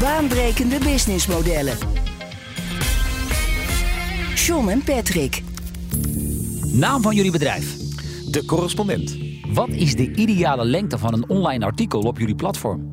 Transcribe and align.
Baanbrekende 0.00 0.78
businessmodellen. 0.78 1.76
John 4.34 4.68
en 4.68 4.82
Patrick. 4.84 5.42
Naam 6.72 7.02
van 7.02 7.14
jullie 7.14 7.30
bedrijf. 7.30 7.76
De 8.30 8.44
correspondent. 8.44 9.18
Wat 9.52 9.68
is 9.68 9.94
de 9.94 10.14
ideale 10.14 10.64
lengte 10.64 10.98
van 10.98 11.14
een 11.14 11.28
online 11.28 11.64
artikel 11.64 12.00
op 12.00 12.18
jullie 12.18 12.34
platform? 12.34 12.92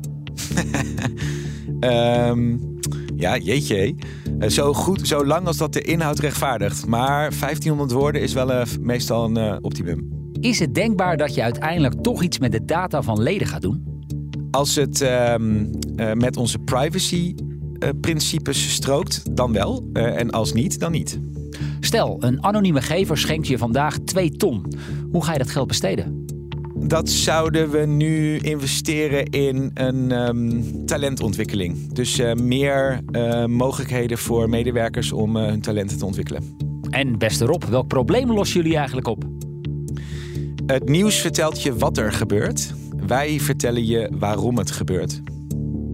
Ehm, 1.80 2.56
ja, 3.16 3.36
jeetje. 3.36 3.94
Eh, 4.38 4.48
zo 4.48 4.72
goed, 4.72 5.08
zo 5.08 5.24
lang 5.26 5.46
als 5.46 5.56
dat 5.56 5.72
de 5.72 5.82
inhoud 5.82 6.18
rechtvaardigt. 6.18 6.86
Maar 6.86 7.30
1500 7.40 7.92
woorden 7.92 8.20
is 8.20 8.32
wel 8.32 8.52
eh, 8.52 8.66
meestal 8.80 9.24
een 9.24 9.36
eh, 9.36 9.56
optimum. 9.60 10.08
Is 10.40 10.58
het 10.58 10.74
denkbaar 10.74 11.16
dat 11.16 11.34
je 11.34 11.42
uiteindelijk 11.42 12.02
toch 12.02 12.22
iets 12.22 12.38
met 12.38 12.52
de 12.52 12.64
data 12.64 13.02
van 13.02 13.22
leden 13.22 13.46
gaat 13.46 13.62
doen? 13.62 13.93
Als 14.54 14.74
het 14.74 15.00
ehm, 15.00 15.64
eh, 15.96 16.12
met 16.12 16.36
onze 16.36 16.58
privacy 16.58 17.34
eh, 17.78 17.88
strookt, 18.52 19.36
dan 19.36 19.52
wel. 19.52 19.90
Eh, 19.92 20.20
en 20.20 20.30
als 20.30 20.52
niet, 20.52 20.80
dan 20.80 20.92
niet. 20.92 21.18
Stel, 21.80 22.16
een 22.20 22.44
anonieme 22.44 22.82
gever 22.82 23.18
schenkt 23.18 23.46
je 23.46 23.58
vandaag 23.58 23.98
2 23.98 24.30
ton. 24.30 24.72
Hoe 25.10 25.24
ga 25.24 25.32
je 25.32 25.38
dat 25.38 25.50
geld 25.50 25.66
besteden? 25.68 26.26
Dat 26.74 27.10
zouden 27.10 27.70
we 27.70 27.78
nu 27.78 28.38
investeren 28.38 29.24
in 29.24 29.70
een 29.74 30.12
ehm, 30.12 30.62
talentontwikkeling. 30.86 31.92
Dus 31.92 32.20
meer 32.34 33.00
mogelijkheden 33.46 34.18
voor 34.18 34.48
medewerkers 34.48 35.12
om 35.12 35.36
hun 35.36 35.60
talenten 35.60 35.98
te 35.98 36.06
ontwikkelen. 36.06 36.56
En 36.90 37.18
beste 37.18 37.44
Rob, 37.44 37.64
welk 37.64 37.88
probleem 37.88 38.32
lossen 38.32 38.60
jullie 38.60 38.76
eigenlijk 38.76 39.06
op? 39.06 39.24
Het 40.66 40.88
nieuws 40.88 41.16
vertelt 41.16 41.62
je 41.62 41.76
wat 41.76 41.98
er 41.98 42.12
gebeurt. 42.12 42.74
Wij 43.06 43.40
vertellen 43.40 43.86
je 43.86 44.12
waarom 44.18 44.58
het 44.58 44.70
gebeurt. 44.70 45.20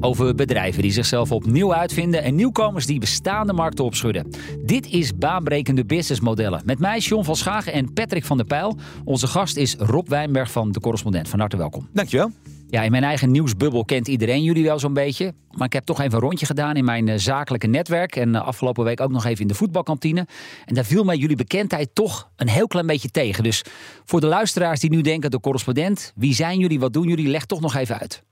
Over 0.01 0.35
bedrijven 0.35 0.83
die 0.83 0.93
zichzelf 0.93 1.33
opnieuw 1.33 1.75
uitvinden 1.75 2.23
en 2.23 2.35
nieuwkomers 2.35 2.87
die 2.87 3.01
bestaande 3.01 3.53
markten 3.53 3.85
opschudden. 3.85 4.29
Dit 4.65 4.87
is 4.87 5.17
baanbrekende 5.17 5.85
businessmodellen. 5.85 6.63
Met 6.65 6.79
mij 6.79 6.99
John 6.99 7.25
van 7.25 7.37
Schagen 7.37 7.73
en 7.73 7.93
Patrick 7.93 8.25
van 8.25 8.37
der 8.37 8.47
Pijl. 8.47 8.79
Onze 9.05 9.27
gast 9.27 9.57
is 9.57 9.75
Rob 9.79 10.09
Wijnberg 10.09 10.51
van 10.51 10.73
De 10.73 10.81
Correspondent. 10.81 11.29
Van 11.29 11.39
harte 11.39 11.57
welkom. 11.57 11.89
Dankjewel. 11.93 12.31
Ja, 12.71 12.83
in 12.83 12.91
mijn 12.91 13.05
eigen 13.05 13.31
nieuwsbubbel 13.31 13.85
kent 13.85 14.09
iedereen 14.09 14.43
jullie 14.43 14.65
wel 14.65 14.79
zo'n 14.79 14.93
beetje. 14.93 15.35
Maar 15.51 15.67
ik 15.67 15.73
heb 15.73 15.85
toch 15.85 16.01
even 16.01 16.15
een 16.15 16.21
rondje 16.21 16.47
gedaan 16.47 16.77
in 16.77 16.85
mijn 16.85 17.09
eh, 17.09 17.19
zakelijke 17.19 17.67
netwerk. 17.67 18.17
En 18.17 18.35
eh, 18.35 18.43
afgelopen 18.47 18.85
week 18.85 19.01
ook 19.01 19.11
nog 19.11 19.25
even 19.25 19.41
in 19.41 19.47
de 19.49 19.55
voetbalkantine. 19.55 20.27
En 20.65 20.75
daar 20.75 20.85
viel 20.85 21.05
mij 21.05 21.17
jullie 21.17 21.37
bekendheid 21.37 21.95
toch 21.95 22.31
een 22.37 22.49
heel 22.49 22.67
klein 22.67 22.87
beetje 22.87 23.09
tegen. 23.11 23.43
Dus 23.45 23.63
voor 24.05 24.21
de 24.21 24.27
luisteraars 24.27 24.81
die 24.81 24.91
nu 24.91 25.01
denken, 25.01 25.31
de 25.31 25.41
correspondent, 25.41 26.13
wie 26.17 26.35
zijn 26.35 26.59
jullie, 26.59 26.81
wat 26.81 26.93
doen 26.93 27.09
jullie, 27.09 27.29
leg 27.29 27.45
toch 27.45 27.61
nog 27.61 27.75
even 27.75 27.99
uit. 27.99 28.23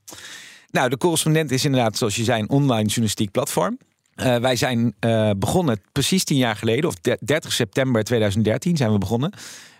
Nou, 0.71 0.89
de 0.89 0.97
correspondent 0.97 1.51
is 1.51 1.65
inderdaad, 1.65 1.97
zoals 1.97 2.15
je 2.15 2.23
zei, 2.23 2.41
een 2.41 2.49
online 2.49 2.85
journalistiek 2.87 3.31
platform. 3.31 3.77
Eh, 4.15 4.35
wij 4.37 4.55
zijn 4.55 4.93
begonnen 5.37 5.81
precies 5.91 6.23
tien 6.23 6.37
jaar 6.37 6.55
geleden, 6.55 6.89
of 6.89 6.95
de- 6.95 7.17
30 7.25 7.51
september 7.53 8.03
2013 8.03 8.77
zijn 8.77 8.91
we 8.91 8.97
begonnen. 8.97 9.33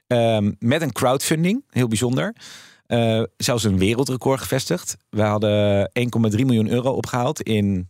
Ehm, 0.08 0.52
met 0.60 0.82
een 0.82 0.92
crowdfunding, 0.92 1.64
heel 1.70 1.88
bijzonder. 1.88 2.36
Eh, 2.90 3.24
zelfs 3.38 3.64
een 3.64 3.78
wereldrecord 3.78 4.42
gevestigd. 4.42 4.98
We 5.10 5.22
hadden 5.22 5.90
1,3 5.94 6.46
miljoen 6.46 6.70
euro 6.70 6.92
opgehaald 6.92 7.42
in 7.42 7.90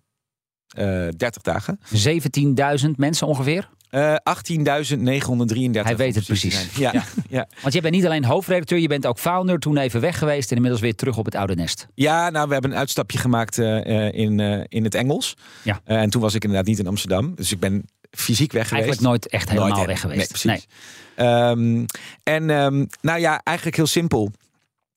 eh 0.70 1.08
30 1.18 1.42
dagen. 1.42 1.80
17.000 1.94 2.90
mensen 2.98 3.28
ongeveer. 3.28 3.70
Eh 3.90 4.16
18.933. 4.16 5.84
Hij 5.84 5.98
weet 5.98 6.16
het 6.16 6.26
precies. 6.26 6.76
Ja, 6.76 6.92
Ja. 6.94 7.04
ja. 7.38 7.48
Want 7.62 7.74
je 7.74 7.82
bent 7.82 7.94
niet 7.94 8.06
alleen 8.06 8.26
hoofdredacteur, 8.26 8.80
je 8.80 8.88
bent 8.88 9.06
ook 9.06 9.20
founder. 9.20 9.59
Toen 9.59 9.78
even 9.78 10.02
weg 10.02 10.18
geweest 10.18 10.50
en 10.50 10.56
inmiddels 10.56 10.82
weer 10.84 10.96
terug 10.96 11.18
op 11.18 11.26
het 11.26 11.36
oude 11.36 11.56
nest. 11.56 11.88
Ja, 11.94 12.30
nou, 12.30 12.48
we 12.48 12.54
hebben 12.54 12.72
een 12.72 12.78
uitstapje 12.78 13.18
gemaakt 13.18 13.58
eh, 13.58 14.08
eh, 14.08 14.14
in, 14.14 14.40
eh, 14.40 14.64
in 14.68 14.84
het 14.84 14.96
Engels. 14.96 15.36
Ja. 15.64 15.82
Eh, 15.84 16.02
en 16.02 16.09
toen 16.09 16.22
was 16.22 16.34
ik 16.34 16.44
inderdaad 16.44 16.68
niet 16.68 16.80
in 16.80 16.88
Amsterdam. 16.88 17.36
Dus 17.36 17.52
ik 17.52 17.59
ben 17.59 17.86
fysiek 18.12 18.52
weg 18.52 18.68
geweest. 18.68 18.86
Eigenlijk 18.86 19.02
nooit 19.02 19.28
echt 19.28 19.50
helemaal 19.50 19.70
Nooit, 19.70 19.86
weg 19.88 20.00
geweest. 20.00 20.46
Nee, 20.46 20.56
precies. 20.58 20.68
Ehm, 21.16 21.86
en 22.24 22.50
ehm, 22.50 22.86
nou 23.02 23.20
ja, 23.20 23.42
eigenlijk 23.44 23.78
heel 23.78 23.88
simpel. 23.88 24.32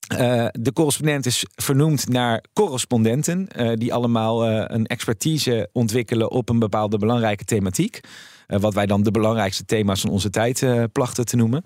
Eh, 0.07 0.45
de 0.51 0.73
correspondent 0.73 1.25
is 1.25 1.45
vernoemd 1.55 2.09
naar 2.09 2.43
correspondenten, 2.53 3.47
eh, 3.47 3.71
die 3.75 3.93
allemaal 3.93 4.45
eh, 4.45 4.63
een 4.67 4.85
expertise 4.85 5.69
ontwikkelen 5.73 6.31
op 6.31 6.49
een 6.49 6.59
bepaalde 6.59 6.97
belangrijke 6.97 7.45
thematiek. 7.45 7.99
Wat 8.47 8.73
wij 8.73 8.85
dan 8.85 9.03
de 9.03 9.11
belangrijkste 9.11 9.65
thema's 9.65 10.01
van 10.01 10.09
onze 10.09 10.29
tijd 10.29 10.65
plachten 10.91 11.25
te 11.25 11.35
noemen. 11.35 11.63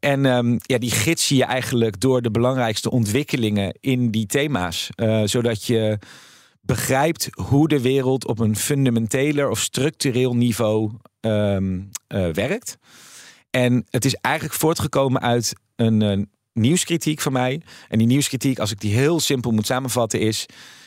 En 0.00 0.26
ehm, 0.26 0.58
ja, 0.58 0.78
die 0.78 0.90
gidsen 0.90 1.36
je 1.36 1.44
eigenlijk 1.44 2.00
door 2.00 2.22
de 2.22 2.30
belangrijkste 2.30 2.90
ontwikkelingen 2.90 3.78
in 3.80 4.10
die 4.10 4.26
thema's. 4.26 4.88
zodat 5.24 5.64
je 5.64 5.98
begrijpt 6.66 7.28
hoe 7.32 7.68
de 7.68 7.80
wereld 7.80 8.26
op 8.26 8.38
een 8.38 8.56
fundamenteler 8.56 9.48
of 9.48 9.58
structureel 9.58 10.36
niveau 10.36 10.90
ehm, 11.20 11.80
eh, 12.06 12.28
werkt. 12.28 12.78
En 13.50 13.86
het 13.90 14.04
is 14.04 14.14
eigenlijk 14.14 14.54
voortgekomen 14.54 15.20
uit 15.20 15.52
een 15.76 16.02
eh, 16.02 16.22
nieuwskritiek 16.56 17.20
van 17.20 17.32
mij. 17.32 17.60
En 17.88 17.98
die 17.98 18.06
nieuwskritiek, 18.06 18.58
als 18.58 18.70
ik 18.70 18.80
die 18.80 18.94
heel 18.94 19.20
simpel 19.20 19.50
moet 19.50 19.66
samenvatten, 19.66 20.20
is: 20.20 20.46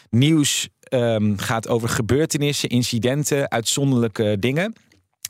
nieuws 0.10 0.70
ehm, 0.80 1.38
gaat 1.38 1.68
over 1.68 1.90
gebeurtenissen, 1.90 2.70
incidenten, 2.70 3.52
uitzonderlijke 3.52 4.38
dingen. 4.40 4.74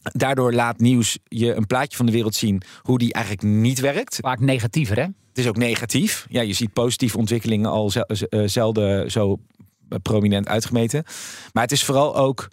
Daardoor 0.02 0.54
laat 0.54 0.80
nieuws 0.80 1.18
je 1.24 1.54
een 1.54 1.68
plaatje 1.68 1.98
van 1.98 2.06
de 2.06 2.12
wereld 2.12 2.36
zien 2.36 2.62
hoe 2.82 2.98
die 2.98 3.14
eigenlijk 3.14 3.44
niet 3.44 3.80
werkt. 3.80 4.18
Vaak 4.22 4.40
negatiever, 4.40 4.96
hè? 4.96 5.02
Het 5.04 5.38
is 5.38 5.48
ook 5.48 5.58
negatief. 5.58 6.26
Ja, 6.30 6.42
je 6.42 6.54
ziet 6.54 6.74
positieve 6.74 7.18
ontwikkelingen 7.18 7.70
al 7.70 7.92
eh, 7.92 8.42
zelden 8.46 9.12
zo 9.12 9.40
prominent 10.02 10.48
uitgemeten. 10.48 11.04
Maar 11.54 11.64
het 11.64 11.72
is 11.72 11.84
vooral 11.84 12.16
ook 12.16 12.48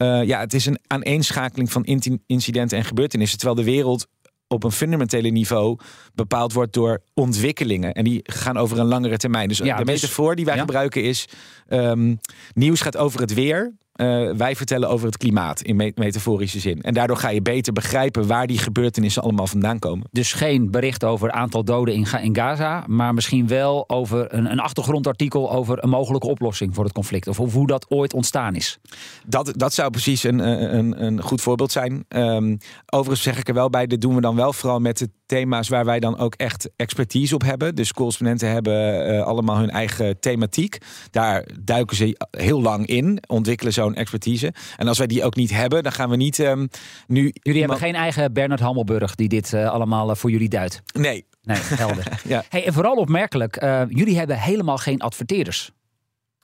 eh, 0.00 0.22
ja, 0.24 0.40
het 0.40 0.54
is 0.54 0.66
een 0.66 0.78
aaneenschakeling 0.86 1.72
van 1.72 1.84
incidenten 2.26 2.78
en 2.78 2.84
gebeurtenissen. 2.84 3.38
Terwijl 3.38 3.58
de 3.58 3.70
wereld 3.70 4.06
op 4.52 4.64
een 4.64 4.72
fundamentele 4.72 5.28
niveau 5.28 5.78
bepaald 6.14 6.52
wordt 6.52 6.72
door 6.72 7.02
ontwikkelingen. 7.14 7.92
En 7.92 8.04
die 8.04 8.20
gaan 8.22 8.56
over 8.56 8.78
een 8.78 8.86
langere 8.86 9.16
termijn. 9.16 9.48
Dus 9.48 9.58
Ja, 9.58 9.76
de 9.76 9.84
dus- 9.84 10.00
metafoor 10.00 10.36
die 10.36 10.44
wij 10.44 10.54
ja. 10.54 10.60
gebruiken 10.60 11.02
is... 11.02 11.28
ehm, 11.68 12.14
nieuws 12.54 12.80
gaat 12.80 12.96
over 12.96 13.20
het 13.20 13.34
weer. 13.34 13.72
Eh, 14.00 14.30
wij 14.36 14.56
vertellen 14.56 14.88
over 14.88 15.06
het 15.06 15.16
klimaat 15.16 15.60
in 15.60 15.76
me- 15.76 15.92
metaforische 15.94 16.58
zin. 16.60 16.80
En 16.80 16.94
daardoor 16.94 17.16
ga 17.16 17.28
je 17.28 17.42
beter 17.42 17.72
begrijpen 17.72 18.26
waar 18.26 18.46
die 18.46 18.58
gebeurtenissen 18.58 19.22
allemaal 19.22 19.46
vandaan 19.46 19.78
komen. 19.78 20.06
Dus 20.12 20.32
geen 20.32 20.70
bericht 20.70 21.04
over 21.04 21.30
aantal 21.30 21.64
doden 21.64 21.94
in, 21.94 22.06
Ga- 22.06 22.18
in 22.18 22.36
Gaza, 22.36 22.84
maar 22.86 23.14
misschien 23.14 23.46
wel 23.46 23.84
over 23.88 24.34
een, 24.34 24.50
een 24.50 24.60
achtergrondartikel 24.60 25.52
over 25.52 25.82
een 25.84 25.88
mogelijke 25.90 26.26
oplossing 26.26 26.74
voor 26.74 26.84
het 26.84 26.92
conflict. 26.92 27.28
Of 27.28 27.36
hoe 27.36 27.66
dat 27.66 27.90
ooit 27.90 28.12
ontstaan 28.12 28.54
is. 28.54 28.78
Dat, 29.26 29.52
dat 29.56 29.74
zou 29.74 29.90
precies 29.90 30.22
een, 30.22 30.38
een, 30.38 31.04
een 31.04 31.22
goed 31.22 31.40
voorbeeld 31.40 31.72
zijn. 31.72 32.04
Ehm, 32.08 32.56
overigens 32.86 33.22
zeg 33.22 33.38
ik 33.38 33.48
er 33.48 33.54
wel 33.54 33.70
bij, 33.70 33.86
dit 33.86 34.00
doen 34.00 34.14
we 34.14 34.20
dan 34.20 34.36
wel 34.36 34.52
vooral 34.52 34.80
met 34.80 34.98
de 34.98 35.08
thema's 35.26 35.68
waar 35.68 35.84
wij 35.84 36.00
dan 36.00 36.18
ook 36.18 36.34
echt 36.34 36.70
expertise 36.76 37.34
op 37.34 37.42
hebben. 37.42 37.74
Dus 37.74 37.92
correspondenten 37.92 38.50
hebben 38.50 39.06
eh, 39.06 39.22
allemaal 39.22 39.56
hun 39.56 39.70
eigen 39.70 40.20
thematiek. 40.20 40.78
Daar 41.10 41.46
duiken 41.60 41.96
ze 41.96 42.26
heel 42.30 42.62
lang 42.62 42.86
in, 42.86 43.22
ontwikkelen 43.26 43.72
zo'n 43.72 43.89
expertise. 43.94 44.52
En 44.76 44.88
als 44.88 44.98
wij 44.98 45.06
die 45.06 45.24
ook 45.24 45.36
niet 45.36 45.50
hebben, 45.50 45.82
dan 45.82 45.92
gaan 45.92 46.10
we 46.10 46.16
niet 46.16 46.38
ehm, 46.38 46.66
nu... 47.06 47.20
Jullie 47.22 47.32
iemand- 47.42 47.60
hebben 47.60 47.76
geen 47.78 47.94
eigen 47.94 48.32
Bernard 48.32 48.60
Hammelburg 48.60 49.14
die 49.14 49.28
dit 49.28 49.52
eh, 49.52 49.70
allemaal 49.70 50.10
eh, 50.10 50.16
voor 50.16 50.30
jullie 50.30 50.48
duidt. 50.48 50.82
Nee, 50.92 51.28
Nee, 51.42 51.58
helder. 51.60 52.20
Ja. 52.28 52.44
hey, 52.48 52.66
en 52.66 52.72
vooral 52.72 52.94
opmerkelijk, 52.94 53.56
eh, 53.56 53.82
jullie 53.88 54.16
hebben 54.18 54.38
helemaal 54.38 54.78
geen 54.78 55.00
adverteerders. 55.00 55.70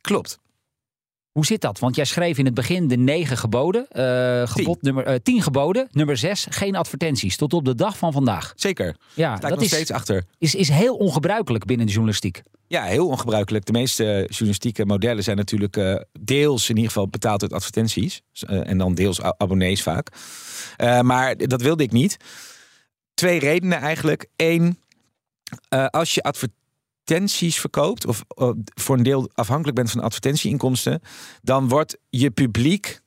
klopt. 0.00 0.38
Hoe 1.37 1.47
zit 1.47 1.61
dat? 1.61 1.79
Want 1.79 1.97
jij 1.97 2.05
schreef 2.05 2.38
in 2.38 2.44
het 2.44 2.55
begin 2.55 2.88
de 2.88 2.97
negen 2.97 3.37
geboden. 3.37 3.87
eh, 3.88 4.47
gebod 4.47 4.83
nummer, 4.83 5.05
eh, 5.05 5.15
tien 5.23 5.43
geboden. 5.43 5.88
Nummer 5.93 6.17
zes, 6.17 6.47
geen 6.50 6.77
advertenties. 6.77 7.37
Tot 7.37 7.53
op 7.53 7.65
de 7.65 7.75
dag 7.75 7.99
van 7.99 8.12
vandaag. 8.12 8.53
Zeker. 8.55 8.97
Ja, 9.15 9.37
sta 9.37 9.49
dat 9.49 9.62
is, 9.62 9.69
steeds 9.69 9.91
achter. 9.91 10.25
is, 10.38 10.55
is 10.55 10.69
heel 10.69 10.97
ongebruikelijk 10.97 11.65
binnen 11.65 11.87
de 11.87 11.93
journalistiek. 11.93 12.43
Ja, 12.67 12.85
heel 12.85 13.06
ongebruikelijk. 13.06 13.65
De 13.65 13.73
meeste 13.73 14.25
journalistieke 14.29 14.87
modellen 14.87 15.23
zijn 15.23 15.37
natuurlijk 15.37 15.77
eh, 15.77 15.94
deels 16.21 16.69
in 16.69 16.75
ieder 16.75 16.91
geval 16.91 17.09
betaald 17.09 17.43
uit 17.43 17.53
advertenties. 17.53 18.23
En 18.41 18.79
dan 18.79 18.94
deels 18.94 19.21
abonnees 19.23 19.83
vaak. 19.83 20.09
Maar 21.03 21.37
dat 21.37 21.62
wilde 21.62 21.83
ik 21.83 21.93
niet. 21.93 22.17
Twee 23.15 23.38
redenen 23.38 23.79
eigenlijk. 23.79 24.27
Eén, 24.37 24.79
als 25.91 26.15
je 26.15 26.23
advertenties 26.23 26.65
verkoopt, 27.61 28.06
of 28.06 28.25
eh, 28.29 28.50
voor 28.75 28.97
een 28.97 29.03
deel 29.03 29.31
afhankelijk 29.35 29.76
bent 29.76 29.91
van 29.91 30.00
advertentieinkomsten, 30.00 31.00
dan 31.43 31.69
wordt 31.69 31.99
je 32.08 32.31
publiek 32.31 33.00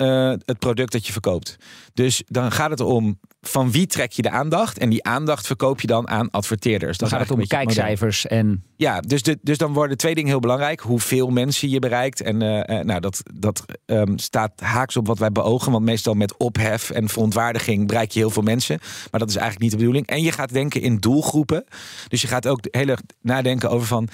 eh, 0.00 0.32
het 0.44 0.58
product 0.58 0.92
dat 0.92 1.06
je 1.06 1.12
verkoopt. 1.12 1.56
Dus 1.94 2.22
dan 2.26 2.52
gaat 2.52 2.70
het 2.70 2.80
om 2.80 3.18
van 3.40 3.70
wie 3.70 3.86
trek 3.86 4.12
je 4.12 4.22
de 4.22 4.30
aandacht. 4.30 4.78
En 4.78 4.90
die 4.90 5.04
aandacht 5.04 5.46
verkoop 5.46 5.80
je 5.80 5.86
dan 5.86 6.08
aan 6.08 6.30
adverteerders. 6.30 6.98
Dan 6.98 7.08
gaat 7.08 7.20
het 7.20 7.30
om 7.30 7.46
kijkcijfers 7.46 8.26
en 8.26 8.64
Ja, 8.76 9.00
dus, 9.00 9.22
de, 9.22 9.38
dus 9.42 9.58
dan 9.58 9.72
worden 9.72 9.96
twee 9.96 10.14
dingen 10.14 10.30
heel 10.30 10.40
belangrijk. 10.40 10.80
Hoeveel 10.80 11.28
mensen 11.28 11.68
je 11.68 11.78
bereikt. 11.78 12.20
En 12.20 12.42
eh, 12.42 12.78
eh, 12.78 12.84
nou, 12.84 13.00
dat, 13.00 13.22
dat 13.34 13.64
ehm, 13.86 14.16
staat 14.16 14.60
haaks 14.60 14.96
op 14.96 15.06
wat 15.06 15.18
wij 15.18 15.32
beogen. 15.32 15.72
Want 15.72 15.84
meestal 15.84 16.14
met 16.14 16.36
ophef 16.36 16.90
en 16.90 17.08
verontwaardiging 17.08 17.86
bereik 17.86 18.10
je 18.10 18.18
heel 18.18 18.30
veel 18.30 18.42
mensen. 18.42 18.78
Maar 19.10 19.20
dat 19.20 19.28
is 19.28 19.36
eigenlijk 19.36 19.62
niet 19.62 19.72
de 19.72 19.78
bedoeling. 19.78 20.06
En 20.06 20.22
je 20.22 20.32
gaat 20.32 20.52
denken 20.52 20.80
in 20.80 20.98
doelgroepen. 20.98 21.64
Dus 22.08 22.20
je 22.20 22.28
gaat 22.28 22.48
ook 22.48 22.60
heel 22.70 22.88
erg 22.88 23.02
nadenken 23.20 23.70
over 23.70 23.86
van... 23.86 24.08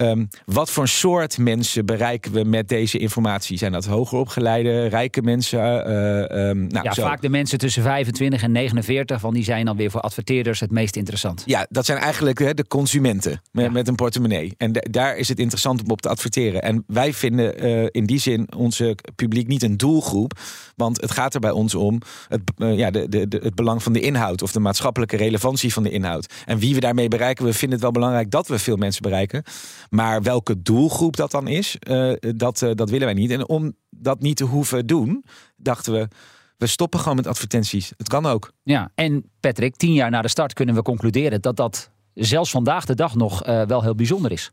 ehm, 0.00 0.24
wat 0.44 0.70
voor 0.70 0.88
soort 0.88 1.38
mensen 1.38 1.86
bereiken 1.86 2.32
we 2.32 2.44
met 2.44 2.68
deze 2.68 2.98
informatie? 2.98 3.58
Zijn 3.58 3.72
dat 3.72 3.84
hoger 3.86 4.18
opgeleide, 4.18 4.86
rijke 4.86 5.22
mensen? 5.22 5.58
eh, 5.60 6.48
ehm, 6.48 6.66
nou, 6.66 6.84
ja, 6.84 6.92
zo. 6.92 7.02
vaak 7.02 7.20
de 7.22 7.28
mensen 7.28 7.58
tussen 7.58 7.82
25 7.82 8.42
en 8.42 8.52
49, 8.52 9.20
van 9.20 9.34
die 9.34 9.44
zijn 9.44 9.64
dan 9.64 9.76
weer 9.76 9.90
voor 9.90 10.00
adverteerders 10.00 10.60
het 10.60 10.70
meest 10.70 10.96
interessant. 10.96 11.42
Ja, 11.46 11.66
dat 11.70 11.86
zijn 11.86 11.98
eigenlijk 11.98 12.38
hè, 12.38 12.54
de 12.54 12.66
consumenten 12.66 13.42
met, 13.52 13.64
Ja. 13.64 13.70
met 13.70 13.88
een 13.88 13.94
portemonnee. 13.94 14.54
En 14.56 14.72
da- 14.72 14.80
daar 14.90 15.16
is 15.16 15.28
het 15.28 15.38
interessant 15.38 15.82
om 15.82 15.90
op 15.90 16.00
te 16.02 16.08
adverteren. 16.08 16.62
En 16.62 16.84
wij 16.86 17.12
vinden 17.12 17.58
eh, 17.58 17.86
in 17.90 18.04
die 18.06 18.18
zin 18.18 18.48
onze 18.56 18.96
publiek 19.16 19.46
niet 19.48 19.62
een 19.62 19.76
doelgroep. 19.76 20.38
Want 20.76 21.00
het 21.00 21.10
gaat 21.10 21.34
er 21.34 21.40
bij 21.40 21.50
ons 21.50 21.74
om 21.74 22.00
het, 22.28 22.40
eh, 22.56 22.76
ja, 22.76 22.90
de, 22.90 23.08
de, 23.08 23.28
de- 23.28 23.40
het 23.42 23.54
belang 23.54 23.82
van 23.82 23.92
de 23.92 24.00
inhoud. 24.00 24.42
Of 24.42 24.52
de 24.52 24.60
maatschappelijke 24.60 25.16
relevantie 25.16 25.72
van 25.72 25.82
de 25.82 25.90
inhoud. 25.90 26.32
En 26.46 26.58
wie 26.58 26.74
we 26.74 26.80
daarmee 26.80 27.08
bereiken, 27.08 27.44
we 27.44 27.52
vinden 27.52 27.70
het 27.72 27.80
wel 27.82 27.90
belangrijk 27.92 28.30
dat 28.30 28.48
we 28.48 28.58
veel 28.58 28.76
mensen 28.76 29.02
bereiken. 29.02 29.42
Maar 29.90 30.22
welke 30.22 30.62
doelgroep 30.62 31.16
dat 31.16 31.30
dan 31.30 31.48
is, 31.48 31.76
eh, 31.78 32.12
dat, 32.36 32.62
eh, 32.62 32.70
dat 32.74 32.90
willen 32.90 33.06
wij 33.06 33.14
niet. 33.14 33.30
En 33.30 33.48
om 33.48 33.76
dat 33.90 34.20
niet 34.20 34.36
te 34.36 34.44
hoeven 34.44 34.86
doen, 34.86 35.24
dachten 35.56 35.92
we... 35.92 36.08
We 36.56 36.66
stoppen 36.66 37.00
gewoon 37.00 37.16
met 37.16 37.26
advertenties. 37.26 37.92
Het 37.96 38.08
kan 38.08 38.26
ook. 38.26 38.52
Ja, 38.62 38.90
en 38.94 39.30
Patrick, 39.40 39.76
tien 39.76 39.92
jaar 39.92 40.10
na 40.10 40.22
de 40.22 40.28
start 40.28 40.52
kunnen 40.52 40.74
we 40.74 40.82
concluderen 40.82 41.40
dat 41.40 41.56
dat 41.56 41.90
zelfs 42.14 42.50
vandaag 42.50 42.84
de 42.84 42.94
dag 42.94 43.14
nog 43.14 43.44
eh, 43.44 43.62
wel 43.66 43.82
heel 43.82 43.94
bijzonder 43.94 44.32
is. 44.32 44.52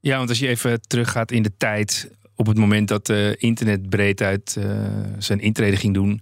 Ja, 0.00 0.16
want 0.16 0.28
als 0.28 0.38
je 0.38 0.48
even 0.48 0.80
teruggaat 0.80 1.30
in 1.30 1.42
de 1.42 1.56
tijd, 1.56 2.10
op 2.34 2.46
het 2.46 2.58
moment 2.58 2.88
dat 2.88 3.08
eh, 3.08 3.42
internet 3.42 3.88
breed 3.88 4.20
uit 4.20 4.56
eh, 4.58 4.64
zijn 5.18 5.40
intrede 5.40 5.76
ging 5.76 5.94
doen, 5.94 6.20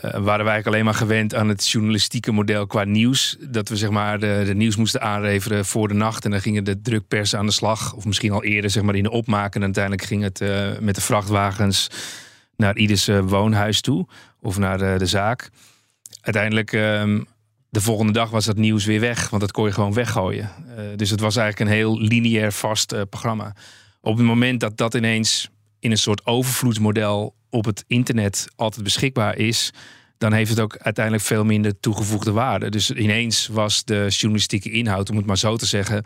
waren 0.00 0.22
wij 0.22 0.32
eigenlijk 0.34 0.66
alleen 0.66 0.84
maar 0.84 0.94
gewend 0.94 1.34
aan 1.34 1.48
het 1.48 1.68
journalistieke 1.68 2.32
model 2.32 2.66
qua 2.66 2.84
nieuws. 2.84 3.36
Dat 3.40 3.68
we 3.68 3.76
zeg 3.76 3.90
maar 3.90 4.18
de, 4.18 4.42
de 4.46 4.54
nieuws 4.54 4.76
moesten 4.76 5.00
aanleveren 5.00 5.64
voor 5.64 5.88
de 5.88 5.94
nacht 5.94 6.24
en 6.24 6.30
dan 6.30 6.40
gingen 6.40 6.64
de 6.64 6.80
drukpers 6.80 7.34
aan 7.34 7.46
de 7.46 7.52
slag. 7.52 7.94
Of 7.94 8.04
misschien 8.04 8.32
al 8.32 8.44
eerder 8.44 8.70
zeg 8.70 8.82
maar 8.82 8.94
in 8.94 9.02
de 9.02 9.10
opmaak 9.10 9.54
en 9.54 9.62
uiteindelijk 9.62 10.04
ging 10.04 10.22
het 10.22 10.40
eh, 10.40 10.78
met 10.80 10.94
de 10.94 11.00
vrachtwagens 11.00 11.88
naar 12.56 12.76
ieders 12.76 13.08
eh, 13.08 13.20
woonhuis 13.20 13.80
toe 13.80 14.06
of 14.40 14.58
naar 14.58 14.98
de, 14.98 15.06
zaak. 15.06 15.50
Uiteindelijk 16.20 16.72
ehm, 16.72 17.20
de 17.68 17.80
volgende 17.80 18.12
dag 18.12 18.30
was 18.30 18.44
dat 18.44 18.56
nieuws 18.56 18.84
weer 18.84 19.00
weg, 19.00 19.28
want 19.28 19.42
dat 19.42 19.52
kon 19.52 19.66
je 19.66 19.72
gewoon 19.72 19.92
weggooien. 19.92 20.50
Eh, 20.76 20.84
dus 20.96 21.10
het 21.10 21.20
was 21.20 21.36
eigenlijk 21.36 21.70
een 21.70 21.76
heel 21.76 22.00
lineair 22.00 22.52
vast 22.52 22.92
eh, 22.92 23.00
programma. 23.10 23.54
Op 24.00 24.16
het 24.16 24.26
moment 24.26 24.60
dat 24.60 24.76
dat 24.76 24.94
ineens 24.94 25.50
in 25.78 25.90
een 25.90 25.96
soort 25.98 26.26
overvloedsmodel 26.26 27.34
op 27.50 27.64
het 27.64 27.84
internet 27.86 28.48
altijd 28.56 28.84
beschikbaar 28.84 29.36
is, 29.36 29.72
dan 30.18 30.32
heeft 30.32 30.50
het 30.50 30.60
ook 30.60 30.76
uiteindelijk 30.76 31.24
veel 31.24 31.44
minder 31.44 31.80
toegevoegde 31.80 32.32
waarde. 32.32 32.68
Dus 32.70 32.90
ineens 32.90 33.46
was 33.46 33.84
de 33.84 34.06
journalistieke 34.08 34.70
inhoud, 34.70 35.10
om 35.10 35.16
het 35.16 35.26
maar 35.26 35.38
zo 35.38 35.56
te 35.56 35.66
zeggen, 35.66 36.04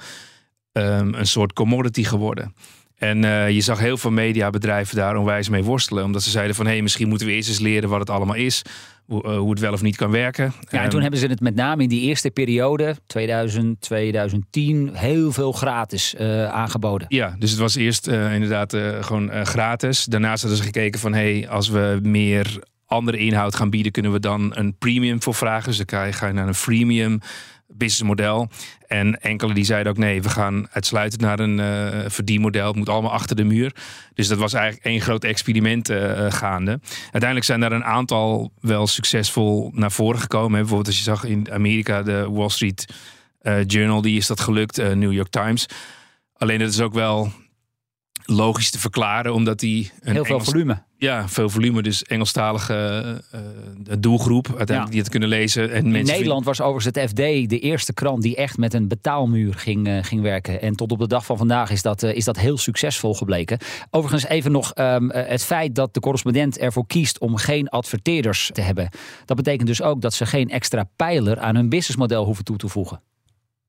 ehm, 0.72 1.14
een 1.14 1.26
soort 1.26 1.52
commodity 1.52 2.04
geworden. 2.04 2.54
En 3.00 3.24
eh, 3.24 3.50
je 3.50 3.60
zag 3.60 3.78
heel 3.78 3.96
veel 3.96 4.10
mediabedrijven 4.10 4.96
daar 4.96 5.16
onwijs 5.16 5.48
mee 5.48 5.64
worstelen. 5.64 6.04
Omdat 6.04 6.22
ze 6.22 6.30
zeiden 6.30 6.56
van, 6.56 6.66
hé, 6.66 6.72
hey, 6.72 6.82
misschien 6.82 7.08
moeten 7.08 7.26
we 7.26 7.32
eerst 7.32 7.48
eens 7.48 7.58
leren 7.58 7.88
wat 7.88 8.00
het 8.00 8.10
allemaal 8.10 8.34
is. 8.34 8.62
Hoe, 9.04 9.22
eh, 9.22 9.36
hoe 9.36 9.50
het 9.50 9.60
wel 9.60 9.72
of 9.72 9.82
niet 9.82 9.96
kan 9.96 10.10
werken. 10.10 10.44
Ja, 10.44 10.66
en 10.70 10.78
Ehm, 10.78 10.88
toen 10.88 11.00
hebben 11.00 11.20
ze 11.20 11.26
het 11.26 11.40
met 11.40 11.54
name 11.54 11.82
in 11.82 11.88
die 11.88 12.00
eerste 12.00 12.30
periode, 12.30 12.96
2000, 13.06 13.80
2010, 13.80 14.90
heel 14.92 15.32
veel 15.32 15.52
gratis 15.52 16.14
eh, 16.14 16.46
aangeboden. 16.46 17.06
Ja, 17.08 17.36
dus 17.38 17.50
het 17.50 17.60
was 17.60 17.74
eerst 17.74 18.06
inderdaad 18.06 18.76
gewoon 19.00 19.46
gratis. 19.46 20.04
Daarnaast 20.04 20.40
hadden 20.40 20.58
ze 20.58 20.64
gekeken 20.64 21.00
van, 21.00 21.14
hé, 21.14 21.38
hey, 21.38 21.48
als 21.48 21.68
we 21.68 21.98
meer 22.02 22.62
andere 22.86 23.18
inhoud 23.18 23.54
gaan 23.54 23.70
bieden, 23.70 23.92
kunnen 23.92 24.12
we 24.12 24.20
dan 24.20 24.56
een 24.56 24.76
premium 24.78 25.22
voor 25.22 25.34
vragen. 25.34 25.68
Dus 25.68 25.76
dan 25.76 26.12
ga 26.12 26.26
je 26.26 26.32
naar 26.32 26.48
een 26.48 26.54
freemium 26.54 27.20
businessmodel. 27.72 28.48
En 28.86 29.20
enkele 29.20 29.54
die 29.54 29.64
zeiden 29.64 29.92
ook, 29.92 29.98
nee, 29.98 30.22
we 30.22 30.28
gaan 30.28 30.66
uitsluitend 30.70 31.20
naar 31.20 31.38
een 31.38 31.60
eh, 31.60 32.10
verdienmodel. 32.10 32.66
Het 32.66 32.76
moet 32.76 32.88
allemaal 32.88 33.12
achter 33.12 33.36
de 33.36 33.44
muur. 33.44 33.74
Dus 34.14 34.28
dat 34.28 34.38
was 34.38 34.52
eigenlijk 34.52 34.84
één 34.84 35.00
groot 35.00 35.24
experiment 35.24 35.88
eh, 35.88 36.26
eh, 36.26 36.32
gaande. 36.32 36.80
Uiteindelijk 37.02 37.44
zijn 37.44 37.60
daar 37.60 37.72
een 37.72 37.84
aantal 37.84 38.52
wel 38.60 38.86
succesvol 38.86 39.70
naar 39.74 39.92
voren 39.92 40.20
gekomen. 40.20 40.52
Hè. 40.52 40.58
Bijvoorbeeld 40.58 40.86
als 40.86 40.96
je 40.96 41.02
zag 41.02 41.24
in 41.24 41.52
Amerika 41.52 42.02
de 42.02 42.30
Wall 42.30 42.48
Street 42.48 42.92
Journal, 43.66 44.00
die 44.00 44.16
is 44.16 44.26
dat 44.26 44.40
gelukt. 44.40 44.76
New 44.76 45.12
York 45.12 45.28
Times. 45.28 45.66
Alleen 46.36 46.58
dat 46.58 46.68
is 46.68 46.80
ook 46.80 46.94
wel 46.94 47.32
logisch 48.24 48.70
te 48.70 48.78
verklaren, 48.78 49.34
omdat 49.34 49.58
die 49.58 49.90
een 50.00 50.12
Heel 50.12 50.24
veel 50.24 50.34
Engels- 50.34 50.50
volume. 50.50 50.82
ja, 50.98 51.28
veel 51.28 51.48
volume, 51.50 51.82
dus 51.82 52.02
Engelstalige 52.04 52.74
eh, 52.74 53.40
eh, 53.40 53.96
doelgroep 53.98 54.46
uiteindelijk 54.46 54.84
Ja. 54.86 54.90
die 54.90 55.00
het 55.00 55.08
kunnen 55.08 55.28
lezen. 55.28 55.70
En 55.70 55.84
In 55.84 55.90
mensen 55.90 56.14
Nederland 56.14 56.44
was 56.44 56.60
overigens 56.60 56.94
het 56.96 57.08
FD 57.10 57.16
de 57.48 57.58
eerste 57.58 57.92
krant 57.92 58.22
die 58.22 58.36
echt 58.36 58.56
met 58.58 58.74
een 58.74 58.88
betaalmuur 58.88 59.54
ging, 59.54 59.86
eh, 59.88 59.98
ging 60.02 60.22
werken. 60.22 60.60
En 60.62 60.76
tot 60.76 60.92
op 60.92 60.98
de 60.98 61.06
dag 61.06 61.24
van 61.24 61.36
vandaag 61.36 61.70
is 61.70 61.82
dat, 61.82 62.02
is 62.02 62.24
dat 62.24 62.36
heel 62.38 62.58
succesvol 62.58 63.14
gebleken. 63.14 63.58
Overigens 63.90 64.26
even 64.26 64.52
nog 64.52 64.72
ehm, 64.74 65.10
eh, 65.10 65.28
het 65.28 65.44
feit 65.44 65.74
dat 65.74 65.94
de 65.94 66.00
correspondent 66.00 66.58
ervoor 66.58 66.86
kiest 66.86 67.18
om 67.18 67.36
geen 67.36 67.68
adverteerders 67.68 68.50
te 68.52 68.60
hebben. 68.60 68.88
Dat 69.24 69.36
betekent 69.36 69.66
dus 69.68 69.82
ook 69.82 70.00
dat 70.00 70.14
ze 70.14 70.26
geen 70.26 70.48
extra 70.50 70.88
pijler 70.96 71.38
aan 71.38 71.54
hun 71.54 71.68
businessmodel 71.68 72.24
hoeven 72.24 72.44
toe 72.44 72.56
te 72.56 72.68
voegen. 72.68 73.00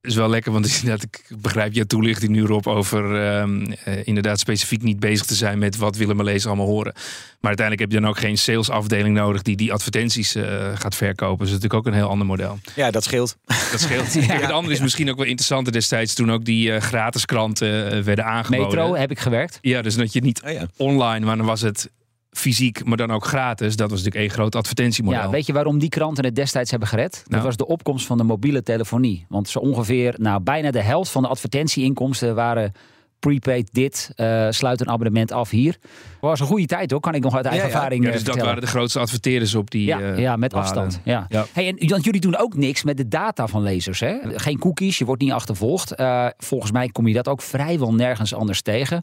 Is 0.02 0.16
wel 0.16 0.30
lekker, 0.30 0.52
want 0.52 0.66
inderdaad, 0.82 1.04
ik 1.04 1.24
begrijp 1.42 1.74
je 1.74 1.86
toelichting 1.86 2.32
nu 2.32 2.46
Rob 2.46 2.68
over 2.68 3.24
ehm, 3.24 3.72
eh, 3.84 4.08
inderdaad 4.08 4.40
specifiek 4.40 4.82
niet 4.82 5.00
bezig 5.00 5.26
te 5.26 5.36
zijn 5.36 5.60
met 5.60 5.78
wat 5.78 5.96
willen 5.96 6.16
mijn 6.16 6.28
lezers 6.28 6.48
allemaal 6.48 6.66
horen. 6.66 6.94
Maar 6.94 7.50
uiteindelijk 7.58 7.80
heb 7.80 7.92
je 7.92 8.06
dan 8.06 8.10
ook 8.10 8.20
geen 8.20 8.38
salesafdeling 8.38 9.16
nodig 9.16 9.42
die 9.42 9.56
die 9.56 9.74
advertenties 9.74 10.36
eh, 10.36 10.72
gaat 10.74 10.96
verkopen. 10.96 11.38
Dus 11.38 11.54
dat 11.54 11.58
is 11.58 11.64
natuurlijk 11.64 11.74
ook 11.74 11.86
een 11.86 12.00
heel 12.00 12.10
ander 12.10 12.28
model. 12.28 12.60
Ja, 12.76 12.92
dat 12.92 13.04
scheelt. 13.04 13.38
Dat 13.72 13.80
scheelt. 13.80 14.14
Het 14.42 14.52
andere 14.52 14.74
is 14.74 14.82
misschien 14.82 15.10
ook 15.10 15.18
wel 15.18 15.26
interessanter 15.26 15.74
destijds 15.74 16.14
toen 16.14 16.32
ook 16.32 16.46
die 16.46 16.74
eh, 16.74 16.82
gratis 16.82 17.26
kranten 17.26 18.04
werden 18.04 18.26
aangeboden. 18.26 18.68
Metro 18.68 18.96
heb 18.96 19.12
ik 19.12 19.20
gewerkt. 19.20 19.58
Ja, 19.62 19.82
dus 19.82 19.96
dat 19.96 20.14
je 20.14 20.22
niet 20.22 20.42
Oh 20.46 20.52
ja. 20.52 20.68
online, 20.78 21.26
maar 21.26 21.38
dan 21.38 21.46
was 21.46 21.62
het 21.62 21.90
fysiek, 22.32 22.86
maar 22.86 22.98
dan 22.98 23.12
ook 23.12 23.26
gratis. 23.26 23.76
Dat 23.76 23.90
was 23.90 24.00
natuurlijk 24.04 24.26
één 24.26 24.36
groot 24.40 24.56
advertentiemodel. 24.56 25.20
Ja, 25.22 25.30
weet 25.30 25.46
je 25.46 25.54
waarom 25.54 25.80
die 25.80 25.90
kranten 25.90 26.26
het 26.26 26.36
destijds 26.36 26.70
hebben 26.72 26.88
gered? 26.90 27.12
Dat 27.24 27.30
Nou. 27.30 27.44
was 27.44 27.58
de 27.58 27.68
opkomst 27.68 28.06
van 28.06 28.18
de 28.18 28.24
mobiele 28.24 28.64
telefonie. 28.64 29.26
Want 29.30 29.50
zo 29.50 29.60
ongeveer, 29.60 30.16
nou, 30.18 30.42
bijna 30.42 30.72
de 30.72 30.82
helft 30.82 31.12
van 31.12 31.22
de 31.22 31.28
advertentieinkomsten 31.28 32.36
waren 32.36 32.72
prepaid 33.20 33.70
dit, 33.72 34.12
eh, 34.16 34.48
sluit 34.50 34.82
een 34.82 34.90
abonnement 34.90 35.32
af 35.32 35.50
hier. 35.50 35.78
was 36.22 36.40
een 36.40 36.46
goede 36.46 36.66
tijd 36.66 36.92
hoor, 36.92 37.00
kan 37.00 37.14
ik 37.16 37.24
nog 37.24 37.36
uit 37.36 37.46
eigen 37.46 37.64
Ja, 37.64 37.70
ja. 37.70 37.76
ervaring 37.76 38.04
Ja, 38.04 38.10
eh, 38.10 38.16
dus 38.16 38.24
dat 38.24 38.38
waren 38.42 38.62
de 38.62 38.68
grootste 38.68 39.00
adverteerders 39.00 39.56
op 39.56 39.72
die. 39.72 39.86
Ja, 39.86 40.00
eh, 40.00 40.18
ja, 40.18 40.36
met 40.36 40.52
waren. 40.52 40.68
afstand. 40.68 41.00
Ja. 41.04 41.26
Ja. 41.30 41.46
Hey, 41.54 41.68
en 41.68 41.90
want 41.90 42.04
jullie 42.04 42.22
doen 42.22 42.38
ook 42.38 42.56
niks 42.56 42.84
met 42.84 42.98
de 42.98 43.08
data 43.08 43.48
van 43.48 43.62
lezers. 43.62 44.00
Hè? 44.00 44.16
Geen 44.26 44.60
cookies, 44.60 44.98
je 44.98 45.06
wordt 45.06 45.22
niet 45.22 45.32
achtervolgd. 45.32 45.94
Volgens 46.38 46.72
mij 46.72 46.88
kom 46.88 47.08
je 47.08 47.14
dat 47.14 47.28
ook 47.28 47.42
vrijwel 47.42 47.94
nergens 47.94 48.34
anders 48.34 48.62
tegen. 48.62 49.02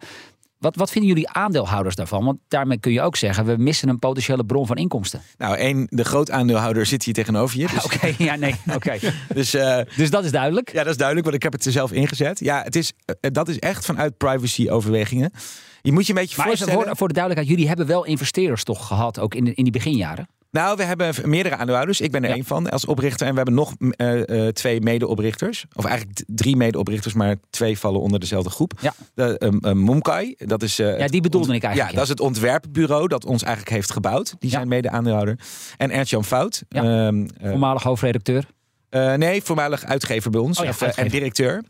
Wat, 0.58 0.76
wat 0.76 0.90
vinden 0.90 1.10
jullie 1.10 1.28
aandeelhouders 1.28 1.94
daarvan? 1.94 2.24
Want 2.24 2.38
daarmee 2.48 2.78
kun 2.78 2.92
je 2.92 3.00
ook 3.00 3.16
zeggen, 3.16 3.44
we 3.44 3.56
missen 3.56 3.88
een 3.88 3.98
potentiële 3.98 4.44
bron 4.44 4.66
van 4.66 4.76
inkomsten. 4.76 5.20
Nou, 5.36 5.56
één, 5.56 5.86
de 5.90 6.04
groot 6.04 6.30
aandeelhouder 6.30 6.86
zit 6.86 7.04
hier 7.04 7.14
tegenover 7.14 7.58
je. 7.58 7.66
Dus, 7.66 7.84
Oké, 7.84 8.14
ja, 8.18 8.36
nee, 8.36 8.54
oké. 8.74 8.98
dus 9.34 9.54
eh, 9.54 9.80
Dus 9.96 10.10
dat 10.10 10.24
is 10.24 10.30
duidelijk. 10.30 10.72
ja, 10.72 10.82
dat 10.82 10.90
is 10.90 10.96
duidelijk, 10.96 11.26
want 11.26 11.36
ik 11.36 11.42
heb 11.42 11.52
het 11.52 11.64
er 11.64 11.72
zelf 11.72 11.92
ingezet. 11.92 12.38
Ja, 12.38 12.62
het 12.62 12.76
is, 12.76 12.92
eh, 13.04 13.30
dat 13.32 13.48
is 13.48 13.58
echt 13.58 13.84
vanuit 13.84 14.16
privacy-overwegingen. 14.16 15.32
Je 15.82 15.92
moet 15.92 16.06
je 16.06 16.12
een 16.12 16.18
beetje 16.18 16.36
Maar 16.36 16.46
voorstellen... 16.46 16.74
voor, 16.74 16.96
voor 16.96 17.08
de 17.08 17.14
duidelijkheid, 17.14 17.56
jullie 17.56 17.68
hebben 17.68 17.86
wel 17.86 18.04
investeerders 18.04 18.64
toch 18.64 18.86
gehad, 18.86 19.18
ook 19.18 19.34
in, 19.34 19.44
de, 19.44 19.54
in 19.54 19.62
die 19.64 19.72
beginjaren? 19.72 20.28
Nou, 20.58 20.76
we 20.76 20.82
hebben 20.84 21.14
meerdere 21.24 21.56
aandeelhouders. 21.56 22.00
Ik 22.00 22.10
ben 22.10 22.22
er 22.22 22.28
Ja. 22.28 22.34
één 22.34 22.44
van 22.44 22.70
als 22.70 22.84
oprichter. 22.84 23.26
En 23.26 23.30
we 23.30 23.36
hebben 23.36 23.54
nog 23.54 23.74
eh, 23.96 24.46
twee 24.48 24.80
medeoprichters. 24.80 25.64
Of 25.74 25.84
eigenlijk 25.84 26.22
drie 26.26 26.56
medeoprichters, 26.56 27.14
maar 27.14 27.36
twee 27.50 27.78
vallen 27.78 28.00
onder 28.00 28.20
dezelfde 28.20 28.50
groep. 28.50 28.72
Ja. 28.80 28.94
De, 29.14 29.36
um, 29.44 29.58
um, 29.64 29.78
Momkai, 29.78 30.34
dat 30.38 30.62
is... 30.62 30.78
eh, 30.78 30.98
Ja, 30.98 31.06
die 31.06 31.20
bedoelde 31.20 31.54
ik 31.54 31.60
Ja, 31.62 31.66
eigenlijk. 31.66 31.94
dat 31.96 32.04
is 32.04 32.10
het 32.10 32.20
ontwerpbureau 32.20 33.08
dat 33.08 33.24
ons 33.24 33.42
eigenlijk 33.42 33.74
heeft 33.74 33.92
gebouwd. 33.92 34.34
Die 34.38 34.50
Ja. 34.50 34.56
zijn 34.56 34.68
mede-aandeelhouder. 34.68 35.38
En 35.76 35.90
Ernst-Jan 35.90 36.24
Fout. 36.24 36.62
Ja. 36.68 36.82
ehm, 36.82 37.26
eh, 37.40 37.48
Voormalig 37.50 37.82
hoofdredacteur. 37.82 38.44
nee, 39.16 39.42
voormalig 39.42 39.84
uitgever 39.84 40.30
bij 40.30 40.40
ons. 40.40 40.58
Oh 40.58 40.64
ja, 40.64 40.70
of, 40.70 40.80
en 40.82 41.08
directeur. 41.08 41.62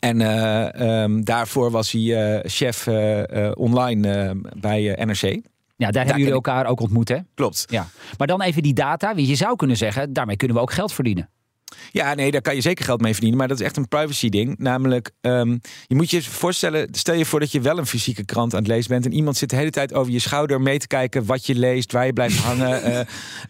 En 0.00 0.20
ehm, 0.20 1.20
daarvoor 1.22 1.70
was 1.70 1.90
hij 1.92 2.42
chef 2.46 2.88
online 3.54 4.34
bij 4.60 4.98
NRC. 5.04 5.40
Ja, 5.76 5.90
daar 5.90 6.04
hebben 6.04 6.18
jullie 6.22 6.34
elkaar 6.34 6.66
ook 6.66 6.80
ontmoet, 6.80 7.08
hè? 7.08 7.18
Klopt. 7.34 7.64
Ja. 7.66 7.86
Maar 8.18 8.26
dan 8.26 8.42
even 8.42 8.62
die 8.62 8.74
data. 8.74 9.14
Want 9.14 9.28
je 9.28 9.34
zou 9.34 9.56
kunnen 9.56 9.76
zeggen, 9.76 10.12
daarmee 10.12 10.36
kunnen 10.36 10.56
we 10.56 10.62
ook 10.62 10.72
geld 10.72 10.92
verdienen. 10.92 11.28
Ja, 11.90 12.14
nee, 12.14 12.30
daar 12.30 12.40
kan 12.40 12.54
je 12.54 12.60
zeker 12.60 12.84
geld 12.84 13.00
mee 13.00 13.12
verdienen. 13.12 13.38
Maar 13.38 13.48
dat 13.48 13.60
is 13.60 13.64
echt 13.64 13.76
een 13.76 13.88
privacy 13.88 14.28
ding. 14.28 14.58
Namelijk, 14.58 15.10
ehm, 15.20 15.58
je 15.86 15.94
moet 15.94 16.10
je 16.10 16.22
voorstellen, 16.22 16.88
stel 16.90 17.14
je 17.14 17.24
voor 17.24 17.40
dat 17.40 17.52
je 17.52 17.60
wel 17.60 17.78
een 17.78 17.86
fysieke 17.86 18.24
krant 18.24 18.52
aan 18.54 18.58
het 18.58 18.68
lezen 18.68 18.90
bent. 18.90 19.04
En 19.04 19.12
iemand 19.12 19.36
zit 19.36 19.50
de 19.50 19.56
hele 19.56 19.70
tijd 19.70 19.94
over 19.94 20.12
je 20.12 20.18
schouder 20.18 20.60
mee 20.60 20.78
te 20.78 20.86
kijken 20.86 21.24
wat 21.24 21.46
je 21.46 21.54
leest, 21.54 21.92
waar 21.92 22.06
je 22.06 22.12
blijft 22.12 22.38
hangen. 22.48 22.82
Eh, 22.82 23.00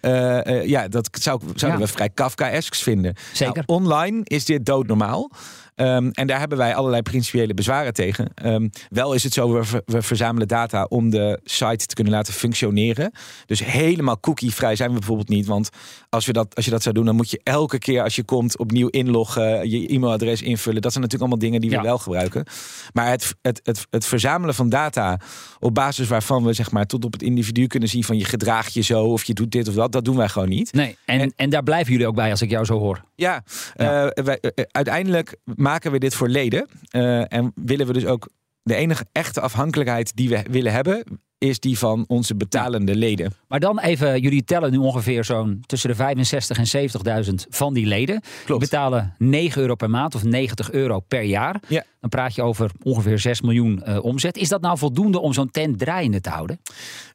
eh, 0.00 0.46
eh, 0.46 0.68
ja, 0.68 0.88
dat 0.88 1.08
zou, 1.20 1.40
zouden 1.54 1.80
we 1.80 1.86
vrij 1.86 2.10
Kafkaesks 2.10 2.82
vinden. 2.82 3.14
Zeker. 3.32 3.64
Nou, 3.66 3.80
online 3.80 4.20
is 4.24 4.44
dit 4.44 4.66
doodnormaal. 4.66 5.30
Um, 5.76 6.10
en 6.10 6.26
daar 6.26 6.38
hebben 6.38 6.58
wij 6.58 6.74
allerlei 6.74 7.02
principiële 7.02 7.54
bezwaren 7.54 7.92
tegen. 7.92 8.30
Um, 8.44 8.70
wel 8.90 9.12
is 9.12 9.22
het 9.24 9.32
zo, 9.32 9.52
we, 9.52 9.64
ver, 9.64 9.82
we, 9.86 10.02
verzamelen 10.02 10.48
data 10.48 10.84
om 10.84 11.10
de 11.10 11.40
site 11.44 11.86
te 11.86 11.94
kunnen 11.94 12.12
laten 12.12 12.32
functioneren. 12.32 13.12
Dus 13.46 13.64
helemaal 13.64 14.20
cookie-vrij 14.20 14.76
zijn 14.76 14.92
we 14.92 14.98
bijvoorbeeld 14.98 15.28
niet. 15.28 15.46
Want 15.46 15.68
als, 16.08 16.26
we 16.26 16.32
dat, 16.32 16.54
als 16.54 16.64
je 16.64 16.70
dat 16.70 16.82
zou 16.82 16.94
doen, 16.94 17.04
dan 17.04 17.16
moet 17.16 17.30
je 17.30 17.40
elke 17.42 17.78
keer 17.78 18.02
als 18.02 18.16
je 18.16 18.22
komt 18.24 18.58
opnieuw 18.58 18.88
inloggen, 18.88 19.70
je 19.70 19.86
e-mailadres 19.88 20.42
invullen. 20.42 20.82
Dat 20.82 20.92
zijn 20.92 21.04
natuurlijk 21.04 21.30
allemaal 21.30 21.48
dingen 21.50 21.60
die 21.60 21.70
Ja. 21.70 21.76
we 21.80 21.86
wel 21.86 21.98
gebruiken. 21.98 22.44
Maar 22.92 23.10
het, 23.10 23.34
het, 23.42 23.60
het, 23.64 23.86
het 23.90 24.06
verzamelen 24.06 24.54
van 24.54 24.68
data 24.68 25.20
op 25.60 25.74
basis 25.74 26.08
waarvan 26.08 26.44
we 26.44 26.52
zeg 26.52 26.70
maar 26.70 26.86
tot 26.86 27.04
op 27.04 27.12
het 27.12 27.22
individu 27.22 27.66
kunnen 27.66 27.88
zien 27.88 28.04
van 28.04 28.18
je 28.18 28.24
gedraagt 28.24 28.74
je 28.74 28.82
zo 28.82 29.04
of 29.04 29.24
je 29.24 29.34
doet 29.34 29.50
dit 29.50 29.68
of 29.68 29.74
dat, 29.74 29.92
dat 29.92 30.04
doen 30.04 30.16
wij 30.16 30.28
gewoon 30.28 30.48
niet. 30.48 30.72
Nee, 30.72 30.96
en, 31.04 31.32
en, 31.36 31.50
daar 31.50 31.62
blijven 31.62 31.92
jullie 31.92 32.06
ook 32.06 32.14
bij 32.14 32.30
als 32.30 32.42
ik 32.42 32.50
jou 32.50 32.64
zo 32.64 32.78
hoor. 32.78 33.02
Ja, 33.14 33.42
Ja. 33.74 34.08
eh, 34.10 34.24
wij, 34.24 34.38
eh, 34.40 34.64
uiteindelijk 34.70 35.36
maken 35.64 35.92
we 35.92 35.98
dit 35.98 36.14
voor 36.14 36.28
leden. 36.28 36.66
eh, 36.90 37.32
en 37.32 37.52
willen 37.54 37.86
we 37.86 37.92
dus 37.92 38.06
ook 38.06 38.28
de 38.62 38.74
enige 38.74 39.06
echte 39.12 39.40
afhankelijkheid 39.40 40.16
die 40.16 40.28
we 40.28 40.42
willen 40.50 40.72
hebben, 40.72 41.04
is 41.38 41.60
die 41.60 41.78
van 41.78 42.04
onze 42.06 42.34
betalende 42.34 42.94
leden. 42.96 43.32
Maar 43.48 43.60
dan 43.60 43.78
even, 43.80 44.20
jullie 44.20 44.44
tellen 44.44 44.70
nu 44.70 44.76
ongeveer 44.76 45.24
zo'n 45.24 45.62
tussen 45.66 45.88
de 45.88 45.94
65 45.94 46.58
en 46.58 46.90
70.000 47.26 47.34
van 47.48 47.74
die 47.74 47.86
leden. 47.86 48.20
Die 48.20 48.44
Klopt. 48.44 48.60
betalen 48.60 49.14
9 49.18 49.60
euro 49.62 49.74
per 49.74 49.90
maand 49.90 50.14
of 50.14 50.24
90 50.24 50.70
euro 50.72 51.00
per 51.00 51.22
jaar. 51.22 51.60
Ja. 51.68 51.84
Dan 52.00 52.10
praat 52.10 52.34
je 52.34 52.42
over 52.42 52.70
ongeveer 52.82 53.18
6 53.18 53.40
miljoen 53.40 53.82
eh, 53.82 54.04
omzet. 54.04 54.36
Is 54.36 54.48
dat 54.48 54.60
nou 54.60 54.78
voldoende 54.78 55.20
om 55.20 55.32
zo'n 55.32 55.50
tent 55.50 55.78
draaiende 55.78 56.20
te 56.20 56.28
houden? 56.30 56.60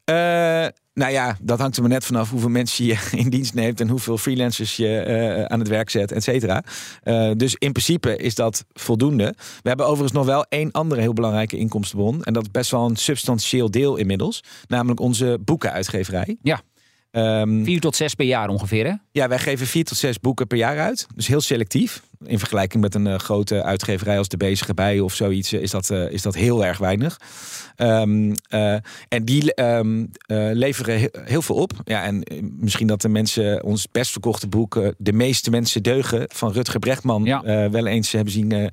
Eh, 0.09 0.67
nou 0.93 1.11
ja, 1.11 1.37
dat 1.41 1.59
hangt 1.59 1.75
er 1.75 1.81
maar 1.81 1.91
net 1.91 2.05
vanaf 2.05 2.29
hoeveel 2.29 2.49
mensen 2.49 2.85
je 2.85 3.07
in 3.23 3.29
dienst 3.29 3.53
neemt 3.53 3.79
en 3.79 3.87
hoeveel 3.87 4.17
freelancers 4.17 4.75
je 4.75 4.99
eh, 4.99 5.43
aan 5.43 5.59
het 5.59 5.67
werk 5.67 5.89
zet, 5.89 6.11
et 6.11 6.23
cetera. 6.23 6.63
Eh, 7.03 7.31
dus 7.37 7.55
in 7.55 7.71
principe 7.71 8.17
is 8.17 8.35
dat 8.35 8.65
voldoende. 8.73 9.33
We 9.37 9.67
hebben 9.67 9.85
overigens 9.85 10.17
nog 10.17 10.25
wel 10.25 10.45
één 10.49 10.71
andere 10.71 11.01
heel 11.01 11.13
belangrijke 11.13 11.57
inkomstenbron. 11.57 12.23
En 12.23 12.33
dat 12.33 12.43
is 12.43 12.51
best 12.51 12.71
wel 12.71 12.85
een 12.85 12.95
substantieel 12.95 13.71
deel 13.71 13.95
inmiddels. 13.97 14.43
Namelijk 14.67 14.99
onze 14.99 15.39
boekenuitgeverij. 15.45 16.37
Ja. 16.41 16.61
Ehm, 17.11 17.63
4 17.63 17.79
tot 17.79 17.95
6 17.95 18.13
per 18.13 18.25
jaar 18.25 18.49
ongeveer, 18.49 18.85
hè? 18.85 18.93
Ja, 19.11 19.27
wij 19.27 19.39
geven 19.39 19.67
vier 19.67 19.83
tot 19.83 19.97
zes 19.97 20.19
boeken 20.19 20.47
per 20.47 20.57
jaar 20.57 20.79
uit. 20.79 21.07
Dus 21.15 21.27
heel 21.27 21.41
selectief. 21.41 22.01
In 22.25 22.39
vergelijking 22.39 22.83
met 22.83 22.95
een 22.95 23.07
eh, 23.07 23.15
grote 23.19 23.63
uitgeverij 23.63 24.17
als 24.17 24.27
De 24.27 24.37
Bezige 24.37 24.73
Bij 24.73 24.99
of 24.99 25.13
zoiets, 25.13 25.51
eh, 25.53 25.61
is 25.61 25.71
dat, 25.71 25.89
eh, 25.89 26.11
is 26.11 26.21
dat 26.21 26.35
heel 26.35 26.65
erg 26.65 26.77
weinig. 26.77 27.19
Ehm, 27.75 28.33
eh, 28.49 28.73
en 29.07 29.25
die 29.25 29.53
ehm, 29.53 30.05
eh, 30.25 30.49
leveren 30.53 30.99
he- 30.99 31.07
heel 31.23 31.41
veel 31.41 31.55
op. 31.55 31.71
Ja, 31.83 32.03
en 32.03 32.23
misschien 32.59 32.87
dat 32.87 33.01
de 33.01 33.09
mensen 33.09 33.63
ons 33.63 33.87
best 33.91 34.11
verkochte 34.11 34.47
boek, 34.47 34.93
De 34.97 35.13
meeste 35.13 35.49
mensen 35.49 35.83
deugen, 35.83 36.23
van 36.27 36.51
Rutger 36.51 36.79
Brechtman, 36.79 37.23
Ja. 37.23 37.69
wel 37.69 37.85
eens 37.85 38.11
hebben 38.11 38.33
zien, 38.33 38.71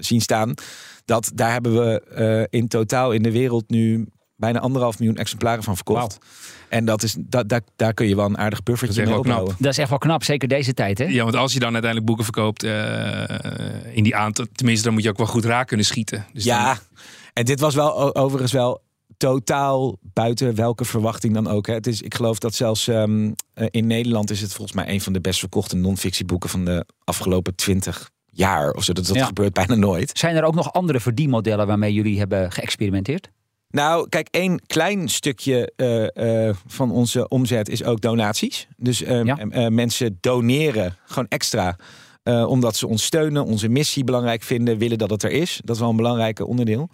zien 0.00 0.20
staan. 0.20 0.54
Dat, 1.04 1.30
daar 1.34 1.52
hebben 1.52 1.74
we 1.74 2.46
in 2.50 2.68
totaal 2.68 3.12
in 3.12 3.22
de 3.22 3.30
wereld 3.32 3.68
nu 3.70 4.06
bijna 4.36 4.58
anderhalf 4.58 4.98
miljoen 4.98 5.16
exemplaren 5.16 5.62
van 5.62 5.74
verkocht. 5.74 6.18
En 6.68 6.84
dat 6.84 7.02
is, 7.02 7.16
dat, 7.18 7.48
daar, 7.48 7.60
daar 7.76 7.94
kun 7.94 8.08
je 8.08 8.16
wel 8.16 8.24
een 8.24 8.38
aardig 8.38 8.62
buffertje 8.62 9.04
mee 9.06 9.18
opbouwen. 9.18 9.54
Dat 9.58 9.70
is 9.72 9.78
echt 9.78 9.88
wel 9.88 9.98
knap, 9.98 10.24
zeker 10.24 10.48
deze 10.48 10.74
tijd, 10.74 10.98
hè? 10.98 11.04
Ja, 11.04 11.22
want 11.22 11.36
als 11.36 11.52
je 11.52 11.58
dan 11.58 11.72
uiteindelijk 11.72 12.06
boeken 12.06 12.24
verkoopt 12.24 12.62
eh, 12.62 13.96
in 13.96 14.02
die 14.02 14.16
aantal, 14.16 14.46
tenminste, 14.52 14.84
dan 14.84 14.92
moet 14.94 15.02
je 15.02 15.08
ook 15.08 15.16
wel 15.16 15.26
goed 15.26 15.44
raak 15.44 15.66
kunnen 15.66 15.86
schieten. 15.86 16.26
Dus 16.32 16.44
Ja, 16.44 16.64
dan- 16.64 16.78
en 17.32 17.44
dit 17.44 17.60
was 17.60 17.74
wel 17.74 18.14
overigens 18.16 18.52
wel 18.52 18.82
totaal 19.16 19.96
buiten 20.02 20.54
welke 20.54 20.84
verwachting 20.84 21.34
dan 21.34 21.48
ook. 21.48 21.66
Hè. 21.66 21.74
Het 21.74 21.86
is, 21.86 22.02
ik 22.02 22.14
geloof 22.14 22.38
dat 22.38 22.54
zelfs 22.54 22.88
ehm, 22.88 23.32
eh, 23.54 23.66
in 23.70 23.86
Nederland 23.86 24.30
is 24.30 24.40
het 24.40 24.52
volgens 24.52 24.76
mij 24.76 24.88
een 24.88 25.00
van 25.00 25.12
de 25.12 25.20
best 25.20 25.38
verkochte 25.38 25.76
non-fictieboeken 25.76 26.48
van 26.50 26.64
de 26.64 26.86
afgelopen 27.04 27.54
twintig 27.54 28.10
jaar 28.30 28.70
of 28.72 28.84
zo. 28.84 28.92
Dat, 28.92 29.06
dat 29.06 29.16
Ja. 29.16 29.24
gebeurt 29.26 29.52
bijna 29.52 29.74
nooit. 29.74 30.18
Zijn 30.18 30.36
er 30.36 30.44
ook 30.44 30.54
nog 30.54 30.72
andere 30.72 31.00
verdienmodellen 31.00 31.66
waarmee 31.66 31.92
jullie 31.92 32.18
hebben 32.18 32.52
geëxperimenteerd? 32.52 33.30
Nou, 33.74 34.08
kijk, 34.08 34.28
één 34.30 34.60
klein 34.66 35.08
stukje 35.08 35.72
eh, 35.76 36.48
eh, 36.48 36.56
van 36.66 36.90
onze 36.90 37.28
omzet 37.28 37.68
is 37.68 37.84
ook 37.84 38.00
donaties. 38.00 38.68
Dus 38.76 39.02
eh, 39.02 39.24
Ja. 39.24 39.36
eh, 39.38 39.66
mensen 39.68 40.18
doneren 40.20 40.96
gewoon 41.04 41.28
extra. 41.28 41.76
omdat 42.46 42.76
ze 42.76 42.86
ons 42.86 43.04
steunen, 43.04 43.44
onze 43.44 43.68
missie 43.68 44.04
belangrijk 44.04 44.42
vinden, 44.42 44.78
willen 44.78 44.98
dat 44.98 45.10
het 45.10 45.22
er 45.22 45.30
is. 45.30 45.60
Dat 45.64 45.74
is 45.74 45.80
wel 45.80 45.90
een 45.90 45.96
belangrijk 45.96 46.46
onderdeel. 46.46 46.88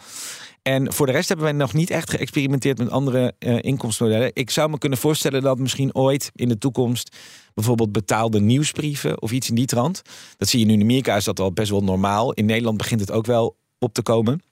En 0.62 0.92
voor 0.92 1.06
de 1.06 1.12
rest 1.12 1.28
hebben 1.28 1.46
wij 1.46 1.54
nog 1.54 1.72
niet 1.72 1.90
echt 1.90 2.10
geëxperimenteerd 2.10 2.78
met 2.78 2.90
andere 2.90 3.34
eh, 3.38 3.56
inkomstenmodellen. 3.60 4.30
Ik 4.34 4.50
zou 4.50 4.70
me 4.70 4.78
kunnen 4.78 4.99
voorstellen 4.99 5.42
dat 5.42 5.58
misschien 5.58 5.94
ooit 5.94 6.30
in 6.34 6.49
de 6.49 6.58
toekomst 6.58 7.16
bijvoorbeeld 7.54 7.92
betaalde 7.92 8.40
nieuwsbrieven 8.40 9.22
of 9.22 9.32
iets 9.32 9.49
in 9.49 9.54
die 9.54 9.66
trant. 9.66 10.02
Dat 10.37 10.49
zie 10.49 10.60
je 10.60 10.66
nu 10.66 10.72
in 10.72 10.80
Amerika 10.82 11.16
is 11.16 11.25
dat 11.25 11.40
al 11.40 11.52
best 11.52 11.70
wel 11.70 11.82
normaal. 11.84 12.32
In 12.32 12.46
Nederland 12.46 12.76
begint 12.76 13.00
het 13.00 13.10
ook 13.12 13.26
wel 13.26 13.56
op 13.78 13.94
te 13.94 14.02
komen. 14.02 14.42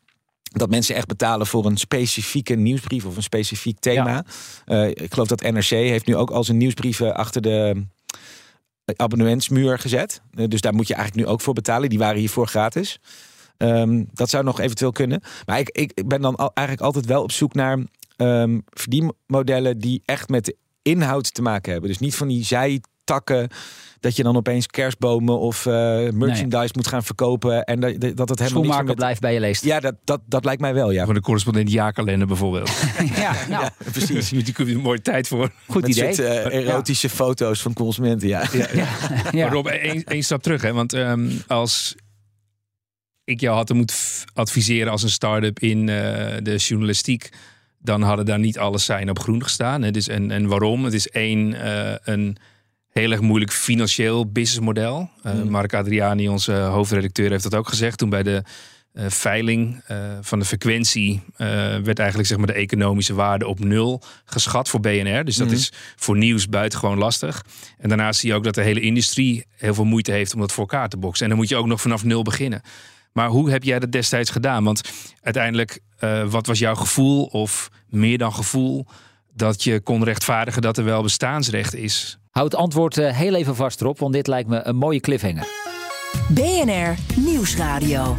Dat 0.49 0.71
mensen 0.71 0.95
echt 0.95 1.07
betalen 1.07 1.47
voor 1.47 1.67
een 1.67 1.77
specifieke 1.77 2.55
nieuwsbrief 2.55 3.05
of 3.05 3.17
een 3.17 3.23
specifiek 3.23 3.79
thema. 3.79 4.25
Eh, 4.65 4.89
ik 4.89 5.13
geloof 5.13 5.29
dat 5.29 5.41
NRC 5.41 5.69
heeft 5.69 6.07
nu 6.07 6.17
ook 6.17 6.31
al 6.31 6.45
zijn 6.45 6.57
nieuwsbrieven 6.57 7.15
achter 7.15 7.43
de 7.43 7.87
abonnementsmuur 8.97 9.79
gezet. 9.79 10.23
Eh, 10.35 10.45
dus 10.49 10.61
daar 10.61 10.75
moet 10.75 10.89
je 10.89 10.95
eigenlijk 10.95 11.27
nu 11.27 11.33
ook 11.33 11.41
voor 11.41 11.55
betalen. 11.55 11.89
Die 11.89 11.99
waren 11.99 12.19
hiervoor 12.19 12.47
gratis. 12.47 12.99
Ehm, 13.57 14.05
dat 14.13 14.31
zou 14.31 14.45
nog 14.45 14.61
eventueel 14.61 14.93
kunnen. 14.93 15.23
Maar 15.47 15.59
ik, 15.59 15.69
ik, 15.71 16.07
ben 16.07 16.21
dan 16.21 16.37
al, 16.37 16.51
eigenlijk 16.55 16.87
altijd 16.87 17.07
wel 17.07 17.23
op 17.23 17.33
zoek 17.33 17.55
naar 17.55 17.79
ehm, 18.17 18.59
verdienmodellen 18.67 19.79
die 19.79 20.03
echt 20.05 20.29
met 20.29 20.45
de 20.45 20.57
inhoud 20.83 21.35
te 21.35 21.43
maken 21.43 21.73
hebben. 21.73 21.91
Dus 21.91 21.99
niet 21.99 22.15
van 22.15 22.29
die 22.29 22.45
zijtakken 23.09 23.49
dat 24.01 24.17
je 24.17 24.23
dan 24.23 24.37
opeens 24.37 24.67
kerstbomen 24.67 25.39
of 25.39 25.67
eh, 25.67 25.73
merchandise 26.11 26.73
moet 26.73 26.87
gaan 26.87 27.05
verkopen 27.05 27.65
en 27.65 27.81
dat, 27.81 28.01
dat 28.01 28.29
het 28.29 28.39
helemaal 28.39 28.49
Schoenmaker 28.49 28.85
met... 28.85 28.97
blijft 28.97 29.21
bij 29.21 29.35
je 29.35 29.41
leest. 29.41 29.65
Ja, 29.65 29.81
dat, 29.81 29.95
dat, 30.05 30.21
dat 30.27 30.45
lijkt 30.45 30.61
mij 30.61 30.75
wel, 30.75 30.91
ja. 30.91 31.05
Van 31.05 31.15
de 31.15 31.21
correspondent 31.21 31.71
jaarkalender 31.71 32.27
bijvoorbeeld. 32.27 32.71
Ja, 33.17 33.33
nou, 33.49 33.63
Ja, 33.63 33.73
precies. 33.93 34.29
Dus 34.31 34.45
die 34.45 34.75
een 34.75 34.81
mooie 34.81 35.03
tijd 35.03 35.29
voor. 35.29 35.51
goed 35.67 35.83
Met 35.83 35.91
idee. 35.91 36.15
soort, 36.15 36.29
eh, 36.29 36.55
erotische 36.55 37.09
foto's 37.09 37.63
van 37.63 37.73
consumenten, 37.73 38.29
ja. 38.29 38.43
ja. 38.73 38.87
Maar 39.33 39.53
Rob, 39.53 39.67
één 39.67 40.05
één 40.05 40.23
stap 40.23 40.43
terug. 40.43 40.63
Hè? 40.63 40.73
Want 40.73 40.93
ehm, 40.93 41.31
als 41.47 41.97
ik 43.25 43.41
jou 43.41 43.57
had 43.57 43.73
moeten 43.73 43.97
adviseren 44.35 44.93
als 44.93 45.03
een 45.03 45.11
start-up 45.11 45.59
in 45.59 45.89
eh, 45.89 46.37
de 46.43 46.57
journalistiek, 46.57 47.29
dan 47.79 48.03
hadden 48.03 48.27
daar 48.27 48.39
niet 48.39 48.59
alle 48.59 48.79
zijn 48.79 49.11
op 49.11 49.19
groen 49.19 49.43
gestaan. 49.43 49.83
Hè? 49.83 49.91
Dus 49.91 50.09
en, 50.09 50.31
en 50.31 50.47
waarom? 50.47 50.85
Het 50.85 50.95
is 50.95 51.09
één, 51.09 51.55
eh, 51.55 51.95
een 52.03 52.37
heel 52.99 53.11
erg 53.11 53.21
moeilijk 53.21 53.53
financieel 53.53 54.27
businessmodel. 54.33 55.11
Eh 55.23 55.33
Mm. 55.33 55.51
Mark 55.51 55.75
Adriani, 55.75 56.29
onze 56.29 56.53
hoofdredacteur, 56.53 57.31
heeft 57.31 57.43
dat 57.43 57.55
ook 57.55 57.69
gezegd 57.69 57.99
toen 57.99 58.11
bij 58.11 58.23
de 58.23 58.43
eh, 58.93 59.05
veiling 59.09 59.83
eh, 59.87 59.97
van 60.21 60.39
de 60.39 60.45
frequentie 60.45 61.23
eh, 61.37 61.47
werd 61.83 61.99
eigenlijk 61.99 62.29
zeg 62.29 62.39
maar 62.39 62.47
de 62.47 62.53
economische 62.53 63.15
waarde 63.15 63.47
op 63.47 63.59
nul 63.59 64.03
geschat 64.25 64.69
voor 64.69 64.81
BNR. 64.81 65.25
Dus 65.25 65.37
dat 65.37 65.47
Mhm. 65.47 65.57
is 65.57 65.73
voor 65.97 66.17
nieuws 66.17 66.49
buitengewoon 66.49 66.99
lastig. 66.99 67.45
En 67.79 67.89
daarnaast 67.89 68.21
zie 68.21 68.29
je 68.31 68.35
ook 68.35 68.45
dat 68.45 68.55
de 68.55 68.63
hele 68.63 68.81
industrie 68.81 69.45
heel 69.57 69.75
veel 69.75 69.85
moeite 69.85 70.13
heeft 70.13 70.35
om 70.35 70.41
dat 70.41 70.53
voor 70.53 70.67
elkaar 70.69 70.89
te 70.89 70.97
boksen. 70.97 71.23
En 71.25 71.29
dan 71.31 71.39
moet 71.39 71.49
je 71.49 71.57
ook 71.57 71.67
nog 71.67 71.81
vanaf 71.81 72.05
nul 72.05 72.23
beginnen. 72.23 72.61
Maar 73.13 73.29
hoe 73.29 73.51
heb 73.51 73.63
jij 73.65 73.79
dat 73.79 73.93
destijds 73.93 74.31
gedaan? 74.31 74.65
Want 74.65 74.81
uiteindelijk, 75.23 75.81
eh, 75.99 76.25
wat 76.25 76.47
was 76.47 76.59
jouw 76.59 76.75
gevoel 76.75 77.25
of 77.25 77.69
meer 77.89 78.19
dan 78.19 78.33
gevoel 78.35 78.87
dat 79.39 79.65
je 79.65 79.81
kon 79.81 80.05
rechtvaardigen 80.05 80.63
dat 80.63 80.79
er 80.79 80.85
wel 80.85 81.03
bestaansrecht 81.03 81.75
is? 81.75 82.19
Houd 82.31 82.53
het 82.53 82.61
antwoord 82.61 82.99
eh, 82.99 83.17
heel 83.17 83.35
even 83.35 83.57
vast 83.57 83.81
erop, 83.81 83.99
want 83.99 84.13
dit 84.13 84.27
lijkt 84.27 84.49
me 84.49 84.63
een 84.63 84.77
mooie 84.77 85.01
cliffhanger. 85.01 85.47
BNR 86.29 86.95
Nieuwsradio. 87.17 88.17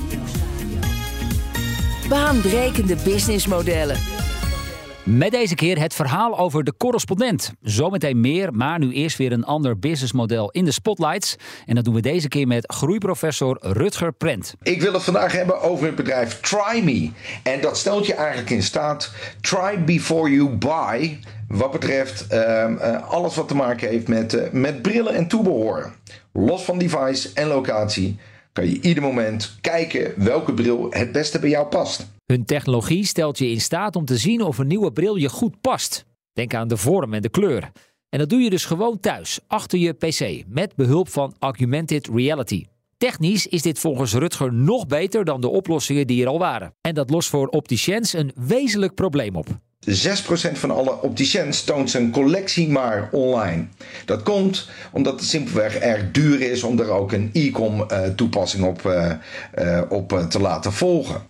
Baanbrekende 2.09 2.95
businessmodellen. 3.03 4.18
Met 5.03 5.31
deze 5.31 5.55
keer 5.55 5.79
het 5.79 5.93
verhaal 5.93 6.39
over 6.39 6.63
de 6.63 6.73
correspondent. 6.77 7.53
Zometeen 7.61 8.19
meer, 8.19 8.53
maar 8.53 8.79
nu 8.79 8.91
eerst 8.91 9.17
weer 9.17 9.31
een 9.31 9.43
ander 9.43 9.79
businessmodel 9.79 10.51
in 10.51 10.65
de 10.65 10.71
spotlights. 10.71 11.35
En 11.65 11.75
dat 11.75 11.83
doen 11.83 11.93
we 11.93 12.01
deze 12.01 12.27
keer 12.27 12.47
met 12.47 12.73
groeiprofessor 12.73 13.57
Rutger 13.61 14.13
Prent. 14.13 14.55
Ik 14.61 14.81
wil 14.81 14.93
het 14.93 15.03
vandaag 15.03 15.31
hebben 15.31 15.61
over 15.61 15.85
het 15.85 15.95
bedrijf 15.95 16.39
TryMe. 16.39 17.11
En 17.43 17.61
dat 17.61 17.77
stelt 17.77 18.05
je 18.05 18.13
eigenlijk 18.13 18.49
in 18.49 18.63
staat, 18.63 19.11
try 19.41 19.83
before 19.83 20.31
you 20.31 20.49
buy, 20.49 21.19
wat 21.47 21.71
betreft 21.71 22.27
ehm, 22.27 22.77
eh, 22.77 23.09
alles 23.09 23.35
wat 23.35 23.47
te 23.47 23.55
maken 23.55 23.89
heeft 23.89 24.07
met, 24.07 24.33
eh, 24.33 24.51
met 24.51 24.81
brillen 24.81 25.13
en 25.13 25.27
toebehoren. 25.27 25.93
Los 26.33 26.63
van 26.63 26.77
device 26.77 27.29
en 27.33 27.47
locatie 27.47 28.19
kan 28.59 28.69
je 28.69 28.81
ieder 28.81 29.03
moment 29.03 29.57
kijken 29.61 30.13
welke 30.15 30.53
bril 30.53 30.87
het 30.89 31.11
beste 31.11 31.39
bij 31.39 31.49
jou 31.49 31.67
past. 31.67 32.07
Hun 32.25 32.45
technologie 32.45 33.05
stelt 33.05 33.37
je 33.37 33.49
in 33.49 33.61
staat 33.61 33.95
om 33.95 34.05
te 34.05 34.17
zien 34.17 34.41
of 34.41 34.57
een 34.57 34.67
nieuwe 34.67 34.91
bril 34.91 35.15
je 35.15 35.29
goed 35.29 35.61
past. 35.61 36.05
Denk 36.33 36.53
aan 36.53 36.67
de 36.67 36.77
vorm 36.77 37.13
en 37.13 37.21
de 37.21 37.29
kleur. 37.29 37.71
En 38.09 38.19
dat 38.19 38.29
doe 38.29 38.39
je 38.39 38.49
dus 38.49 38.65
gewoon 38.65 38.99
thuis, 38.99 39.39
achter 39.47 39.79
je 39.79 39.93
PC, 39.93 40.43
met 40.47 40.75
behulp 40.75 41.09
van 41.09 41.35
Augmented 41.39 42.07
Reality. 42.07 42.65
Technisch 42.97 43.47
is 43.47 43.61
dit 43.61 43.79
volgens 43.79 44.13
Rutger 44.13 44.53
nog 44.53 44.87
beter 44.87 45.25
dan 45.25 45.41
de 45.41 45.49
oplossingen 45.49 46.07
die 46.07 46.21
er 46.21 46.27
al 46.27 46.39
waren. 46.39 46.73
En 46.81 46.95
dat 46.95 47.09
lost 47.09 47.29
voor 47.29 47.47
opticiens 47.47 48.13
een 48.13 48.31
wezenlijk 48.35 48.95
probleem 48.95 49.35
op. 49.35 49.47
6% 49.87 49.91
van 50.53 50.71
alle 50.71 51.01
opticiens 51.01 51.63
toont 51.63 51.89
zijn 51.89 52.11
collectie 52.11 52.69
maar 52.69 53.09
online. 53.11 53.65
Dat 54.05 54.23
komt 54.23 54.69
omdat 54.91 55.19
het 55.19 55.29
simpelweg 55.29 55.75
erg 55.75 56.11
duur 56.11 56.41
is 56.41 56.63
om 56.63 56.79
er 56.79 56.89
ook 56.89 57.11
een 57.11 57.29
e-com 57.33 57.85
uh, 57.91 58.07
toepassing 58.15 58.63
op, 58.63 58.81
uh, 58.85 59.11
uh, 59.59 59.81
op 59.89 60.25
te 60.29 60.39
laten 60.39 60.73
volgen. 60.73 61.21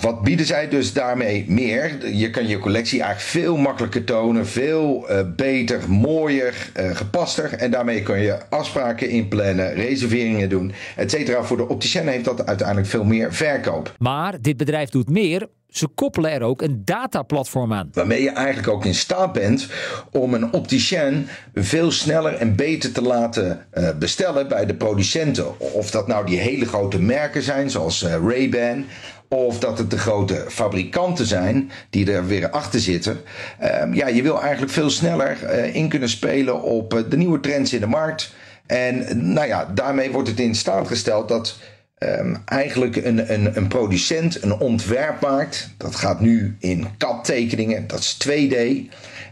Wat 0.00 0.22
bieden 0.22 0.46
zij 0.46 0.68
dus 0.68 0.92
daarmee 0.92 1.44
meer? 1.48 2.08
Je 2.14 2.30
kan 2.30 2.46
je 2.46 2.58
collectie 2.58 3.02
eigenlijk 3.02 3.30
veel 3.30 3.56
makkelijker 3.56 4.04
tonen, 4.04 4.46
veel 4.46 5.06
beter, 5.36 5.90
mooier, 5.90 6.70
gepaster. 6.74 7.52
En 7.52 7.70
daarmee 7.70 8.02
kun 8.02 8.20
je 8.20 8.48
afspraken 8.50 9.08
inplannen, 9.08 9.74
reserveringen 9.74 10.48
doen, 10.48 10.72
et 10.96 11.10
cetera. 11.10 11.42
Voor 11.42 11.56
de 11.56 11.68
opticien 11.68 12.08
heeft 12.08 12.24
dat 12.24 12.46
uiteindelijk 12.46 12.88
veel 12.88 13.04
meer 13.04 13.34
verkoop. 13.34 13.94
Maar 13.98 14.40
dit 14.40 14.56
bedrijf 14.56 14.88
doet 14.88 15.08
meer. 15.08 15.48
Ze 15.72 15.86
koppelen 15.86 16.30
er 16.30 16.42
ook 16.42 16.62
een 16.62 16.82
dataplatform 16.84 17.72
aan. 17.72 17.88
Waarmee 17.92 18.22
je 18.22 18.30
eigenlijk 18.30 18.68
ook 18.68 18.84
in 18.84 18.94
staat 18.94 19.32
bent 19.32 19.68
om 20.10 20.34
een 20.34 20.52
opticien 20.52 21.28
veel 21.54 21.90
sneller 21.90 22.34
en 22.34 22.56
beter 22.56 22.92
te 22.92 23.02
laten 23.02 23.66
uh, 23.74 23.88
bestellen 23.98 24.48
bij 24.48 24.66
de 24.66 24.74
producenten. 24.74 25.60
Of 25.60 25.90
dat 25.90 26.06
nou 26.06 26.26
die 26.26 26.38
hele 26.38 26.66
grote 26.66 27.00
merken 27.00 27.42
zijn, 27.42 27.70
zoals 27.70 28.02
Ray-Ban 28.02 28.84
of 29.28 29.58
dat 29.58 29.78
het 29.78 29.90
de 29.90 29.98
grote 29.98 30.44
fabrikanten 30.48 31.26
zijn 31.26 31.70
die 31.90 32.12
er 32.12 32.26
weer 32.26 32.50
achter 32.50 32.80
zitten. 32.80 33.20
Uh, 33.62 33.94
ja, 33.94 34.06
je 34.06 34.22
wil 34.22 34.40
eigenlijk 34.40 34.72
veel 34.72 34.90
sneller 34.90 35.38
uh, 35.42 35.74
in 35.74 35.88
kunnen 35.88 36.08
spelen 36.08 36.62
op 36.62 37.04
de 37.08 37.16
nieuwe 37.16 37.40
trends 37.40 37.72
in 37.72 37.80
de 37.80 37.86
markt. 37.86 38.34
En 38.66 39.04
nou 39.32 39.46
ja, 39.46 39.70
daarmee 39.74 40.10
wordt 40.10 40.28
het 40.28 40.40
in 40.40 40.54
staat 40.54 40.86
gesteld 40.86 41.28
dat 41.28 41.56
um, 42.02 42.36
eigenlijk 42.44 42.96
een, 42.96 43.32
een, 43.32 43.56
een 43.56 43.68
producent 43.68 44.42
een 44.42 44.58
ontwerp 44.58 45.20
maakt. 45.20 45.74
Dat 45.76 45.94
gaat 45.94 46.20
nu 46.20 46.56
in 46.58 46.86
CAD-tekeningen, 46.98 47.86
dat 47.86 47.98
is 47.98 48.16
2D. 48.28 48.56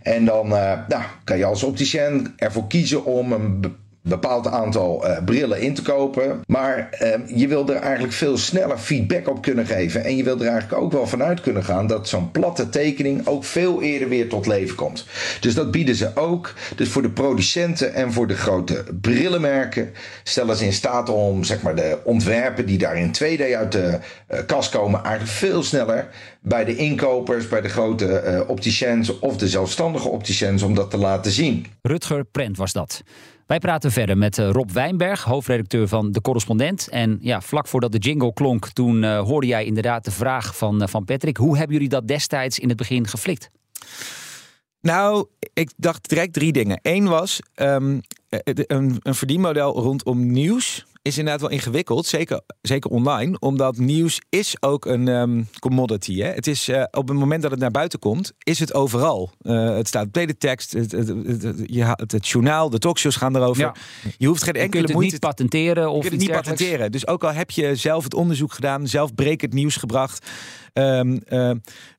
En 0.02 0.24
dan 0.24 0.48
nou, 0.48 1.02
kan 1.24 1.38
je 1.38 1.44
als 1.44 1.62
opticien 1.62 2.32
ervoor 2.36 2.66
kiezen 2.66 3.04
om 3.04 3.32
een 3.32 3.60
bepaald 4.02 4.46
aantal 4.46 5.06
uh, 5.06 5.18
brillen 5.24 5.60
in 5.60 5.74
te 5.74 5.82
kopen. 5.82 6.40
Maar 6.46 6.98
uh, 7.02 7.38
je 7.38 7.48
wil 7.48 7.68
er 7.68 7.76
eigenlijk 7.76 8.12
veel 8.12 8.36
sneller 8.36 8.78
feedback 8.78 9.28
op 9.28 9.42
kunnen 9.42 9.66
geven. 9.66 10.04
En 10.04 10.16
je 10.16 10.24
wil 10.24 10.40
er 10.40 10.48
eigenlijk 10.48 10.82
ook 10.82 10.92
wel 10.92 11.06
vanuit 11.06 11.40
kunnen 11.40 11.64
gaan 11.64 11.86
dat 11.86 12.08
zo'n 12.08 12.30
platte 12.30 12.68
tekening 12.68 13.26
ook 13.26 13.44
veel 13.44 13.82
eerder 13.82 14.08
weer 14.08 14.28
tot 14.28 14.46
leven 14.46 14.74
komt. 14.76 15.06
Dus 15.40 15.54
dat 15.54 15.70
bieden 15.70 15.94
ze 15.94 16.16
ook. 16.16 16.54
Dus 16.76 16.88
voor 16.88 17.02
de 17.02 17.10
producenten 17.10 17.94
en 17.94 18.12
voor 18.12 18.26
de 18.26 18.36
grote 18.36 18.84
brillenmerken 19.00 19.90
stellen 20.22 20.56
ze 20.56 20.64
in 20.64 20.72
staat 20.72 21.08
om 21.08 21.44
zeg 21.44 21.62
maar, 21.62 21.76
de 21.76 21.98
ontwerpen 22.04 22.66
die 22.66 22.78
daar 22.78 22.96
in 22.96 23.14
2D 23.14 23.54
uit 23.56 23.72
de 23.72 23.98
uh, 24.30 24.38
kast 24.46 24.70
komen, 24.70 25.02
eigenlijk 25.02 25.32
veel 25.32 25.62
sneller 25.62 26.08
bij 26.40 26.64
de 26.64 26.76
inkopers, 26.76 27.48
bij 27.48 27.60
de 27.60 27.68
grote 27.68 28.22
uh, 28.26 28.48
opticiens 28.48 29.18
of 29.18 29.36
de 29.36 29.48
zelfstandige 29.48 30.08
opticiens 30.08 30.62
om 30.62 30.74
dat 30.74 30.90
te 30.90 30.96
laten 30.96 31.32
zien. 31.32 31.66
Rutger 31.82 32.24
Prent 32.24 32.56
was 32.56 32.72
dat. 32.72 33.02
Wij 33.50 33.58
praten 33.58 33.92
verder 33.92 34.18
met 34.18 34.38
eh, 34.38 34.50
Rob 34.50 34.70
Wijnberg, 34.70 35.22
hoofdredacteur 35.22 35.88
van 35.88 36.12
De 36.12 36.20
Correspondent. 36.20 36.88
En 36.88 37.18
ja, 37.20 37.40
vlak 37.40 37.66
voordat 37.66 37.92
de 37.92 37.98
jingle 37.98 38.32
klonk, 38.32 38.68
toen 38.68 39.02
uh, 39.02 39.20
hoorde 39.20 39.46
jij 39.46 39.64
inderdaad 39.64 40.04
de 40.04 40.10
vraag 40.10 40.56
van, 40.56 40.82
uh, 40.82 40.88
van 40.88 41.04
Patrick. 41.04 41.36
Hoe 41.36 41.56
hebben 41.56 41.74
jullie 41.74 41.88
dat 41.88 42.08
destijds 42.08 42.58
in 42.58 42.68
het 42.68 42.76
begin 42.76 43.06
geflikt? 43.06 43.50
Nou, 44.80 45.26
ik 45.52 45.70
dacht 45.76 46.08
direct 46.08 46.32
drie 46.32 46.52
dingen. 46.52 46.78
Eén 46.82 47.08
was 47.08 47.40
um, 47.56 48.00
een, 48.28 48.96
een 49.02 49.14
verdienmodel 49.14 49.72
rondom 49.72 50.32
nieuws 50.32 50.86
is 51.02 51.18
inderdaad 51.18 51.40
wel 51.40 51.50
ingewikkeld, 51.50 52.06
zeker, 52.06 52.40
zeker 52.62 52.90
online, 52.90 53.38
omdat 53.38 53.76
nieuws 53.76 54.20
is 54.28 54.56
ook 54.60 54.84
een 54.84 55.08
um, 55.08 55.48
commodity. 55.58 56.20
Hè? 56.20 56.28
Het 56.28 56.46
is 56.46 56.68
uh, 56.68 56.82
op 56.90 57.08
het 57.08 57.16
moment 57.16 57.42
dat 57.42 57.50
het 57.50 57.60
naar 57.60 57.70
buiten 57.70 57.98
komt, 57.98 58.32
is 58.38 58.58
het 58.58 58.74
overal. 58.74 59.32
Uh, 59.42 59.74
het 59.74 59.88
staat 59.88 60.06
op 60.06 60.12
teletext, 60.12 60.72
het, 60.72 60.92
het, 60.92 62.12
het, 62.12 62.28
journaal, 62.28 62.70
de 62.70 62.78
talkshows 62.78 63.16
gaan 63.16 63.36
erover. 63.36 63.62
Ja. 63.62 63.74
Je 64.18 64.26
hoeft 64.26 64.42
geen 64.42 64.54
enkele 64.54 64.86
je 64.86 64.92
moeite 64.92 65.12
niet 65.12 65.20
patenteren 65.20 65.90
of 65.90 66.02
je 66.02 66.08
kunt 66.08 66.22
het 66.22 66.30
niet 66.30 66.40
patenteren. 66.42 66.92
Dus 66.92 67.06
ook 67.06 67.24
al 67.24 67.32
heb 67.32 67.50
je 67.50 67.76
zelf 67.76 68.04
het 68.04 68.14
onderzoek 68.14 68.52
gedaan, 68.52 68.86
zelf 68.86 69.14
breek 69.14 69.40
het 69.40 69.52
nieuws 69.52 69.76
gebracht. 69.76 70.30
Um, 70.74 71.20
uh, 71.28 71.50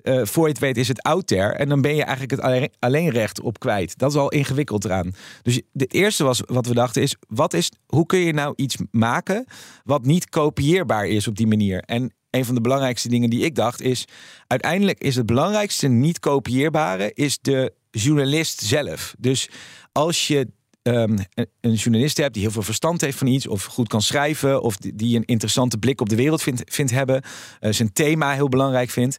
uh, 0.03 0.25
voor 0.25 0.43
je 0.43 0.51
het 0.51 0.61
weet 0.61 0.77
is 0.77 0.87
het 0.87 1.01
out 1.01 1.27
there. 1.27 1.53
En 1.53 1.69
dan 1.69 1.81
ben 1.81 1.95
je 1.95 2.03
eigenlijk 2.03 2.31
het 2.31 2.41
alleen, 2.41 2.71
alleen 2.79 3.09
recht 3.09 3.41
op 3.41 3.59
kwijt. 3.59 3.97
Dat 3.97 4.11
is 4.11 4.17
al 4.17 4.29
ingewikkeld 4.29 4.85
eraan. 4.85 5.13
Dus 5.41 5.61
het 5.73 5.93
eerste 5.93 6.23
was 6.23 6.41
wat 6.45 6.65
we 6.65 6.73
dachten 6.73 7.01
is, 7.01 7.15
wat 7.27 7.53
is, 7.53 7.71
hoe 7.85 8.05
kun 8.05 8.19
je 8.19 8.33
nou 8.33 8.53
iets 8.55 8.75
maken 8.91 9.45
wat 9.83 10.05
niet 10.05 10.29
kopieerbaar 10.29 11.07
is 11.07 11.27
op 11.27 11.37
die 11.37 11.47
manier? 11.47 11.79
En 11.79 12.13
een 12.29 12.45
van 12.45 12.55
de 12.55 12.61
belangrijkste 12.61 13.09
dingen 13.09 13.29
die 13.29 13.43
ik 13.43 13.55
dacht 13.55 13.81
is, 13.81 14.05
uiteindelijk 14.47 14.99
is 14.99 15.15
het 15.15 15.25
belangrijkste 15.25 15.87
niet 15.87 16.19
kopieerbare 16.19 17.11
is 17.13 17.39
de 17.41 17.73
journalist 17.91 18.61
zelf. 18.61 19.15
Dus 19.17 19.49
als 19.91 20.27
je 20.27 20.47
um, 20.83 21.17
een 21.61 21.73
journalist 21.73 22.17
hebt 22.17 22.33
die 22.33 22.41
heel 22.41 22.51
veel 22.51 22.61
verstand 22.61 23.01
heeft 23.01 23.17
van 23.17 23.27
iets, 23.27 23.47
of 23.47 23.63
goed 23.63 23.87
kan 23.87 24.01
schrijven, 24.01 24.61
of 24.61 24.77
die 24.77 25.15
een 25.15 25.25
interessante 25.25 25.77
blik 25.77 26.01
op 26.01 26.09
de 26.09 26.15
wereld 26.15 26.41
vindt, 26.41 26.61
vindt 26.65 26.91
hebben, 26.91 27.23
uh, 27.61 27.71
zijn 27.71 27.93
thema 27.93 28.33
heel 28.33 28.49
belangrijk 28.49 28.89
vindt. 28.89 29.17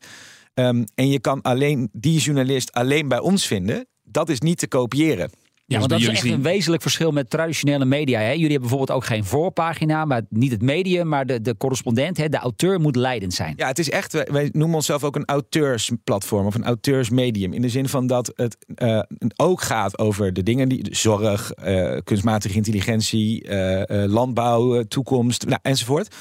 Um, 0.54 0.84
en 0.94 1.08
je 1.08 1.20
kan 1.20 1.42
alleen 1.42 1.88
die 1.92 2.20
journalist 2.20 2.72
alleen 2.72 3.08
bij 3.08 3.18
ons 3.18 3.46
vinden, 3.46 3.86
dat 4.02 4.28
is 4.28 4.40
niet 4.40 4.58
te 4.58 4.68
kopiëren. 4.68 5.30
Ja, 5.66 5.78
want 5.78 5.90
dat 5.90 6.00
is 6.00 6.08
echt 6.08 6.24
een 6.24 6.42
wezenlijk 6.42 6.82
verschil 6.82 7.10
met 7.10 7.30
traditionele 7.30 7.84
media. 7.84 8.18
Hè? 8.18 8.30
Jullie 8.30 8.42
hebben 8.42 8.60
bijvoorbeeld 8.60 8.90
ook 8.90 9.04
geen 9.04 9.24
voorpagina, 9.24 10.04
maar 10.04 10.22
niet 10.28 10.50
het 10.50 10.62
medium, 10.62 11.08
maar 11.08 11.26
de, 11.26 11.40
de 11.40 11.56
correspondent, 11.56 12.16
hè? 12.16 12.28
de 12.28 12.36
auteur 12.36 12.80
moet 12.80 12.96
leidend 12.96 13.34
zijn. 13.34 13.54
Ja, 13.56 13.66
het 13.66 13.78
is 13.78 13.90
echt, 13.90 14.12
wij, 14.12 14.28
wij 14.30 14.48
noemen 14.52 14.76
onszelf 14.76 15.04
ook 15.04 15.16
een 15.16 15.24
auteursplatform 15.24 16.46
of 16.46 16.54
een 16.54 16.64
auteursmedium. 16.64 17.52
In 17.52 17.62
de 17.62 17.68
zin 17.68 17.88
van 17.88 18.06
dat 18.06 18.32
het 18.34 18.56
uh, 18.76 19.02
ook 19.36 19.60
gaat 19.62 19.98
over 19.98 20.32
de 20.32 20.42
dingen 20.42 20.68
die 20.68 20.86
zorg, 20.90 21.52
uh, 21.64 21.96
kunstmatige 22.04 22.54
intelligentie, 22.54 23.48
uh, 23.48 23.82
landbouw, 23.86 24.82
toekomst 24.82 25.46
nou, 25.46 25.58
enzovoort. 25.62 26.16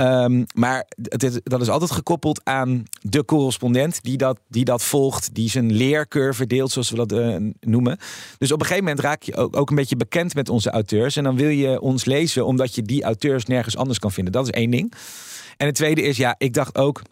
Um, 0.00 0.46
maar 0.54 0.86
dat 1.42 1.60
is 1.60 1.68
altijd 1.68 1.90
gekoppeld 1.90 2.40
aan 2.44 2.82
de 3.00 3.24
correspondent 3.24 4.02
die 4.02 4.16
dat, 4.16 4.40
die 4.48 4.64
dat 4.64 4.82
volgt, 4.82 5.34
die 5.34 5.50
zijn 5.50 5.72
leercurve 5.72 6.46
deelt, 6.46 6.70
zoals 6.70 6.90
we 6.90 6.96
dat 6.96 7.12
uh, 7.12 7.36
noemen. 7.60 7.98
Dus 8.38 8.52
op 8.52 8.60
een 8.60 8.66
gegeven 8.66 8.84
moment 8.84 9.04
raak 9.04 9.22
je 9.22 9.36
ook, 9.36 9.56
ook 9.56 9.70
een 9.70 9.76
beetje 9.76 9.96
bekend 9.96 10.34
met 10.34 10.48
onze 10.48 10.70
auteurs. 10.70 11.16
En 11.16 11.24
dan 11.24 11.36
wil 11.36 11.48
je 11.48 11.80
ons 11.80 12.04
lezen 12.04 12.46
omdat 12.46 12.74
je 12.74 12.82
die 12.82 13.02
auteurs 13.02 13.44
nergens 13.44 13.76
anders 13.76 13.98
kan 13.98 14.12
vinden. 14.12 14.32
Dat 14.32 14.44
is 14.44 14.52
één 14.52 14.70
ding. 14.70 14.92
En 15.56 15.66
het 15.66 15.74
tweede 15.74 16.02
is, 16.02 16.16
ja, 16.16 16.34
ik 16.38 16.54
dacht 16.54 16.78
ook, 16.78 17.02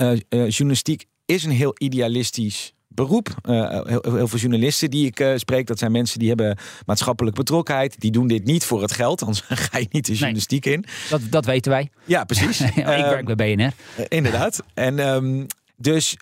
uh, 0.00 0.18
journalistiek 0.28 1.04
is 1.24 1.44
een 1.44 1.50
heel 1.50 1.74
idealistisch 1.78 2.72
beroep. 2.94 3.28
Uh, 3.44 3.70
heel, 3.70 4.02
heel, 4.02 4.28
veel 4.28 4.38
journalisten 4.38 4.90
die 4.90 5.06
ik 5.06 5.20
uh, 5.20 5.32
spreek, 5.36 5.66
dat 5.66 5.78
zijn 5.78 5.92
mensen 5.92 6.18
die 6.18 6.28
hebben 6.28 6.58
maatschappelijke 6.86 7.38
betrokkenheid. 7.38 8.00
Die 8.00 8.10
doen 8.10 8.26
dit 8.26 8.44
niet 8.44 8.64
voor 8.64 8.82
het 8.82 8.92
geld, 8.92 9.22
anders 9.22 9.40
ga 9.70 9.78
je 9.78 9.86
niet 9.90 10.06
de 10.06 10.12
journalistiek 10.12 10.64
nee, 10.64 10.74
in. 10.74 10.84
Dat, 11.10 11.20
dat 11.30 11.44
weten 11.44 11.70
wij. 11.70 11.90
Ja, 12.04 12.24
precies. 12.24 12.60
ik 12.76 12.84
werk 12.84 13.34
bij 13.34 13.54
BNR. 13.54 13.62
Uh, 13.62 14.04
inderdaad. 14.08 14.62
En 14.74 14.98
um, 14.98 15.46
dus 15.76 16.16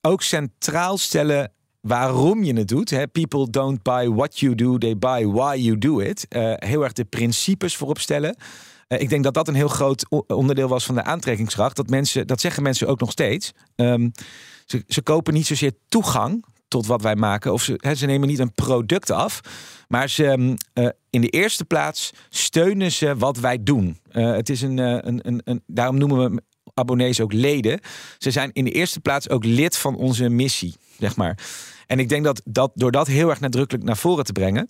ook 0.00 0.22
centraal 0.22 0.98
stellen 0.98 1.52
waarom 1.80 2.44
je 2.44 2.54
het 2.54 2.68
doet. 2.68 2.90
Hè? 2.90 3.08
People 3.08 3.50
don't 3.50 3.82
buy 3.82 4.08
what 4.08 4.38
you 4.38 4.54
do, 4.54 4.78
they 4.78 4.98
buy 4.98 5.26
why 5.26 5.56
you 5.58 5.78
do 5.78 6.00
it. 6.00 6.26
Heel 6.56 6.82
erg 6.82 6.92
de 6.92 7.04
principes 7.04 7.76
voorop 7.76 7.98
stellen. 7.98 8.36
Uh, 8.92 9.00
ik 9.00 9.08
denk 9.08 9.24
dat 9.24 9.34
dat 9.34 9.48
een 9.48 9.54
heel 9.54 9.68
groot 9.68 10.06
onderdeel 10.26 10.68
was 10.68 10.84
van 10.84 10.94
de 10.94 11.04
aantrekkingskracht. 11.04 11.76
Dat, 11.76 11.88
mensen, 11.88 12.26
dat 12.26 12.40
zeggen 12.40 12.62
mensen 12.62 12.88
ook 12.88 13.00
nog 13.00 13.10
steeds. 13.10 13.52
Um, 13.76 14.12
ze, 14.66 14.84
ze, 14.88 15.02
kopen 15.02 15.34
niet 15.34 15.46
zozeer 15.46 15.72
toegang 15.88 16.44
tot 16.68 16.86
wat 16.86 17.02
wij 17.02 17.16
maken. 17.16 17.52
Of 17.52 17.62
ze, 17.62 17.94
ze 17.96 18.06
nemen 18.06 18.28
niet 18.28 18.38
een 18.38 18.52
product 18.52 19.10
af. 19.10 19.40
Maar 19.88 20.08
ze, 20.08 20.56
uh, 20.74 20.88
in 21.10 21.20
de 21.20 21.28
eerste 21.28 21.64
plaats 21.64 22.12
steunen 22.28 22.92
ze 22.92 23.16
wat 23.16 23.38
wij 23.38 23.62
doen. 23.62 23.98
Uh, 24.12 24.32
het 24.32 24.48
is 24.48 24.62
een, 24.62 24.78
een, 24.78 25.20
een, 25.22 25.40
een, 25.44 25.62
daarom 25.66 25.98
noemen 25.98 26.30
we 26.30 26.42
abonnees 26.74 27.20
ook 27.20 27.32
leden. 27.32 27.80
Ze 28.18 28.30
zijn 28.30 28.50
in 28.52 28.64
de 28.64 28.70
eerste 28.70 29.00
plaats 29.00 29.28
ook 29.28 29.44
lid 29.44 29.76
van 29.76 29.96
onze 29.96 30.28
missie, 30.28 30.76
zeg 30.98 31.16
maar. 31.16 31.38
En 31.86 31.98
ik 31.98 32.08
denk 32.08 32.24
dat, 32.24 32.42
dat 32.44 32.70
door 32.74 32.90
dat 32.90 33.06
heel 33.06 33.30
erg 33.30 33.40
nadrukkelijk 33.40 33.84
naar 33.84 33.96
voren 33.96 34.24
te 34.24 34.32
brengen, 34.32 34.68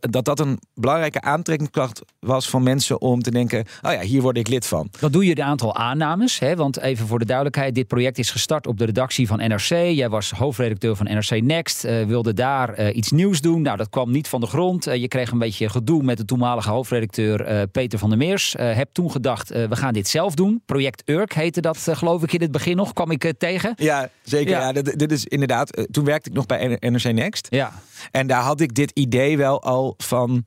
dat 0.00 0.24
dat 0.24 0.40
een 0.40 0.58
belangrijke 0.74 1.20
aantrekkingskracht 1.20 2.02
was 2.18 2.48
van 2.48 2.62
mensen 2.62 3.00
om 3.00 3.22
te 3.22 3.30
denken: 3.30 3.64
oh 3.82 3.92
ja, 3.92 4.00
hier 4.00 4.22
word 4.22 4.36
ik 4.36 4.48
lid 4.48 4.66
van. 4.66 4.88
Dan 5.00 5.12
doe 5.12 5.26
je 5.26 5.36
een 5.36 5.42
aantal 5.42 5.76
aannames, 5.76 6.38
hè? 6.38 6.56
want 6.56 6.80
even 6.80 7.06
voor 7.06 7.18
de 7.18 7.24
duidelijkheid: 7.24 7.74
dit 7.74 7.86
project 7.86 8.18
is 8.18 8.30
gestart 8.30 8.66
op 8.66 8.78
de 8.78 8.84
redactie 8.84 9.26
van 9.26 9.38
NRC. 9.38 9.68
Jij 9.68 10.08
was 10.08 10.30
hoofdredacteur 10.30 10.96
van 10.96 11.06
NRC 11.06 11.42
Next, 11.42 11.84
uh, 11.84 12.04
wilde 12.04 12.34
daar 12.34 12.80
uh, 12.80 12.96
iets 12.96 13.10
nieuws 13.10 13.40
doen. 13.40 13.62
Nou, 13.62 13.76
dat 13.76 13.90
kwam 13.90 14.10
niet 14.10 14.28
van 14.28 14.40
de 14.40 14.46
grond. 14.46 14.88
Uh, 14.88 14.94
je 14.94 15.08
kreeg 15.08 15.30
een 15.30 15.38
beetje 15.38 15.68
gedoe 15.68 16.02
met 16.02 16.16
de 16.16 16.24
toenmalige 16.24 16.70
hoofdredacteur 16.70 17.68
Peter 17.68 17.98
van 17.98 18.08
der 18.08 18.18
Meers. 18.18 18.54
heb 18.58 18.88
toen 18.92 19.10
gedacht: 19.10 19.48
we 19.48 19.76
gaan 19.76 19.92
dit 19.92 20.08
zelf 20.08 20.34
doen. 20.34 20.62
Project 20.66 21.02
Urk 21.08 21.32
heette 21.32 21.60
dat, 21.60 21.88
geloof 21.90 22.22
ik, 22.22 22.32
in 22.32 22.40
het 22.40 22.52
begin 22.52 22.76
nog. 22.76 22.92
Kwam 22.92 23.10
ik 23.10 23.32
tegen? 23.38 23.72
Ja, 23.76 24.08
zeker. 24.22 24.50
Ja. 24.50 24.60
ja 24.60 24.72
dit, 24.72 24.98
dit, 24.98 25.12
is 25.12 25.24
inderdaad. 25.24 25.86
toen 25.90 26.04
werkte 26.04 26.28
ik 26.28 26.34
nog 26.34 26.46
bij 26.46 26.78
NRC 26.80 27.12
Next. 27.12 27.46
Ja. 27.50 27.72
En 28.10 28.26
daar 28.26 28.42
had 28.42 28.60
ik 28.60 28.74
dit 28.74 28.90
idee 28.90 29.36
wel 29.36 29.63
al 29.64 29.94
van 29.96 30.44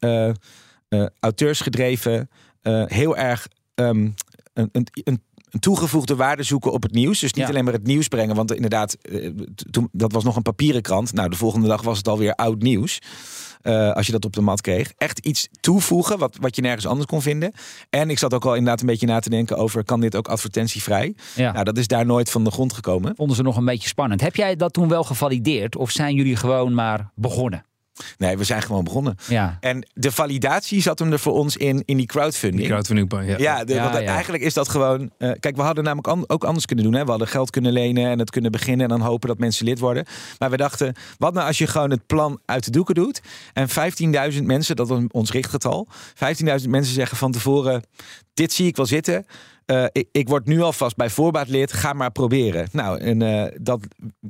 uh, 0.00 0.30
uh, 0.88 1.06
auteursgedreven, 1.20 2.30
uh, 2.62 2.84
heel 2.86 3.16
erg 3.16 3.48
um, 3.74 4.14
een, 4.54 4.68
een, 4.72 4.86
een 4.94 5.60
toegevoegde 5.60 6.16
waarde 6.16 6.42
zoeken 6.42 6.72
op 6.72 6.82
het 6.82 6.92
nieuws. 6.92 7.20
Dus 7.20 7.32
niet 7.32 7.44
Ja. 7.44 7.50
alleen 7.50 7.64
maar 7.64 7.72
het 7.72 7.86
nieuws 7.86 8.08
brengen. 8.08 8.36
Want 8.36 8.54
inderdaad, 8.54 8.94
eh, 8.94 9.30
toen, 9.70 9.88
dat 9.92 10.12
was 10.12 10.24
nog 10.24 10.36
een 10.36 10.42
papieren 10.42 10.82
krant. 10.82 11.12
Nou, 11.12 11.28
de 11.28 11.36
volgende 11.36 11.68
dag 11.68 11.82
was 11.82 11.98
het 11.98 12.08
alweer 12.08 12.34
oud 12.34 12.62
nieuws. 12.62 12.98
Eh, 13.62 13.92
als 13.92 14.06
je 14.06 14.12
dat 14.12 14.24
op 14.24 14.32
de 14.32 14.40
mat 14.40 14.60
kreeg. 14.60 14.92
Echt 14.96 15.18
iets 15.18 15.48
toevoegen 15.60 16.18
wat, 16.18 16.36
wat 16.40 16.56
je 16.56 16.62
nergens 16.62 16.86
anders 16.86 17.06
kon 17.06 17.22
vinden. 17.22 17.52
En 17.90 18.10
ik 18.10 18.18
zat 18.18 18.34
ook 18.34 18.44
al 18.44 18.54
inderdaad 18.54 18.80
een 18.80 18.86
beetje 18.86 19.06
na 19.06 19.18
te 19.20 19.30
denken 19.30 19.56
over... 19.56 19.84
kan 19.84 20.00
dit 20.00 20.16
ook 20.16 20.28
advertentievrij? 20.28 21.14
Ja. 21.34 21.52
Nou, 21.52 21.64
dat 21.64 21.78
is 21.78 21.86
daar 21.86 22.06
nooit 22.06 22.30
van 22.30 22.44
de 22.44 22.50
grond 22.50 22.72
gekomen. 22.72 23.16
Vonden 23.16 23.36
ze 23.36 23.42
nog 23.42 23.56
een 23.56 23.64
beetje 23.64 23.88
spannend. 23.88 24.20
Heb 24.20 24.36
jij 24.36 24.56
dat 24.56 24.72
toen 24.72 24.88
wel 24.88 25.04
gevalideerd? 25.04 25.76
Of 25.76 25.90
zijn 25.90 26.14
jullie 26.14 26.36
gewoon 26.36 26.74
maar 26.74 27.10
begonnen? 27.14 27.64
Nee, 28.18 28.38
we 28.38 28.44
zijn 28.44 28.62
gewoon 28.62 28.84
begonnen. 28.84 29.16
Ja. 29.28 29.56
En 29.60 29.86
de 29.94 30.12
validatie 30.12 30.80
zat 30.82 30.98
hem 30.98 31.12
er 31.12 31.18
voor 31.18 31.32
ons 31.32 31.56
in, 31.56 31.82
in 31.84 31.96
die 31.96 32.06
crowdfunding. 32.06 32.60
Die 32.62 32.70
crowdfunding, 32.70 33.12
ja. 33.28 33.36
Ja, 33.38 33.64
de, 33.64 33.74
Ja, 33.74 33.82
want 33.90 34.04
ja. 34.04 34.12
eigenlijk 34.12 34.42
is 34.44 34.54
dat 34.54 34.68
gewoon. 34.68 35.10
eh, 35.18 35.30
kijk, 35.40 35.56
we 35.56 35.62
hadden 35.62 35.84
namelijk 35.84 36.08
an- 36.08 36.24
ook 36.26 36.44
anders 36.44 36.66
kunnen 36.66 36.84
doen. 36.84 36.94
Hè? 36.94 37.04
We 37.04 37.10
hadden 37.10 37.28
geld 37.28 37.50
kunnen 37.50 37.72
lenen 37.72 38.10
en 38.10 38.18
het 38.18 38.30
kunnen 38.30 38.50
beginnen 38.50 38.90
en 38.90 38.98
dan 38.98 39.06
hopen 39.06 39.28
dat 39.28 39.38
mensen 39.38 39.64
lid 39.66 39.78
worden. 39.78 40.04
Maar 40.38 40.50
we 40.50 40.56
dachten, 40.56 40.94
wat 41.18 41.34
nou 41.34 41.46
als 41.46 41.58
je 41.58 41.66
gewoon 41.66 41.90
het 41.90 42.06
plan 42.06 42.40
uit 42.44 42.64
de 42.64 42.70
doeken 42.70 42.94
doet 42.94 43.20
en 43.52 43.68
15.000 44.32 44.42
mensen, 44.42 44.76
dat 44.76 44.88
was 44.88 45.00
ons 45.10 45.30
richtgetal, 45.30 45.88
15.000 46.14 46.68
mensen 46.68 46.94
zeggen 46.94 47.16
van 47.16 47.32
tevoren: 47.32 47.82
dit 48.34 48.52
zie 48.52 48.66
ik 48.66 48.76
wel 48.76 48.86
zitten. 48.86 49.26
Eh, 49.66 49.84
ik, 49.92 50.08
ik 50.12 50.28
word 50.28 50.46
nu 50.46 50.60
alvast 50.62 50.96
bij 50.96 51.10
voorbaat 51.10 51.48
lid. 51.48 51.72
Ga 51.72 51.92
maar 51.92 52.10
proberen. 52.12 52.68
Nou, 52.72 52.98
en 53.00 53.22
eh, 53.22 53.52
dat 53.60 53.80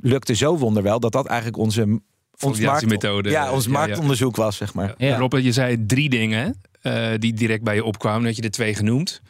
lukte 0.01 0.33
zo 0.35 0.57
wonderwel 0.57 0.99
dat 0.99 1.11
dat 1.11 1.25
eigenlijk 1.25 1.57
onze 1.57 2.01
ons 2.39 2.57
Validatiemethode. 2.57 3.29
ja, 3.29 3.51
ons 3.51 3.65
Ja, 3.65 3.71
ja. 3.71 3.77
marktonderzoek 3.77 4.35
was, 4.35 4.57
zeg 4.57 4.73
maar. 4.73 4.93
Ja. 4.97 5.17
Robert, 5.17 5.43
je 5.43 5.51
zei 5.51 5.85
drie 5.85 6.09
dingen 6.09 6.61
eh, 6.81 7.09
die 7.17 7.33
direct 7.33 7.63
bij 7.63 7.75
je 7.75 7.83
opkwamen. 7.83 8.23
Dat 8.23 8.35
je 8.35 8.41
er 8.41 8.51
twee 8.51 8.73
genoemd. 8.75 9.21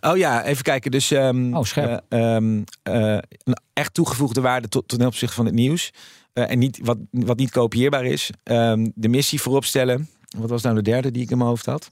Oh 0.00 0.16
ja, 0.16 0.44
even 0.44 0.62
kijken. 0.62 0.90
Dus 0.90 1.10
ehm, 1.10 1.54
Oh, 1.54 1.64
scherp. 1.64 2.02
eh, 2.08 2.34
ehm, 2.36 2.62
eh, 2.82 3.18
een 3.44 3.56
echt 3.72 3.94
toegevoegde 3.94 4.40
waarde 4.40 4.68
tot, 4.68 4.88
ten 4.88 5.06
opzichte 5.06 5.34
van 5.34 5.44
het 5.44 5.54
nieuws. 5.54 5.90
Eh, 6.32 6.50
en 6.50 6.58
niet, 6.58 6.78
wat, 6.82 6.98
wat 7.10 7.36
niet 7.38 7.50
kopieerbaar 7.50 8.04
is. 8.04 8.30
Ehm, 8.42 8.86
de 8.94 9.08
missie 9.08 9.40
voorop 9.40 9.64
stellen. 9.64 10.08
Wat 10.38 10.50
was 10.50 10.62
nou 10.62 10.74
de 10.74 10.82
derde 10.82 11.10
die 11.10 11.22
ik 11.22 11.30
in 11.30 11.36
mijn 11.36 11.48
hoofd 11.48 11.66
had? 11.66 11.88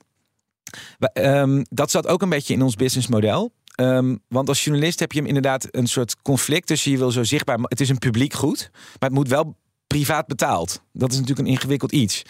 Ehm, 0.99 1.63
dat 1.69 1.91
zat 1.91 2.07
ook 2.07 2.23
een 2.23 2.29
beetje 2.29 2.55
in 2.55 2.63
ons 2.63 2.75
businessmodel. 2.75 3.53
Ehm, 3.75 4.17
want 4.29 4.49
als 4.49 4.65
journalist 4.65 5.01
heb 5.01 5.13
je 5.13 5.19
hem 5.19 5.27
inderdaad 5.29 5.69
een 5.71 5.87
soort 5.87 6.17
conflict 6.23 6.67
tussen 6.67 6.91
je 6.91 6.99
wil 6.99 7.11
zo 7.11 7.25
zichtbaar. 7.25 7.59
Het 7.63 7.81
is 7.81 7.89
een 7.89 7.99
publiek 7.99 8.33
goed, 8.33 8.71
maar 8.73 9.09
het 9.09 9.19
moet 9.19 9.29
wel 9.29 9.57
privaat 9.87 10.27
betaald. 10.27 10.83
Dat 10.93 11.11
is 11.11 11.19
natuurlijk 11.19 11.47
een 11.49 11.55
ingewikkeld 11.55 11.93
iets. 11.93 12.23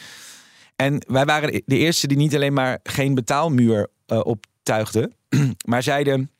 En 0.76 1.04
wij 1.08 1.24
waren 1.24 1.62
de 1.66 1.76
eerste 1.76 2.06
die 2.06 2.16
niet 2.16 2.34
alleen 2.34 2.52
maar 2.52 2.78
geen 2.82 3.14
betaalmuur 3.14 3.88
eh, 4.06 4.20
optuigden, 4.24 5.14
maar 5.70 5.82
zeiden. 5.82 6.30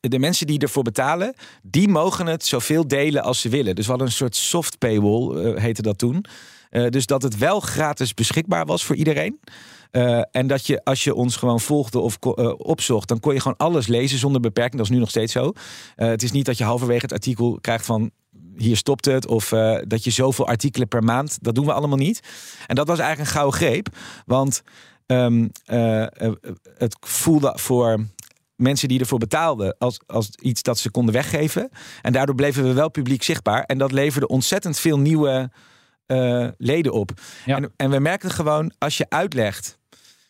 De 0.00 0.18
mensen 0.18 0.46
die 0.46 0.58
ervoor 0.58 0.82
betalen, 0.82 1.34
die 1.62 1.88
mogen 1.88 2.26
het 2.26 2.44
zoveel 2.44 2.88
delen 2.88 3.22
als 3.22 3.40
ze 3.40 3.48
willen. 3.48 3.74
Dus 3.74 3.84
we 3.84 3.90
hadden 3.90 4.08
een 4.08 4.14
soort 4.14 4.36
soft 4.36 4.78
paywall, 4.78 5.36
eh, 5.36 5.62
heette 5.62 5.82
dat 5.82 5.98
toen. 5.98 6.24
Eh, 6.70 6.88
dus 6.88 7.06
dat 7.06 7.22
het 7.22 7.38
wel 7.38 7.60
gratis 7.60 8.14
beschikbaar 8.14 8.66
was 8.66 8.84
voor 8.84 8.96
iedereen. 8.96 9.40
En 10.30 10.46
dat 10.46 10.66
je, 10.66 10.84
als 10.84 11.04
je 11.04 11.14
ons 11.14 11.36
gewoon 11.36 11.60
volgde 11.60 11.98
of 11.98 12.18
opzocht, 12.56 13.08
dan 13.08 13.20
kon 13.20 13.34
je 13.34 13.40
gewoon 13.40 13.56
alles 13.56 13.86
lezen 13.86 14.18
zonder 14.18 14.40
beperking. 14.40 14.76
Dat 14.76 14.84
is 14.84 14.90
nu 14.90 14.98
nog 14.98 15.10
steeds 15.10 15.32
zo. 15.32 15.52
Het 15.94 16.22
is 16.22 16.32
niet 16.32 16.46
dat 16.46 16.58
je 16.58 16.64
halverwege 16.64 17.02
het 17.02 17.12
artikel 17.12 17.58
krijgt 17.60 17.84
van 17.84 18.10
hier 18.56 18.76
stopt 18.76 19.04
het. 19.04 19.26
Of 19.26 19.52
eh, 19.52 19.78
dat 19.86 20.04
je 20.04 20.10
zoveel 20.10 20.46
artikelen 20.46 20.88
per 20.88 21.02
maand. 21.02 21.38
Dat 21.40 21.54
doen 21.54 21.66
we 21.66 21.72
allemaal 21.72 21.98
niet. 21.98 22.20
En 22.66 22.74
dat 22.74 22.86
was 22.86 22.98
eigenlijk 22.98 23.28
een 23.28 23.36
gouden 23.36 23.60
greep. 23.60 23.88
Want 24.26 24.62
ehm, 25.06 25.48
eh, 25.64 26.02
eh, 26.02 26.32
het 26.78 26.96
voelde 27.00 27.52
voor 27.58 28.06
mensen 28.56 28.88
die 28.88 29.00
ervoor 29.00 29.18
betaalden 29.18 29.76
als, 29.78 30.00
als 30.06 30.30
iets 30.40 30.62
dat 30.62 30.78
ze 30.78 30.90
konden 30.90 31.14
weggeven. 31.14 31.70
En 32.02 32.12
daardoor 32.12 32.34
bleven 32.34 32.64
we 32.64 32.72
wel 32.72 32.90
publiek 32.90 33.22
zichtbaar. 33.22 33.62
En 33.62 33.78
dat 33.78 33.92
leverde 33.92 34.26
ontzettend 34.26 34.78
veel 34.78 34.98
nieuwe 34.98 35.50
leden 36.56 36.92
op. 36.92 37.10
Ja. 37.44 37.56
En, 37.56 37.72
en 37.76 37.90
we 37.90 37.98
merkten 37.98 38.30
gewoon, 38.30 38.72
als 38.78 38.96
je 38.96 39.06
uitlegt... 39.08 39.78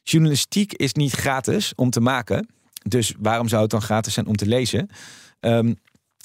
journalistiek 0.02 0.72
is 0.72 0.92
niet 0.92 1.12
gratis 1.12 1.72
om 1.76 1.90
te 1.90 2.00
maken. 2.00 2.48
Dus 2.88 3.14
waarom 3.18 3.48
zou 3.48 3.62
het 3.62 3.70
dan 3.70 3.82
gratis 3.82 4.14
zijn 4.14 4.26
om 4.26 4.36
te 4.36 4.46
lezen? 4.46 4.88
Ehm, 5.40 5.72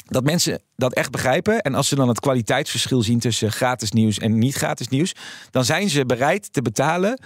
dat 0.05 0.23
mensen 0.23 0.61
dat 0.75 0.93
echt 0.93 1.11
begrijpen. 1.11 1.61
En 1.61 1.75
als 1.75 1.87
ze 1.87 1.95
dan 1.95 2.07
het 2.07 2.19
kwaliteitsverschil 2.19 3.01
zien 3.01 3.19
tussen 3.19 3.51
gratis 3.51 3.91
nieuws 3.91 4.17
en 4.19 4.37
niet 4.37 4.55
gratis 4.55 4.87
nieuws, 4.87 5.13
dan 5.51 5.65
zijn 5.65 5.89
ze 5.89 6.05
bereid 6.05 6.53
te 6.53 6.61
betalen. 6.61 7.19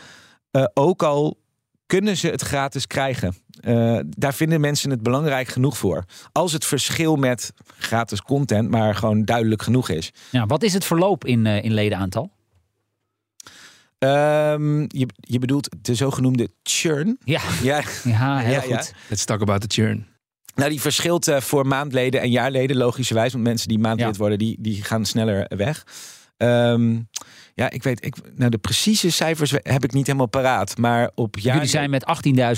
eh, 0.52 0.66
ook 0.74 1.04
al 1.04 1.40
kunnen 1.86 2.18
ze 2.18 2.28
het 2.28 2.42
gratis 2.42 2.88
krijgen. 2.88 3.36
Eh, 3.62 4.00
daar 4.08 4.34
vinden 4.34 4.62
mensen 4.62 4.90
het 4.90 5.04
belangrijk 5.04 5.48
genoeg 5.48 5.78
voor. 5.78 6.04
Als 6.32 6.54
het 6.54 6.66
verschil 6.66 7.16
met 7.16 7.52
gratis 7.78 8.22
content 8.22 8.70
maar 8.70 8.96
gewoon 8.96 9.26
duidelijk 9.26 9.62
genoeg 9.62 9.90
is. 9.90 10.12
Ja, 10.30 10.46
wat 10.46 10.64
is 10.64 10.74
het 10.74 10.86
verloop 10.86 11.26
in, 11.26 11.46
eh, 11.46 11.64
in 11.64 11.74
ledenaantal? 11.74 12.32
Ehm, 13.98 14.80
je, 14.88 15.08
je 15.16 15.40
bedoelt 15.40 15.70
de 15.82 15.96
zogenoemde 15.96 16.50
churn. 16.64 17.18
Ja, 17.24 17.42
Ja, 17.64 17.82
ja 18.04 18.38
heel 18.38 18.52
Ja, 18.54 18.64
ja. 18.64 18.78
goed. 18.78 18.94
Let's 19.10 19.26
talk 19.26 19.42
about 19.42 19.62
the 19.62 19.82
churn. 19.82 20.08
Nou, 20.56 20.70
die 20.70 20.82
verschilt 20.82 21.28
eh, 21.28 21.40
voor 21.42 21.68
maandleden 21.68 22.22
en 22.22 22.30
jaarleden, 22.32 22.78
logischerwijs. 22.78 23.32
Want 23.32 23.44
mensen 23.44 23.68
die 23.68 23.80
maandlid 23.80 24.12
Ja. 24.12 24.18
worden, 24.18 24.38
die, 24.38 24.56
die 24.60 24.84
gaan 24.84 25.06
sneller 25.06 25.46
weg. 25.56 25.86
Ehm, 26.38 27.00
ja, 27.56 27.70
ik 27.70 27.84
weet, 27.84 28.06
ik, 28.06 28.16
nou, 28.36 28.50
de 28.52 28.58
precieze 28.58 29.12
cijfers 29.12 29.52
heb 29.52 29.84
ik 29.84 29.94
niet 29.94 30.06
helemaal 30.06 30.28
paraat. 30.28 30.78
Maar 30.78 31.12
op 31.16 31.38
jaar. 31.40 31.54
Jullie 31.54 31.70
zijn 31.70 31.90
met 31.90 32.06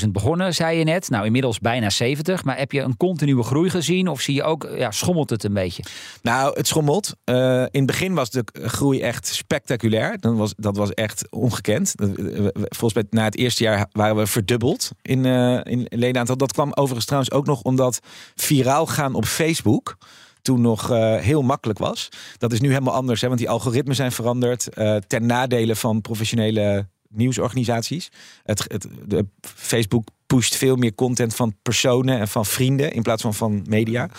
18.000 0.03 0.09
begonnen, 0.09 0.53
zei 0.53 0.77
je 0.77 0.83
net. 0.83 1.09
Nou, 1.09 1.25
inmiddels 1.25 1.59
bijna 1.59 1.89
70. 1.89 2.43
Maar 2.43 2.57
heb 2.57 2.71
je 2.71 2.81
een 2.81 2.97
continue 2.97 3.43
groei 3.43 3.69
gezien? 3.69 4.07
Of 4.07 4.21
zie 4.21 4.35
je 4.35 4.43
ook, 4.43 4.69
ja, 4.77 4.91
schommelt 4.91 5.29
het 5.29 5.43
een 5.43 5.53
beetje? 5.53 5.83
Nou, 6.21 6.57
het 6.57 6.67
schommelt. 6.67 7.15
Eh, 7.23 7.35
in 7.59 7.67
het 7.71 7.85
begin 7.85 8.13
was 8.13 8.29
de 8.29 8.43
groei 8.53 9.01
echt 9.01 9.27
spectaculair. 9.27 10.17
Dat 10.19 10.35
was, 10.35 10.53
dat 10.57 10.77
was 10.77 10.91
echt 10.93 11.31
ongekend. 11.31 11.93
We- 11.95 12.51
Volgens 12.69 12.93
mij 12.93 13.03
na 13.09 13.23
het 13.23 13.37
eerste 13.37 13.63
jaar 13.63 13.87
waren 13.91 14.15
we 14.15 14.27
verdubbeld 14.27 14.89
in, 15.01 15.25
eh 15.25 15.59
in 15.63 15.85
ledenaantal. 15.89 16.37
Dat 16.37 16.51
kwam 16.53 16.71
overigens 16.73 17.05
trouwens 17.05 17.31
ook 17.33 17.45
nog 17.45 17.61
omdat 17.61 17.99
viraal 18.35 18.85
gaan 18.85 19.13
op 19.13 19.25
Facebook 19.25 19.97
toen 20.43 20.61
nog 20.61 20.91
eh, 20.91 21.15
heel 21.15 21.41
makkelijk 21.41 21.79
was. 21.79 22.09
Dat 22.37 22.53
is 22.53 22.61
nu 22.61 22.69
helemaal 22.69 22.93
anders, 22.93 23.21
hè, 23.21 23.27
want 23.27 23.39
die 23.39 23.49
algoritmen 23.49 23.95
zijn 23.95 24.11
veranderd 24.11 24.69
eh, 24.69 24.95
ten 24.95 25.25
nadele 25.25 25.75
van 25.75 26.01
professionele 26.01 26.87
nieuwsorganisaties. 27.09 28.11
Het, 28.43 28.65
het, 28.67 28.87
de, 29.05 29.25
Facebook 29.41 30.07
pusht 30.27 30.55
veel 30.55 30.75
meer 30.75 30.95
content 30.95 31.35
van 31.35 31.55
personen 31.61 32.19
en 32.19 32.27
van 32.27 32.45
vrienden 32.45 32.91
in 32.91 33.01
plaats 33.01 33.21
van 33.21 33.33
van 33.33 33.65
media. 33.69 34.09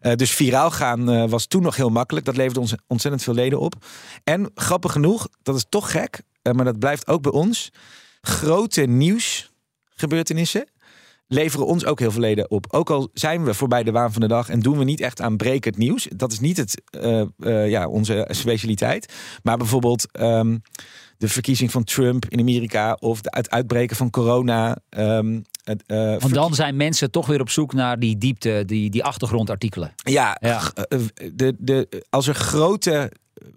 Eh, 0.00 0.14
dus 0.14 0.30
viraal 0.30 0.70
gaan 0.70 1.28
was 1.28 1.46
toen 1.46 1.62
nog 1.62 1.76
heel 1.76 1.90
makkelijk. 1.90 2.26
Dat 2.26 2.36
leverde 2.36 2.60
ons 2.60 2.74
ontzettend 2.86 3.22
veel 3.22 3.34
leden 3.34 3.60
op. 3.60 3.74
En 4.24 4.50
grappig 4.54 4.92
genoeg, 4.92 5.28
dat 5.42 5.56
is 5.56 5.66
toch 5.68 5.90
gek, 5.90 6.22
maar 6.42 6.64
dat 6.64 6.78
blijft 6.78 7.06
ook 7.06 7.22
bij 7.22 7.32
ons. 7.32 7.70
Grote 8.20 8.82
nieuwsgebeurtenissen 8.82 10.68
leveren 11.26 11.66
ons 11.66 11.84
ook 11.84 11.98
heel 11.98 12.10
veel 12.10 12.20
leden 12.20 12.50
op. 12.50 12.66
Ook 12.70 12.90
al 12.90 13.08
zijn 13.12 13.44
we 13.44 13.54
voorbij 13.54 13.82
de 13.82 13.90
waan 13.90 14.12
van 14.12 14.20
de 14.20 14.28
dag 14.28 14.48
en 14.48 14.60
doen 14.60 14.78
we 14.78 14.84
niet 14.84 15.00
echt 15.00 15.20
aan 15.20 15.36
brekend 15.36 15.76
nieuws. 15.76 16.08
Dat 16.16 16.32
is 16.32 16.40
niet 16.40 16.56
het, 16.56 16.82
eh, 16.90 17.20
eh, 17.38 17.68
ja, 17.70 17.88
onze 17.88 18.26
specialiteit. 18.30 19.12
Maar 19.42 19.56
bijvoorbeeld 19.56 20.12
ehm, 20.12 20.58
de 21.18 21.28
verkiezing 21.28 21.70
van 21.70 21.84
Trump 21.84 22.24
in 22.28 22.40
Amerika 22.40 22.96
of 23.00 23.20
de, 23.20 23.28
het 23.36 23.50
uitbreken 23.50 23.96
van 23.96 24.10
corona. 24.10 24.76
ehm, 24.88 25.40
het, 25.64 25.82
eh, 25.86 25.96
Want 26.18 26.34
dan 26.34 26.54
zijn 26.54 26.76
mensen 26.76 27.10
toch 27.10 27.26
weer 27.26 27.40
op 27.40 27.50
zoek 27.50 27.72
naar 27.72 27.98
die 27.98 28.18
diepte, 28.18 28.62
die, 28.66 28.90
die 28.90 29.04
achtergrondartikelen. 29.04 29.94
Ja, 29.96 30.36
Ja. 30.40 30.60
de, 31.34 31.54
de, 31.58 32.02
als 32.10 32.26
er 32.26 32.34
grote 32.34 33.10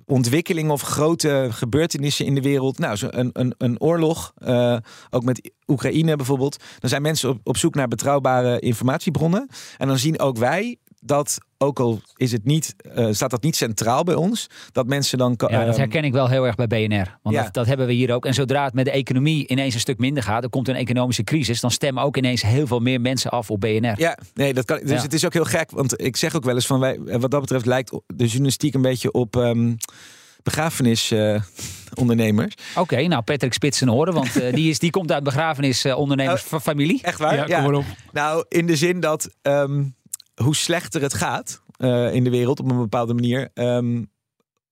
ontwikkelingen 0.06 0.72
of 0.72 0.82
grote 0.82 1.48
gebeurtenissen 1.52 2.26
in 2.26 2.36
de 2.36 2.42
wereld, 2.42 2.80
nou, 2.80 2.96
zo 2.96 3.08
een, 3.10 3.30
een, 3.34 3.54
een 3.58 3.82
oorlog, 3.82 4.32
eh, 4.36 4.78
ook 5.10 5.24
met 5.24 5.52
Oekraïne 5.68 6.16
bijvoorbeeld, 6.16 6.64
dan 6.80 6.90
zijn 6.90 7.02
mensen 7.02 7.30
op, 7.30 7.40
op 7.44 7.58
zoek 7.58 7.76
naar 7.76 7.88
betrouwbare 7.88 8.60
informatiebronnen. 8.60 9.48
En 9.78 9.88
dan 9.88 9.98
zien 9.98 10.20
ook 10.20 10.38
wij 10.38 10.78
dat, 11.00 11.38
ook 11.58 11.80
al 11.80 12.02
is 12.16 12.32
het 12.32 12.46
niet, 12.46 12.76
eh, 12.94 13.08
staat 13.12 13.30
dat 13.30 13.44
niet 13.44 13.56
centraal 13.56 14.04
bij 14.04 14.16
ons, 14.16 14.48
dat 14.72 14.88
mensen 14.88 15.18
dan. 15.18 15.34
Ja, 15.38 15.48
dat 15.48 15.68
ehm, 15.68 15.78
herken 15.78 16.04
ik 16.04 16.12
wel 16.12 16.30
heel 16.30 16.46
erg 16.46 16.56
bij 16.56 16.68
BNR. 16.68 17.18
Want 17.22 17.36
ja. 17.36 17.44
dat, 17.44 17.54
dat 17.54 17.66
hebben 17.66 17.88
we 17.88 17.94
hier 17.94 18.14
ook. 18.14 18.26
En 18.26 18.34
zodra 18.34 18.64
het 18.66 18.74
met 18.74 18.86
de 18.86 18.92
economie 18.92 19.48
ineens 19.48 19.74
een 19.74 19.80
stuk 19.80 19.98
minder 19.98 20.24
gaat, 20.24 20.44
er 20.44 20.50
komt 20.50 20.68
een 20.68 20.76
economische 20.76 21.24
crisis, 21.24 21.62
dan 21.62 21.72
stemmen 21.72 22.04
ook 22.04 22.18
ineens 22.18 22.42
heel 22.42 22.68
veel 22.68 22.80
meer 22.80 23.02
mensen 23.02 23.32
af 23.32 23.52
op 23.52 23.62
BNR. 23.62 23.94
Ja, 24.00 24.18
nee, 24.34 24.54
dat 24.54 24.66
kan. 24.66 24.80
Dus 24.80 24.90
Ja. 24.90 25.02
het 25.02 25.14
is 25.14 25.26
ook 25.26 25.34
heel 25.34 25.46
gek, 25.46 25.72
want 25.72 26.02
ik 26.02 26.18
zeg 26.18 26.36
ook 26.36 26.44
wel 26.44 26.56
eens 26.56 26.68
van 26.68 26.80
wij, 26.80 27.00
wat 27.04 27.32
dat 27.32 27.42
betreft 27.42 27.66
lijkt 27.66 27.92
de 28.08 28.26
journalistiek 28.26 28.74
een 28.74 28.82
beetje 28.82 29.12
op 29.12 29.36
ehm 29.36 29.74
begrafenisondernemers. 30.44 32.54
Oké, 32.76 33.08
nou 33.08 33.22
Patrick 33.22 33.54
Spitsen 33.54 33.88
horen, 33.88 34.14
want 34.14 34.42
eh, 34.42 34.54
die, 34.54 34.70
is, 34.70 34.80
die 34.80 34.90
komt 34.90 35.12
uit 35.12 35.24
begrafenisondernemers 35.24 36.44
Oh. 36.48 36.48
van 36.50 36.62
familie. 36.62 37.00
Echt 37.02 37.20
waar? 37.20 37.36
Ja, 37.36 37.44
kom 37.44 37.64
maar 37.64 37.74
op. 37.74 37.86
Nou, 38.12 38.46
in 38.50 38.68
de 38.68 38.76
zin 38.76 39.00
dat 39.00 39.30
ehm, 39.42 39.84
hoe 40.44 40.56
slechter 40.56 41.02
het 41.02 41.14
gaat 41.14 41.62
eh, 41.78 42.14
in 42.14 42.24
de 42.24 42.30
wereld 42.30 42.60
op 42.60 42.72
een 42.72 42.78
bepaalde 42.78 43.14
manier, 43.14 43.50
ehm, 43.54 44.04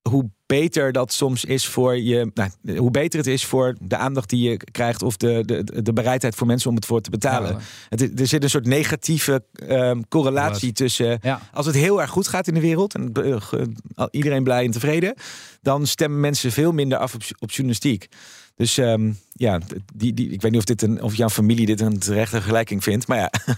hoe 0.09 0.29
beter 0.45 0.91
dat 0.91 1.13
soms 1.13 1.45
is 1.45 1.67
voor 1.67 1.97
je. 1.97 2.31
Nou, 2.33 2.77
hoe 2.77 2.91
beter 2.91 3.19
het 3.19 3.27
is 3.27 3.45
voor 3.45 3.75
de 3.81 3.97
aandacht 3.97 4.29
die 4.29 4.49
je 4.49 4.57
krijgt. 4.57 5.03
of 5.03 5.17
de, 5.17 5.43
de, 5.45 5.81
de 5.81 5.93
bereidheid 5.93 6.35
voor 6.35 6.47
mensen 6.47 6.69
om 6.69 6.75
het 6.75 6.85
voor 6.85 7.01
te 7.01 7.09
betalen. 7.09 7.51
Ja. 7.51 7.59
Het, 7.89 8.19
er 8.19 8.27
zit 8.27 8.43
een 8.43 8.49
soort 8.49 8.65
negatieve 8.65 9.43
ehm, 9.53 10.01
correlatie 10.09 10.71
tussen. 10.71 11.19
Ja. 11.21 11.41
Als 11.53 11.65
het 11.65 11.75
heel 11.75 12.01
erg 12.01 12.09
goed 12.09 12.27
gaat 12.27 12.47
in 12.47 12.53
de 12.53 12.59
wereld. 12.59 12.95
en 12.95 13.11
eh, 13.13 14.05
iedereen 14.11 14.43
blij 14.43 14.65
en 14.65 14.71
tevreden. 14.71 15.15
dan 15.61 15.87
stemmen 15.87 16.19
mensen 16.19 16.51
veel 16.51 16.71
minder 16.71 16.97
af 16.97 17.13
op, 17.13 17.21
op 17.39 17.51
journalistiek. 17.51 18.07
Dus 18.55 18.77
ehm, 18.77 19.11
ja, 19.33 19.59
die, 19.93 20.13
die, 20.13 20.29
ik 20.29 20.41
weet 20.41 20.51
niet 20.51 20.59
of, 20.59 20.65
dit 20.65 20.81
een, 20.81 21.01
of 21.01 21.15
jouw 21.15 21.29
familie 21.29 21.65
dit 21.65 21.81
een 21.81 21.99
terechte 21.99 22.35
vergelijking 22.35 22.83
vindt. 22.83 23.07
Maar 23.07 23.17
ja, 23.17 23.31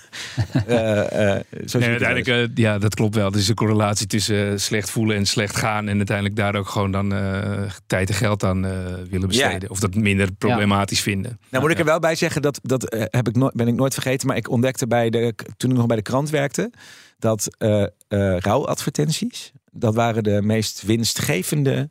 eh, 0.68 1.36
eh, 1.36 1.44
zo 1.66 1.80
Nee, 1.80 1.90
uiteindelijk, 1.90 2.28
eh, 2.28 2.56
ja, 2.64 2.78
dat 2.78 2.96
klopt 2.96 3.16
wel. 3.16 3.32
Er 3.32 3.38
is 3.38 3.48
een 3.48 3.56
correlatie 3.56 4.08
tussen 4.08 4.62
slecht 4.62 4.90
voelen 4.90 5.16
en 5.16 5.26
slecht 5.26 5.56
gaan. 5.56 5.88
En 5.88 5.98
uiteindelijk 5.98 6.36
daar 6.36 6.56
ook 6.56 6.70
gewoon 6.70 6.92
dan 6.92 7.14
eh, 7.14 7.64
tijd 7.88 8.10
en 8.10 8.16
geld 8.16 8.44
aan 8.44 8.62
willen 9.10 9.28
besteden. 9.28 9.70
Of 9.70 9.80
dat 9.80 9.96
minder 9.96 10.32
problematisch 10.32 11.02
vinden. 11.02 11.40
Nou 11.50 11.64
moet 11.64 11.72
ik 11.72 11.80
er 11.80 11.86
wel 11.86 12.00
bij 12.00 12.16
zeggen, 12.16 12.42
dat, 12.42 12.60
dat 12.64 12.96
heb 13.10 13.28
ik 13.28 13.36
nooit, 13.36 13.54
ben 13.54 13.68
ik 13.68 13.76
nooit 13.76 13.94
vergeten. 13.94 14.28
Maar 14.28 14.38
ik 14.38 14.50
ontdekte 14.50 14.88
bij 14.88 15.10
de, 15.10 15.34
toen 15.58 15.72
ik 15.72 15.78
nog 15.78 15.86
bij 15.86 15.96
de 15.96 16.02
krant 16.02 16.30
werkte, 16.30 16.72
dat 17.20 17.56
eh 17.58 17.86
eh, 18.08 18.38
rouwadvertenties, 18.38 19.52
dat 19.72 19.96
waren 19.96 20.24
de 20.24 20.42
meest 20.42 20.82
winstgevende 20.82 21.90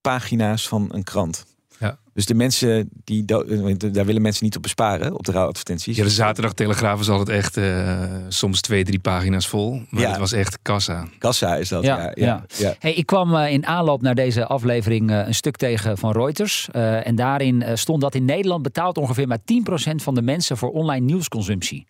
pagina's 0.00 0.68
van 0.68 0.88
een 0.92 1.04
krant. 1.04 1.44
Ja. 1.82 1.98
Dus 2.14 2.26
de 2.26 2.34
mensen 2.34 2.88
die 3.04 3.24
do- 3.24 3.42
eh, 3.42 3.74
daar 3.92 4.04
willen 4.04 4.22
mensen 4.22 4.44
niet 4.44 4.56
op 4.56 4.62
besparen 4.62 5.14
op 5.18 5.24
de 5.24 5.32
rouwadvertenties. 5.32 5.96
Ja, 5.96 6.02
de 6.04 6.10
zaterdag 6.10 6.52
Telegraaf 6.52 6.98
was 6.98 7.08
altijd 7.08 7.28
echt 7.38 7.56
eh, 7.56 8.02
soms 8.28 8.60
twee, 8.60 8.84
drie 8.84 8.98
pagina's 8.98 9.48
vol. 9.48 9.82
Maar 9.90 10.02
Ja. 10.02 10.08
het 10.08 10.18
was 10.18 10.32
echt 10.32 10.58
kassa. 10.62 11.06
Kassa 11.18 11.56
is 11.56 11.68
dat. 11.68 11.82
Ja, 11.84 12.12
Ja, 12.14 12.44
ja. 12.58 12.74
Hey, 12.78 12.92
ik 12.92 13.06
kwam 13.06 13.34
eh, 13.36 13.52
in 13.52 13.66
aanloop 13.66 14.02
naar 14.02 14.14
deze 14.14 14.46
aflevering 14.46 15.10
eh, 15.10 15.26
een 15.26 15.34
stuk 15.34 15.56
tegen 15.56 15.98
van 15.98 16.12
Reuters. 16.12 16.68
Eh, 16.72 17.06
en 17.06 17.14
daarin 17.14 17.62
eh, 17.62 17.74
stond 17.74 18.00
dat 18.00 18.14
in 18.14 18.24
Nederland 18.24 18.62
betaalt 18.62 18.98
ongeveer 18.98 19.28
maar 19.28 19.38
10% 19.44 20.02
van 20.02 20.14
de 20.14 20.22
mensen 20.22 20.56
voor 20.56 20.70
online 20.70 21.04
nieuwsconsumptie. 21.04 21.86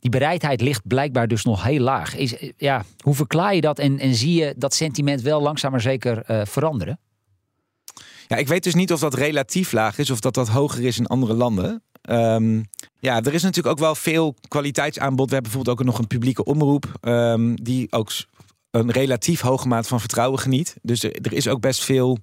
Die 0.00 0.10
bereidheid 0.10 0.60
ligt 0.60 0.86
blijkbaar 0.86 1.28
dus 1.28 1.44
nog 1.44 1.62
heel 1.64 1.80
laag. 1.80 2.16
Is, 2.16 2.38
eh, 2.38 2.50
ja, 2.56 2.84
hoe 3.00 3.14
verklaar 3.14 3.54
je 3.54 3.60
dat 3.60 3.78
en, 3.78 3.98
en 3.98 4.14
zie 4.14 4.34
je 4.40 4.54
dat 4.56 4.74
sentiment 4.74 5.20
wel 5.22 5.42
langzaam 5.42 5.70
maar 5.70 5.80
zeker 5.80 6.22
eh, 6.22 6.40
veranderen? 6.44 6.98
Ja, 8.26 8.36
ik 8.36 8.48
weet 8.48 8.64
dus 8.64 8.74
niet 8.74 8.92
of 8.92 9.00
dat 9.00 9.14
relatief 9.14 9.72
laag 9.72 9.98
is 9.98 10.10
of 10.10 10.20
dat 10.20 10.34
dat 10.34 10.48
hoger 10.48 10.84
is 10.84 10.98
in 10.98 11.06
andere 11.06 11.34
landen. 11.34 11.82
Ehm, 12.02 12.62
ja, 12.98 13.22
er 13.22 13.34
is 13.34 13.42
natuurlijk 13.42 13.74
ook 13.74 13.84
wel 13.84 13.94
veel 13.94 14.34
kwaliteitsaanbod. 14.48 15.28
We 15.28 15.34
hebben 15.34 15.52
bijvoorbeeld 15.52 15.78
ook 15.78 15.86
nog 15.86 15.98
een 15.98 16.06
publieke 16.06 16.44
omroep 16.44 16.92
ehm, 17.00 17.54
die 17.54 17.92
ook 17.92 18.10
een 18.70 18.90
relatief 18.90 19.40
hoge 19.40 19.68
maat 19.68 19.86
van 19.86 20.00
vertrouwen 20.00 20.38
geniet. 20.38 20.76
Dus 20.82 21.02
er, 21.02 21.12
er 21.22 21.32
is 21.32 21.48
ook 21.48 21.60
best 21.60 21.84
veel, 21.84 22.18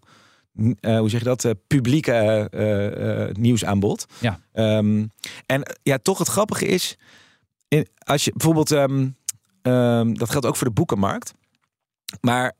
eh, 0.79 0.99
hoe 0.99 1.09
zeg 1.09 1.19
je 1.19 1.25
dat, 1.25 1.45
eh, 1.45 1.51
publieke 1.67 2.11
eh, 2.51 3.35
nieuwsaanbod. 3.35 4.05
Ja. 4.19 4.39
Ehm, 4.51 5.05
en 5.45 5.77
ja, 5.83 5.97
toch 5.97 6.17
het 6.17 6.27
grappige 6.27 6.65
is, 6.65 6.97
in, 7.67 7.87
als 7.97 8.25
je 8.25 8.31
bijvoorbeeld, 8.35 8.69
dat 10.19 10.29
geldt 10.29 10.45
ook 10.45 10.55
voor 10.55 10.67
de 10.67 10.73
boekenmarkt. 10.73 11.33
Maar 12.21 12.55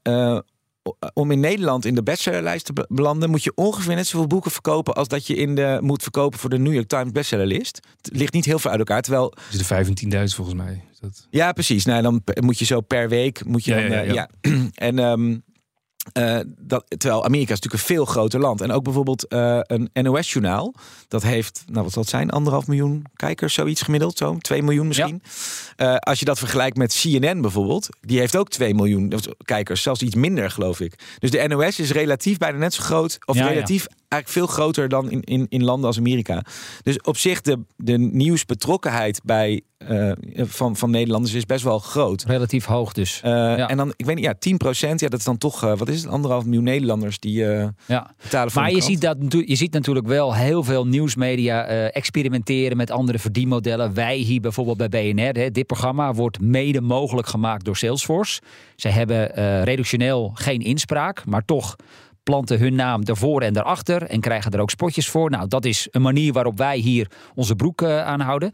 om 1.14 1.32
in 1.32 1.40
Nederland 1.40 1.86
in 1.86 1.96
de 1.96 2.04
bestsellerlijst 2.04 2.66
te 2.66 2.74
be- 2.74 2.86
belanden, 2.90 3.30
moet 3.30 3.44
je 3.44 3.52
ongeveer 3.56 3.96
net 3.96 4.08
zoveel 4.08 4.28
boeken 4.28 4.52
verkopen 4.52 4.94
als 4.94 5.08
dat 5.08 5.28
je 5.28 5.36
in 5.36 5.56
de 5.56 5.78
moet 5.82 6.02
verkopen 6.02 6.40
voor 6.40 6.50
de 6.50 6.58
New 6.58 6.74
York 6.74 6.88
Times 6.88 7.12
bestsellerlist. 7.12 7.80
Het 8.02 8.18
ligt 8.18 8.34
niet 8.34 8.46
heel 8.46 8.60
veel 8.60 8.72
uit 8.72 8.80
elkaar. 8.80 9.02
Terwijl, 9.02 9.34
Dus 9.52 9.68
de 9.68 9.86
15.000 10.30 10.36
volgens 10.36 10.58
mij. 10.58 10.84
Dat... 11.00 11.28
ja, 11.30 11.52
precies. 11.52 11.86
Nou, 11.86 12.02
dan 12.02 12.22
moet 12.42 12.60
je 12.60 12.66
zo 12.66 12.82
per 12.82 13.10
week 13.10 13.46
moet 13.46 13.66
je 13.66 13.72
Ja, 13.76 13.82
dan, 13.82 13.90
ja, 13.92 14.02
eh, 14.02 14.14
ja. 14.14 14.30
ja. 14.42 14.52
En 14.88 15.00
ehm, 15.00 15.38
eh, 16.12 16.40
dat, 16.58 16.86
terwijl 16.88 17.26
Amerika 17.26 17.54
is 17.54 17.60
natuurlijk 17.60 17.84
een 17.90 17.96
veel 17.96 18.06
groter 18.06 18.40
land. 18.40 18.62
En 18.62 18.72
ook 18.72 18.84
bijvoorbeeld 18.84 19.28
eh, 19.28 19.60
een 19.62 19.90
NOS-journaal. 19.94 20.74
Dat 21.08 21.24
heeft, 21.24 21.64
nou 21.68 21.84
wat 21.84 21.94
zal 21.94 22.02
het 22.02 22.12
zijn, 22.12 22.30
anderhalf 22.30 22.68
miljoen 22.68 23.06
kijkers, 23.16 23.54
zoiets 23.54 23.82
gemiddeld. 23.82 24.18
Zo, 24.18 24.38
2 24.38 24.64
miljoen 24.64 24.88
misschien. 24.88 25.24
Eh, 25.76 25.96
als 25.96 26.20
je 26.20 26.26
dat 26.26 26.40
vergelijkt 26.40 26.78
met 26.78 27.00
CNN 27.02 27.42
bijvoorbeeld. 27.42 27.90
Die 28.02 28.20
heeft 28.20 28.36
ook 28.36 28.50
2 28.50 28.76
miljoen 28.76 29.14
kijkers. 29.46 29.82
Zelfs 29.82 30.02
iets 30.02 30.16
minder, 30.16 30.52
geloof 30.52 30.80
ik. 30.80 30.94
Dus 31.20 31.32
de 31.32 31.48
NOS 31.48 31.80
is 31.80 31.92
relatief 31.92 32.38
bijna 32.38 32.58
net 32.58 32.74
zo 32.74 32.84
groot. 32.84 33.18
Of 33.26 33.36
Ja, 33.36 33.50
ja. 33.50 33.64
Eigenlijk 34.14 34.48
veel 34.48 34.56
groter 34.56 34.90
dan 34.90 35.12
in, 35.12 35.22
in, 35.22 35.46
in 35.50 35.64
landen 35.64 35.88
als 35.88 35.98
Amerika. 35.98 36.44
Dus 36.82 37.02
op 37.02 37.18
zich 37.18 37.42
de, 37.42 37.60
de 37.76 37.98
nieuwsbetrokkenheid 37.98 39.22
bij, 39.24 39.62
eh, 39.78 40.12
van, 40.36 40.76
van 40.76 40.92
Nederlanders 40.92 41.34
is 41.34 41.46
best 41.46 41.64
wel 41.64 41.80
groot. 41.80 42.24
Relatief 42.24 42.66
hoog 42.66 42.94
dus. 42.94 43.22
Eh, 43.24 43.32
Ja. 43.32 43.70
En 43.70 43.78
dan, 43.78 43.94
ik 43.96 44.06
weet 44.06 44.16
niet, 44.16 44.24
ja, 44.24 44.34
10 44.40 44.58
procent, 44.58 45.00
ja, 45.00 45.08
dat 45.08 45.20
is 45.20 45.26
dan 45.26 45.38
toch, 45.38 45.64
eh, 45.64 45.78
wat 45.78 45.90
is 45.90 46.02
het, 46.02 46.12
anderhalf 46.12 46.44
miljoen 46.46 46.64
Nederlanders 46.64 47.20
die 47.20 47.34
ja. 47.86 48.14
betalen 48.22 48.52
voor 48.52 48.62
Maar 48.62 48.72
je 48.72 48.82
ziet, 48.82 49.02
dat, 49.02 49.18
je 49.30 49.56
ziet 49.56 49.74
natuurlijk 49.74 50.08
wel 50.08 50.36
heel 50.36 50.64
veel 50.64 50.88
nieuwsmedia 50.88 51.66
experimenteren 51.90 52.78
met 52.78 52.92
andere 52.92 53.20
verdienmodellen. 53.20 53.94
Wij 53.94 54.18
hier 54.18 54.42
bijvoorbeeld 54.42 54.78
bij 54.78 54.90
BNR, 54.90 55.40
hè, 55.40 55.52
dit 55.52 55.66
programma 55.66 56.14
wordt 56.14 56.40
mede 56.40 56.82
mogelijk 56.82 57.28
gemaakt 57.28 57.66
door 57.66 57.78
Salesforce. 57.78 58.42
Zij 58.76 58.92
hebben 58.92 59.28
redactioneel 59.64 60.32
geen 60.34 60.62
inspraak, 60.62 61.26
maar 61.26 61.46
toch 61.46 61.76
planten 62.24 62.60
hun 62.60 62.76
naam 62.76 63.04
ervoor 63.04 63.42
en 63.42 63.54
daarachter 63.54 64.04
en 64.04 64.20
krijgen 64.20 64.52
er 64.52 64.60
ook 64.60 64.70
spotjes 64.70 65.10
voor. 65.10 65.30
Nou, 65.30 65.48
dat 65.48 65.66
is 65.66 65.88
een 65.92 66.02
manier 66.02 66.34
waarop 66.34 66.58
wij 66.58 66.78
hier 66.78 67.12
onze 67.36 67.56
broek 67.56 67.82
eh, 67.82 68.04
aanhouden. 68.06 68.52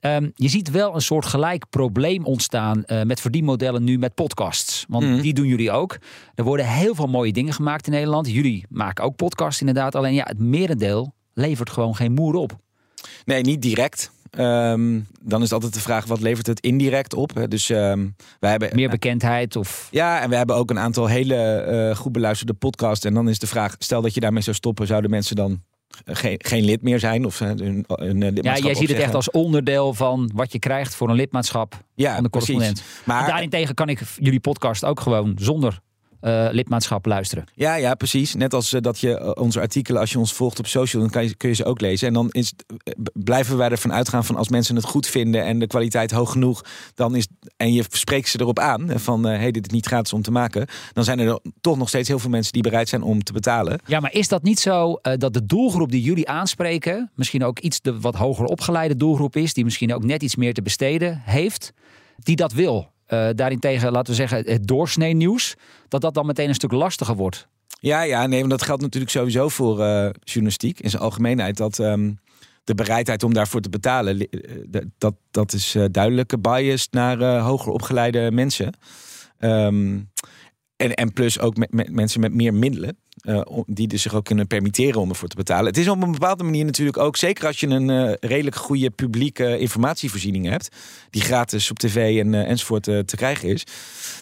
Ehm, 0.00 0.30
je 0.34 0.48
ziet 0.48 0.70
wel 0.70 0.94
een 0.94 1.00
soort 1.02 1.26
gelijk 1.26 1.64
probleem 1.70 2.24
ontstaan 2.24 2.84
eh, 2.84 3.02
met 3.02 3.20
verdienmodellen 3.20 3.84
nu 3.84 3.98
met 3.98 4.14
podcasts. 4.14 4.84
Want 4.88 5.04
Mhm. 5.04 5.20
die 5.20 5.32
doen 5.34 5.46
jullie 5.46 5.70
ook. 5.70 5.98
Er 6.34 6.44
worden 6.44 6.66
heel 6.66 6.94
veel 6.94 7.06
mooie 7.06 7.32
dingen 7.32 7.52
gemaakt 7.52 7.86
in 7.86 7.92
Nederland. 7.92 8.30
Jullie 8.32 8.64
maken 8.68 9.04
ook 9.04 9.16
podcasts 9.16 9.60
inderdaad. 9.60 9.94
Alleen 9.94 10.14
ja, 10.14 10.24
het 10.24 10.38
merendeel 10.38 11.14
levert 11.34 11.70
gewoon 11.70 11.96
geen 11.96 12.12
moer 12.12 12.34
op. 12.34 12.56
Nee, 13.24 13.42
niet 13.42 13.62
direct. 13.62 14.12
Ehm, 14.36 15.00
dan 15.20 15.42
is 15.42 15.52
altijd 15.52 15.74
de 15.74 15.80
vraag, 15.80 16.06
wat 16.06 16.20
levert 16.20 16.46
het 16.46 16.60
indirect 16.60 17.14
op? 17.14 17.46
Dus 17.48 17.70
ehm, 17.70 18.08
wij 18.40 18.50
hebben... 18.50 18.70
Meer 18.74 18.88
bekendheid 18.88 19.56
of... 19.56 19.88
Ja, 19.90 20.20
en 20.20 20.30
we 20.30 20.36
hebben 20.36 20.56
ook 20.56 20.70
een 20.70 20.78
aantal 20.78 21.06
hele 21.06 21.36
eh, 21.36 21.96
goed 21.96 22.12
beluisterde 22.12 22.54
podcasts. 22.54 23.04
En 23.04 23.14
dan 23.14 23.28
is 23.28 23.38
de 23.38 23.46
vraag, 23.46 23.74
stel 23.78 24.02
dat 24.02 24.14
je 24.14 24.20
daarmee 24.20 24.42
zou 24.42 24.56
stoppen, 24.56 24.86
zouden 24.86 25.10
mensen 25.10 25.36
dan 25.36 25.62
geen, 26.04 26.36
geen 26.38 26.64
lid 26.64 26.82
meer 26.82 26.98
zijn? 26.98 27.24
Of 27.24 27.38
hun, 27.38 27.84
hun 27.86 28.22
eh, 28.22 28.42
Ja, 28.42 28.58
jij 28.58 28.74
ziet 28.74 28.88
het 28.88 28.98
echt 28.98 29.14
als 29.14 29.30
onderdeel 29.30 29.94
van 29.94 30.30
wat 30.34 30.52
je 30.52 30.58
krijgt 30.58 30.94
voor 30.94 31.08
een 31.08 31.16
lidmaatschap 31.16 31.84
ja, 31.94 32.14
van 32.14 32.22
de 32.22 32.28
precies. 32.28 32.48
correspondent. 32.48 33.04
Maar 33.04 33.20
En 33.20 33.26
daarentegen 33.26 33.74
kan 33.74 33.88
ik 33.88 34.00
jullie 34.16 34.40
podcast 34.40 34.84
ook 34.84 35.00
gewoon 35.00 35.36
zonder 35.40 35.80
eh, 36.22 36.48
lidmaatschap 36.50 37.06
luisteren. 37.06 37.44
Ja, 37.54 37.74
ja, 37.74 37.94
precies. 37.94 38.34
Net 38.34 38.54
als 38.54 38.72
eh, 38.72 38.80
dat 38.80 39.00
je 39.00 39.18
eh, 39.18 39.30
onze 39.34 39.60
artikelen, 39.60 40.00
als 40.00 40.12
je 40.12 40.18
ons 40.18 40.32
volgt 40.32 40.58
op 40.58 40.66
social, 40.66 41.02
dan 41.02 41.10
kan 41.10 41.24
je, 41.24 41.34
kun 41.34 41.48
je 41.48 41.54
ze 41.54 41.64
ook 41.64 41.80
lezen. 41.80 42.08
En 42.08 42.14
dan 42.14 42.28
is, 42.30 42.52
blijven 43.12 43.56
wij 43.56 43.68
ervan 43.68 43.92
uitgaan 43.92 44.24
van 44.24 44.36
als 44.36 44.48
mensen 44.48 44.76
het 44.76 44.84
goed 44.84 45.06
vinden 45.06 45.44
en 45.44 45.58
de 45.58 45.66
kwaliteit 45.66 46.10
hoog 46.10 46.32
genoeg, 46.32 46.64
dan 46.94 47.16
is, 47.16 47.26
en 47.56 47.72
je 47.72 47.84
spreekt 47.88 48.28
ze 48.28 48.40
erop 48.40 48.58
aan 48.58 48.90
van 48.94 49.24
hé, 49.24 49.36
hey, 49.36 49.50
dit 49.50 49.66
is 49.66 49.72
niet 49.72 49.86
gratis 49.86 50.12
om 50.12 50.22
te 50.22 50.30
maken, 50.30 50.66
dan 50.92 51.04
zijn 51.04 51.18
er 51.18 51.40
toch 51.60 51.76
nog 51.76 51.88
steeds 51.88 52.08
heel 52.08 52.18
veel 52.18 52.30
mensen 52.30 52.52
die 52.52 52.62
bereid 52.62 52.88
zijn 52.88 53.02
om 53.02 53.22
te 53.22 53.32
betalen. 53.32 53.80
Ja, 53.86 54.00
maar 54.00 54.12
is 54.12 54.28
dat 54.28 54.42
niet 54.42 54.60
zo 54.60 54.98
dat 55.16 55.34
de 55.34 55.46
doelgroep 55.46 55.90
die 55.90 56.02
jullie 56.02 56.28
aanspreken, 56.28 57.10
misschien 57.14 57.44
ook 57.44 57.58
iets 57.58 57.80
de 57.80 58.00
wat 58.00 58.14
hoger 58.14 58.44
opgeleide 58.44 58.96
doelgroep 58.96 59.36
is, 59.36 59.54
die 59.54 59.64
misschien 59.64 59.94
ook 59.94 60.04
net 60.04 60.22
iets 60.22 60.36
meer 60.36 60.54
te 60.54 60.62
besteden 60.62 61.22
heeft, 61.24 61.72
die 62.16 62.36
dat 62.36 62.52
wil? 62.52 62.91
Eh 63.12 63.28
daarentegen, 63.34 63.92
laten 63.92 64.10
we 64.12 64.18
zeggen, 64.18 64.42
het 64.44 64.66
doorsnee 64.66 65.14
nieuws, 65.14 65.54
dat 65.88 66.00
dat 66.00 66.14
dan 66.14 66.26
meteen 66.26 66.48
een 66.48 66.54
stuk 66.54 66.72
lastiger 66.72 67.16
wordt. 67.16 67.48
Ja, 67.80 68.02
ja, 68.02 68.26
nee, 68.26 68.38
want 68.38 68.50
dat 68.50 68.62
geldt 68.62 68.82
natuurlijk 68.82 69.12
sowieso 69.12 69.48
voor 69.48 69.80
eh, 69.80 70.10
journalistiek 70.24 70.80
in 70.80 70.90
zijn 70.90 71.02
algemeenheid. 71.02 71.56
Dat 71.56 71.78
ehm, 71.78 72.12
de 72.64 72.74
bereidheid 72.74 73.22
om 73.22 73.34
daarvoor 73.34 73.60
te 73.60 73.68
betalen, 73.68 74.18
eh, 74.18 74.80
dat, 74.98 75.14
dat 75.30 75.52
is 75.52 75.74
eh, 75.74 75.84
duidelijk 75.90 76.40
biased 76.40 76.92
naar 76.92 77.38
hoger 77.38 77.72
opgeleide 77.72 78.30
mensen. 78.30 78.74
Ehm, 79.38 80.00
en, 80.76 80.94
en 80.94 81.12
plus 81.12 81.40
ook 81.40 81.56
met, 81.56 81.72
met 81.72 81.90
mensen 81.90 82.20
met 82.20 82.34
meer 82.34 82.54
middelen. 82.54 82.96
Eh, 83.22 83.40
die 83.66 83.88
dus 83.88 84.02
zich 84.02 84.14
ook 84.14 84.24
kunnen 84.24 84.46
permitteren 84.46 85.00
om 85.00 85.08
ervoor 85.08 85.28
te 85.28 85.36
betalen. 85.36 85.66
Het 85.66 85.76
is 85.76 85.88
op 85.88 86.02
een 86.02 86.12
bepaalde 86.12 86.44
manier 86.44 86.64
natuurlijk 86.64 86.98
ook, 86.98 87.16
zeker 87.16 87.46
als 87.46 87.60
je 87.60 87.66
een 87.66 87.90
eh, 87.90 88.12
redelijk 88.20 88.56
goede 88.56 88.90
publieke 88.90 89.58
informatievoorziening 89.58 90.46
hebt, 90.48 90.68
die 91.10 91.22
gratis 91.22 91.70
op 91.70 91.78
tv 91.78 92.20
en, 92.20 92.34
eh, 92.34 92.48
enzovoort 92.50 92.82
te 92.82 93.16
krijgen 93.16 93.48
is, 93.48 93.64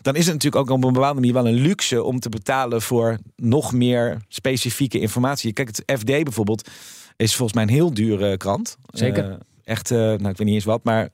dan 0.02 0.14
is 0.16 0.24
het 0.24 0.34
natuurlijk 0.34 0.62
ook 0.62 0.76
op 0.76 0.84
een 0.84 0.92
bepaalde 0.92 1.20
manier 1.20 1.32
wel 1.32 1.46
een 1.46 1.54
luxe 1.60 2.02
om 2.02 2.20
te 2.20 2.28
betalen 2.28 2.82
voor 2.82 3.18
nog 3.36 3.72
meer 3.72 4.16
specifieke 4.28 5.00
informatie. 5.00 5.52
Kijk, 5.52 5.68
het 5.68 5.98
FD 5.98 6.04
bijvoorbeeld 6.06 6.68
is 7.16 7.34
volgens 7.36 7.52
mij 7.58 7.62
een 7.62 7.74
heel 7.74 7.94
dure 7.94 8.36
krant. 8.36 8.76
Zeker. 8.92 9.24
Eh, 9.30 9.34
echt, 9.64 9.90
eh, 9.90 9.98
nou 9.98 10.14
ik 10.28 10.36
weet 10.36 10.38
niet 10.38 10.54
eens 10.54 10.64
wat, 10.64 10.84
maar. 10.84 11.08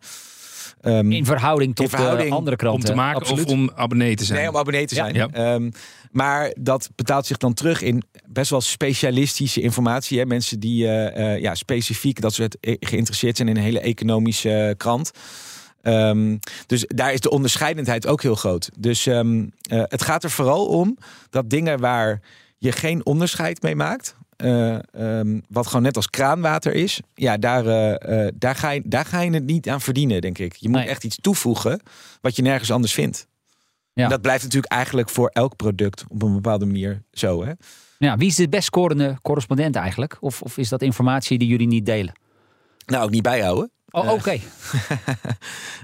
ehm, 0.81 1.13
In 1.13 1.25
verhouding 1.25 1.75
tot 1.75 1.85
In 1.85 1.91
verhouding 1.91 2.29
de 2.29 2.35
andere 2.35 2.57
kranten. 2.57 2.81
Om 2.81 2.87
te 2.87 2.95
maken 3.03 3.21
Absoluut. 3.21 3.47
of 3.47 3.53
om 3.53 3.71
abonnee 3.75 4.17
te 4.17 4.25
zijn. 4.25 4.39
Nee, 4.39 4.49
om 4.49 4.57
abonnee 4.57 4.87
te 4.87 4.95
zijn. 4.95 5.15
Ja. 5.15 5.29
Ehm, 5.33 5.71
maar 6.17 6.53
dat 6.59 6.91
betaalt 6.95 7.27
zich 7.27 7.37
dan 7.37 7.55
terug 7.55 7.83
in 7.83 8.03
best 8.29 8.51
wel 8.51 8.61
specialistische 8.61 9.61
informatie. 9.61 10.19
Hè? 10.19 10.27
Mensen 10.27 10.61
die 10.61 10.87
eh, 10.87 11.35
eh, 11.35 11.41
ja, 11.43 11.55
specifiek 11.55 12.21
dat 12.21 12.35
soort 12.35 12.57
e- 12.61 12.77
geïnteresseerd 12.81 13.37
zijn 13.37 13.49
in 13.49 13.57
een 13.57 13.63
hele 13.63 13.81
economische 13.81 14.51
eh, 14.51 14.77
krant. 14.77 15.11
Ehm, 15.83 16.37
dus 16.67 16.85
daar 16.89 17.13
is 17.13 17.21
de 17.21 17.31
onderscheidendheid 17.31 18.07
ook 18.07 18.23
heel 18.23 18.35
groot. 18.35 18.71
Dus 18.79 19.07
ehm, 19.07 19.45
eh, 19.71 19.83
het 19.85 20.03
gaat 20.03 20.25
er 20.25 20.31
vooral 20.31 20.67
om 20.67 20.99
dat 21.31 21.51
dingen 21.51 21.81
waar 21.81 22.21
je 22.59 22.73
geen 22.73 23.07
onderscheid 23.07 23.63
mee 23.63 23.77
maakt. 23.77 24.15
eh, 24.37 24.79
ehm, 24.95 25.41
wat 25.49 25.67
gewoon 25.67 25.83
net 25.83 25.97
als 25.97 26.11
kraanwater 26.11 26.75
is. 26.75 27.01
Ja, 27.15 27.37
daar, 27.37 27.67
eh, 27.67 28.27
eh, 28.27 28.33
daar, 28.39 28.55
ga 28.55 28.71
je, 28.71 28.83
daar 28.85 29.05
ga 29.05 29.21
je 29.21 29.31
het 29.31 29.45
niet 29.47 29.69
aan 29.69 29.81
verdienen, 29.81 30.21
denk 30.21 30.39
ik. 30.39 30.55
Je 30.57 30.69
moet 30.69 30.79
Nee. 30.79 30.89
echt 30.89 31.05
iets 31.05 31.19
toevoegen 31.21 31.81
wat 32.21 32.37
je 32.37 32.43
nergens 32.43 32.71
anders 32.71 32.93
vindt. 32.95 33.27
Ja. 34.03 34.09
Dat 34.09 34.21
blijft 34.21 34.43
natuurlijk 34.43 34.73
eigenlijk 34.73 35.09
voor 35.09 35.29
elk 35.29 35.57
product 35.57 36.05
op 36.09 36.23
een 36.23 36.35
bepaalde 36.35 36.67
manier 36.67 37.03
zo. 37.13 37.45
Hè? 37.45 37.53
Ja, 37.99 38.17
wie 38.17 38.29
is 38.29 38.35
de 38.35 38.49
best 38.49 38.65
scorende 38.65 39.17
correspondent 39.23 39.77
eigenlijk? 39.77 40.17
Of, 40.21 40.43
of 40.43 40.59
is 40.59 40.69
dat 40.69 40.83
informatie 40.83 41.39
die 41.39 41.49
jullie 41.49 41.67
niet 41.67 41.87
delen? 41.87 42.13
Nou, 42.87 43.05
ook 43.05 43.11
niet 43.11 43.23
bijhouden. 43.23 43.71
Oh, 43.91 44.13
oké. 44.13 44.37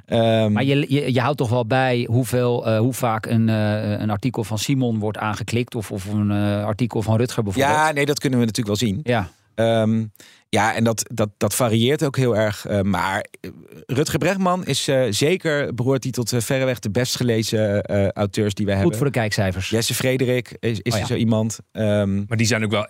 Ehm, 0.06 0.52
Maar 0.52 0.64
je, 0.64 0.86
je, 0.88 1.12
je 1.12 1.20
houdt 1.20 1.38
toch 1.38 1.48
wel 1.48 1.66
bij 1.66 2.06
hoeveel, 2.10 2.66
eh, 2.66 2.78
hoe 2.78 2.92
vaak 2.92 3.26
een, 3.26 3.48
eh, 3.48 4.00
een 4.00 4.10
artikel 4.10 4.44
van 4.44 4.58
Simon 4.58 4.98
wordt 4.98 5.18
aangeklikt. 5.18 5.74
Of, 5.74 5.90
of 5.90 6.06
een 6.06 6.30
eh, 6.30 6.64
artikel 6.64 7.02
van 7.02 7.16
Rutger 7.16 7.42
bijvoorbeeld. 7.42 7.74
ja, 7.74 7.92
nee, 7.92 8.06
dat 8.06 8.18
kunnen 8.18 8.38
we 8.38 8.44
natuurlijk 8.44 8.78
wel 8.80 8.88
zien. 8.88 9.00
Ja. 9.02 9.30
Ehm, 9.54 10.04
ja, 10.48 10.74
en 10.74 10.84
dat, 10.84 11.04
dat, 11.14 11.28
dat 11.36 11.54
varieert 11.54 12.04
ook 12.04 12.16
heel 12.16 12.36
erg. 12.36 12.66
Eh, 12.66 12.80
maar 12.80 13.26
eh, 13.40 13.50
Rutger 13.86 14.18
Bregman 14.18 14.64
is 14.66 14.88
eh, 14.88 15.02
zeker, 15.10 15.74
behoort 15.74 16.02
hij 16.02 16.12
tot 16.12 16.32
eh, 16.32 16.40
verreweg 16.40 16.78
de 16.78 16.90
best 16.90 17.16
gelezen 17.16 17.82
eh, 17.82 18.08
auteurs 18.08 18.54
die 18.54 18.64
wij 18.66 18.74
Goed 18.74 18.82
hebben. 18.82 19.00
voor 19.00 19.10
de 19.12 19.18
kijkcijfers. 19.18 19.70
Jesse 19.70 19.94
Frederik 19.94 20.56
is, 20.60 20.80
is 20.80 20.92
Oh 20.92 20.98
ja. 20.98 21.06
zo 21.06 21.14
iemand. 21.14 21.58
Ehm, 21.72 22.14
Maar 22.26 22.36
die 22.36 22.46
zijn 22.46 22.64
ook 22.64 22.70
wel 22.70 22.86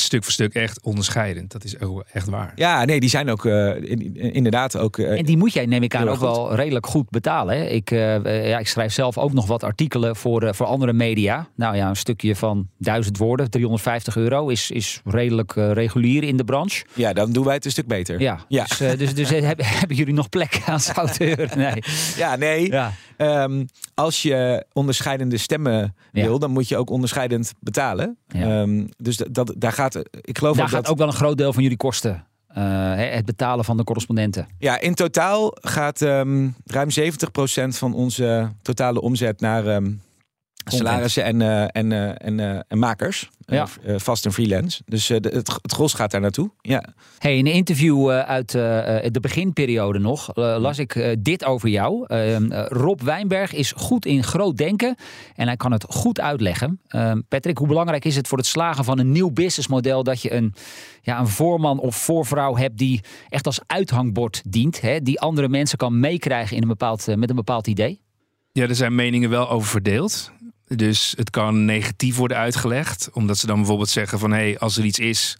stuk 0.00 0.22
voor 0.24 0.32
stuk 0.32 0.54
echt 0.54 0.82
onderscheidend. 0.82 1.52
Dat 1.52 1.64
is 1.64 1.80
ook 1.80 2.04
echt 2.12 2.28
waar. 2.28 2.52
ja, 2.54 2.84
nee, 2.84 3.00
die 3.00 3.08
zijn 3.08 3.30
ook 3.30 3.44
eh, 3.44 3.66
in- 3.76 4.14
inderdaad 4.16 4.76
ook. 4.76 4.98
eh, 4.98 5.18
En 5.18 5.24
die 5.24 5.36
moet 5.36 5.52
jij, 5.52 5.66
neem 5.66 5.82
ik 5.82 5.94
aan, 5.94 6.08
ook 6.08 6.18
wel 6.20 6.54
redelijk 6.54 6.86
goed 6.86 7.10
betalen. 7.10 7.56
Hè? 7.56 7.64
Ik, 7.64 7.90
eh, 7.90 8.48
ja, 8.48 8.58
ik 8.58 8.68
schrijf 8.68 8.92
zelf 8.92 9.18
ook 9.18 9.32
nog 9.32 9.46
wat 9.46 9.62
artikelen 9.62 10.16
voor, 10.16 10.54
voor 10.54 10.66
andere 10.66 10.92
media. 10.92 11.48
Nou 11.56 11.76
ja, 11.76 11.88
een 11.88 11.96
stukje 11.96 12.36
van 12.36 12.68
1000 12.78 13.18
woorden, 13.18 13.50
350 13.50 14.16
euro, 14.16 14.48
is, 14.48 14.70
is 14.70 15.00
redelijk 15.04 15.52
regulier 15.54 16.22
in 16.22 16.36
de 16.36 16.44
branche. 16.44 16.84
ja, 16.94 17.12
dan 17.12 17.32
doen 17.32 17.44
wij 17.44 17.54
het 17.54 17.64
een 17.64 17.70
stuk 17.70 17.86
beter. 17.86 18.20
Ja, 18.20 18.38
Ja. 18.48 18.64
dus, 18.78 18.78
dus, 18.98 19.14
dus 19.14 19.30
hebben, 19.30 19.66
hebben 19.80 19.96
jullie 19.96 20.14
nog 20.14 20.28
plek 20.28 20.62
als 20.66 20.88
auteur? 20.88 21.50
Nee. 21.56 21.82
Ja, 22.16 22.36
nee. 22.36 22.70
Ja. 22.70 22.92
Ehm, 23.16 23.64
als 23.94 24.22
je 24.22 24.64
onderscheidende 24.72 25.36
stemmen 25.36 25.94
Ja. 26.12 26.22
wil, 26.24 26.38
dan 26.38 26.50
moet 26.50 26.68
je 26.68 26.76
ook 26.76 26.90
onderscheidend 26.90 27.52
betalen. 27.60 28.16
Ja. 28.28 28.60
Ehm, 28.60 28.84
dus 28.96 29.16
dat, 29.16 29.34
dat, 29.34 29.54
daar 29.58 29.72
gaat, 29.72 29.85
ik 30.20 30.38
geloof 30.38 30.56
Daar 30.56 30.68
gaat 30.68 30.82
dat 30.82 30.92
ook 30.92 30.98
wel 30.98 31.06
een 31.06 31.12
groot 31.12 31.38
deel 31.38 31.52
van 31.52 31.62
jullie 31.62 31.78
kosten. 31.78 32.26
eh, 32.46 33.14
het 33.14 33.24
betalen 33.24 33.64
van 33.64 33.76
de 33.76 33.84
correspondenten. 33.84 34.46
Ja, 34.58 34.80
in 34.80 34.94
totaal 34.94 35.56
gaat 35.60 36.02
ehm, 36.02 36.48
ruim 36.64 36.88
70% 36.90 37.78
van 37.78 37.94
onze 37.94 38.52
totale 38.62 39.00
omzet 39.00 39.40
naar 39.40 39.66
ehm, 39.66 39.92
salarissen 40.70 41.24
en, 41.24 41.42
eh, 41.42 41.62
en, 41.62 41.92
eh, 41.92 42.26
en, 42.26 42.40
eh, 42.40 42.60
en 42.68 42.78
makers. 42.78 43.28
Ja. 43.48 43.66
eh, 43.84 43.94
vast 43.98 44.24
en 44.24 44.32
freelance. 44.32 44.82
Dus 44.86 45.10
eh, 45.10 45.20
de- 45.20 45.28
het, 45.28 45.58
het 45.62 45.72
gros 45.72 45.94
gaat 45.94 46.10
daar 46.10 46.20
naartoe. 46.20 46.50
Ja. 46.60 46.84
Hey, 47.18 47.36
in 47.38 47.46
een 47.46 47.52
interview 47.52 48.10
eh, 48.10 48.18
uit 48.20 48.50
de 48.50 49.18
beginperiode 49.20 49.98
nog 49.98 50.30
las 50.34 50.78
ik 50.78 50.94
eh, 50.94 51.12
dit 51.18 51.44
over 51.44 51.68
jou. 51.68 52.04
Ehm, 52.06 52.52
eh, 52.52 52.64
Rob 52.68 53.00
Wijnberg 53.00 53.52
is 53.52 53.72
goed 53.76 54.06
in 54.06 54.22
groot 54.24 54.56
denken 54.56 54.94
en 55.34 55.46
hij 55.46 55.56
kan 55.56 55.72
het 55.72 55.84
goed 55.88 56.20
uitleggen. 56.20 56.80
Ehm, 56.88 57.20
Patrick, 57.28 57.58
hoe 57.58 57.68
belangrijk 57.68 58.04
is 58.04 58.16
het 58.16 58.28
voor 58.28 58.38
het 58.38 58.46
slagen 58.46 58.84
van 58.84 58.98
een 58.98 59.12
nieuw 59.12 59.30
businessmodel 59.30 60.02
dat 60.02 60.22
je 60.22 60.32
een, 60.32 60.54
ja, 61.02 61.18
een 61.18 61.28
voorman 61.28 61.78
of 61.80 61.96
voorvrouw 61.96 62.56
hebt 62.56 62.78
die 62.78 63.00
echt 63.28 63.46
als 63.46 63.60
uithangbord 63.66 64.42
dient, 64.48 64.80
hè, 64.80 65.00
die 65.02 65.20
andere 65.20 65.48
mensen 65.48 65.78
kan 65.78 66.00
meekrijgen 66.00 66.56
in 66.56 66.62
een 66.62 66.68
bepaald, 66.68 67.06
met 67.16 67.30
een 67.30 67.36
bepaald 67.36 67.66
idee? 67.66 68.00
Ja, 68.52 68.62
er 68.68 68.74
zijn 68.74 68.94
meningen 68.94 69.30
wel 69.30 69.50
over 69.50 69.68
verdeeld. 69.68 70.30
Dus 70.68 71.14
het 71.16 71.30
kan 71.30 71.64
negatief 71.64 72.16
worden 72.16 72.36
uitgelegd. 72.36 73.10
Omdat 73.12 73.38
ze 73.38 73.46
dan 73.46 73.56
bijvoorbeeld 73.56 73.88
zeggen 73.88 74.18
van... 74.18 74.30
hé, 74.30 74.36
hey, 74.36 74.58
als 74.58 74.76
er 74.76 74.84
iets 74.84 74.98
is... 74.98 75.36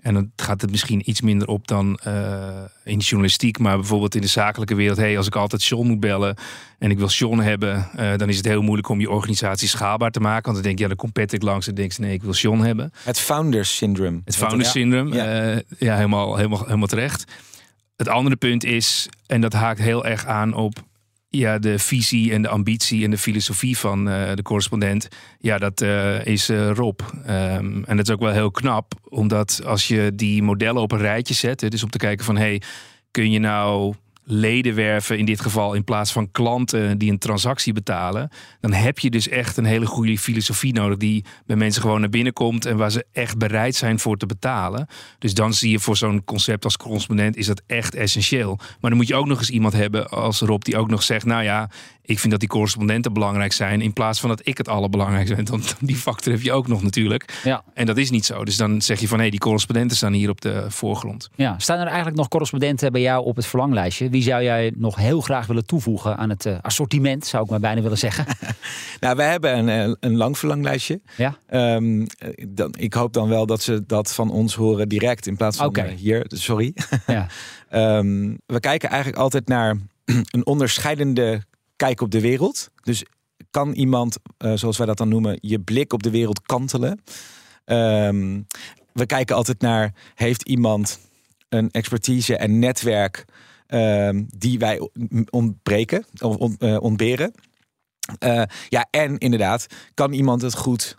en 0.00 0.14
dan 0.14 0.30
gaat 0.36 0.60
het 0.60 0.70
misschien 0.70 1.10
iets 1.10 1.20
minder 1.20 1.48
op 1.48 1.68
dan 1.68 1.98
eh, 2.02 2.62
in 2.84 2.98
de 2.98 3.04
journalistiek... 3.04 3.58
maar 3.58 3.76
bijvoorbeeld 3.76 4.14
in 4.14 4.20
de 4.20 4.26
zakelijke 4.26 4.74
wereld... 4.74 4.96
hé, 4.96 5.04
hey, 5.04 5.16
als 5.16 5.26
ik 5.26 5.36
altijd 5.36 5.64
John 5.64 5.86
moet 5.86 6.00
bellen 6.00 6.36
en 6.78 6.90
ik 6.90 6.98
wil 6.98 7.08
John 7.08 7.38
hebben... 7.38 7.88
eh, 7.96 8.16
dan 8.16 8.28
is 8.28 8.36
het 8.36 8.46
heel 8.46 8.62
moeilijk 8.62 8.88
om 8.88 9.00
je 9.00 9.10
organisatie 9.10 9.68
schaalbaar 9.68 10.10
te 10.10 10.20
maken. 10.20 10.44
Want 10.44 10.54
dan 10.54 10.64
denk 10.64 10.76
je, 10.76 10.82
ja, 10.82 10.88
dan 10.88 10.96
komt 10.96 11.12
Patrick 11.12 11.42
langs 11.42 11.68
en 11.68 11.74
denkt 11.74 11.98
nee, 11.98 12.12
ik 12.12 12.22
wil 12.22 12.32
John 12.32 12.60
hebben. 12.60 12.92
Het 13.04 13.18
founders 13.18 13.76
syndrome. 13.76 14.20
Het 14.24 14.36
founder 14.36 14.66
syndrome. 14.66 15.14
Ja. 15.14 15.24
Ja, 15.24 15.62
ja 15.78 15.94
helemaal, 15.94 16.36
helemaal, 16.36 16.64
helemaal 16.64 16.86
terecht. 16.86 17.24
Het 17.96 18.08
andere 18.08 18.36
punt 18.36 18.64
is, 18.64 19.08
en 19.26 19.40
dat 19.40 19.52
haakt 19.52 19.78
heel 19.78 20.04
erg 20.04 20.26
aan 20.26 20.54
op 20.54 20.82
ja, 21.36 21.58
de 21.58 21.78
visie 21.78 22.32
en 22.32 22.42
de 22.42 22.48
ambitie 22.48 23.04
en 23.04 23.10
de 23.10 23.18
filosofie 23.18 23.78
van 23.78 24.08
eh, 24.08 24.34
de 24.34 24.42
correspondent. 24.42 25.08
Ja, 25.38 25.58
dat 25.58 25.80
eh, 25.80 26.26
is 26.26 26.48
eh, 26.48 26.70
Rob. 26.70 27.00
Ehm, 27.26 27.82
en 27.84 27.96
dat 27.96 28.08
is 28.08 28.14
ook 28.14 28.20
wel 28.20 28.32
heel 28.32 28.50
knap, 28.50 28.94
omdat 29.08 29.60
als 29.64 29.88
je 29.88 30.12
die 30.14 30.42
modellen 30.42 30.82
op 30.82 30.92
een 30.92 30.98
rijtje 30.98 31.34
zet, 31.34 31.70
dus 31.70 31.82
om 31.82 31.90
te 31.90 31.98
kijken 31.98 32.24
van 32.24 32.36
hey, 32.36 32.62
kun 33.10 33.30
je 33.30 33.38
nou 33.38 33.94
leden 34.24 34.74
werven, 34.74 35.18
in 35.18 35.24
dit 35.24 35.40
geval 35.40 35.74
in 35.74 35.84
plaats 35.84 36.12
van 36.12 36.30
klanten 36.30 36.98
die 36.98 37.10
een 37.10 37.18
transactie 37.18 37.72
betalen, 37.72 38.30
dan 38.60 38.72
heb 38.72 38.98
je 38.98 39.10
dus 39.10 39.28
echt 39.28 39.56
een 39.56 39.64
hele 39.64 39.86
goede 39.86 40.18
filosofie 40.18 40.72
nodig 40.72 40.96
die 40.96 41.24
bij 41.46 41.56
mensen 41.56 41.82
gewoon 41.82 42.00
naar 42.00 42.08
binnen 42.08 42.32
komt 42.32 42.66
en 42.66 42.76
waar 42.76 42.90
ze 42.90 43.06
echt 43.12 43.38
bereid 43.38 43.74
zijn 43.74 43.98
voor 43.98 44.16
te 44.16 44.26
betalen. 44.26 44.86
Dus 45.18 45.34
dan 45.34 45.54
zie 45.54 45.70
je 45.70 45.78
voor 45.78 45.96
zo'n 45.96 46.24
concept 46.24 46.64
als 46.64 46.76
correspondent 46.76 47.36
is 47.36 47.46
dat 47.46 47.62
echt 47.66 47.94
essentieel. 47.94 48.56
Maar 48.56 48.90
dan 48.90 48.96
moet 48.96 49.08
je 49.08 49.14
ook 49.14 49.26
nog 49.26 49.38
eens 49.38 49.50
iemand 49.50 49.72
hebben 49.72 50.08
als 50.08 50.40
Rob 50.40 50.62
die 50.62 50.76
ook 50.76 50.90
nog 50.90 51.02
zegt, 51.02 51.24
nou 51.24 51.42
ja, 51.42 51.70
ik 52.06 52.18
vind 52.18 52.30
dat 52.30 52.40
die 52.40 52.48
correspondenten 52.48 53.12
belangrijk 53.12 53.52
zijn 53.52 53.80
in 53.80 53.92
plaats 53.92 54.20
van 54.20 54.28
dat 54.28 54.46
ik 54.46 54.58
het 54.58 54.68
allerbelangrijkste 54.68 55.34
ben. 55.34 55.46
Want 55.50 55.76
die 55.80 55.96
factor 55.96 56.32
heb 56.32 56.42
je 56.42 56.52
ook 56.52 56.68
nog 56.68 56.82
natuurlijk. 56.82 57.40
Ja. 57.44 57.64
En 57.74 57.86
dat 57.86 57.96
is 57.96 58.10
niet 58.10 58.24
zo. 58.24 58.44
Dus 58.44 58.56
dan 58.56 58.82
zeg 58.82 59.00
je 59.00 59.08
van 59.08 59.20
hé, 59.20 59.30
die 59.30 59.38
correspondenten 59.38 59.96
staan 59.96 60.12
hier 60.12 60.30
op 60.30 60.40
de 60.40 60.64
voorgrond. 60.68 61.30
Ja, 61.34 61.54
staan 61.58 61.78
er 61.78 61.86
eigenlijk 61.86 62.16
nog 62.16 62.28
correspondenten 62.28 62.92
bij 62.92 63.00
jou 63.00 63.24
op 63.24 63.36
het 63.36 63.46
verlanglijstje? 63.46 64.08
Wie 64.14 64.22
zou 64.22 64.42
jij 64.42 64.72
nog 64.76 64.96
heel 64.96 65.20
graag 65.20 65.46
willen 65.46 65.66
toevoegen 65.66 66.16
aan 66.16 66.30
het 66.30 66.46
eh, 66.46 66.56
assortiment, 66.60 67.26
zou 67.26 67.44
ik 67.44 67.50
maar 67.50 67.60
bijna 67.60 67.82
willen 67.82 67.98
zeggen? 67.98 68.26
Nou, 69.00 69.16
wij 69.16 69.30
hebben 69.30 69.58
een, 69.58 69.68
eh, 69.68 69.94
een 70.00 70.16
lang 70.16 70.38
verlanglijstje. 70.38 71.00
Ja? 71.16 71.36
Eh, 71.46 71.76
dan, 72.48 72.74
ik 72.78 72.94
hoop 72.94 73.12
dan 73.12 73.28
wel 73.28 73.46
dat 73.46 73.62
ze 73.62 73.86
dat 73.86 74.14
van 74.14 74.30
ons 74.30 74.54
horen 74.54 74.88
direct 74.88 75.26
in 75.26 75.36
plaats 75.36 75.56
van 75.56 75.74
eh, 75.74 75.96
hier. 75.96 76.24
Sorry. 76.28 76.74
Ja. 77.06 77.26
Ehm, 77.68 78.34
we 78.46 78.60
kijken 78.60 78.88
eigenlijk 78.88 79.22
altijd 79.22 79.48
naar 79.48 79.76
een 80.34 80.46
onderscheidende 80.46 81.42
kijk 81.76 82.00
op 82.00 82.10
de 82.10 82.20
wereld. 82.20 82.70
Dus 82.82 83.04
kan 83.50 83.72
iemand, 83.72 84.18
zoals 84.54 84.76
wij 84.76 84.86
dat 84.86 84.96
dan 84.96 85.08
noemen, 85.08 85.38
je 85.40 85.60
blik 85.60 85.92
op 85.92 86.02
de 86.02 86.10
wereld 86.10 86.42
kantelen? 86.42 87.02
Ehm, 87.64 88.40
we 88.92 89.06
kijken 89.06 89.36
altijd 89.36 89.60
naar, 89.60 89.92
heeft 90.14 90.42
iemand 90.42 91.00
een 91.48 91.70
expertise 91.70 92.36
en 92.36 92.58
netwerk 92.58 93.24
die 94.36 94.58
wij 94.58 94.88
ontbreken 95.30 96.04
of 96.20 96.36
on- 96.36 96.56
eh, 96.58 96.76
ontberen? 96.82 97.32
Eh, 98.18 98.42
ja, 98.68 98.86
en 98.90 99.18
inderdaad, 99.18 99.66
kan 99.94 100.12
iemand 100.12 100.42
het 100.42 100.54
goed 100.56 100.94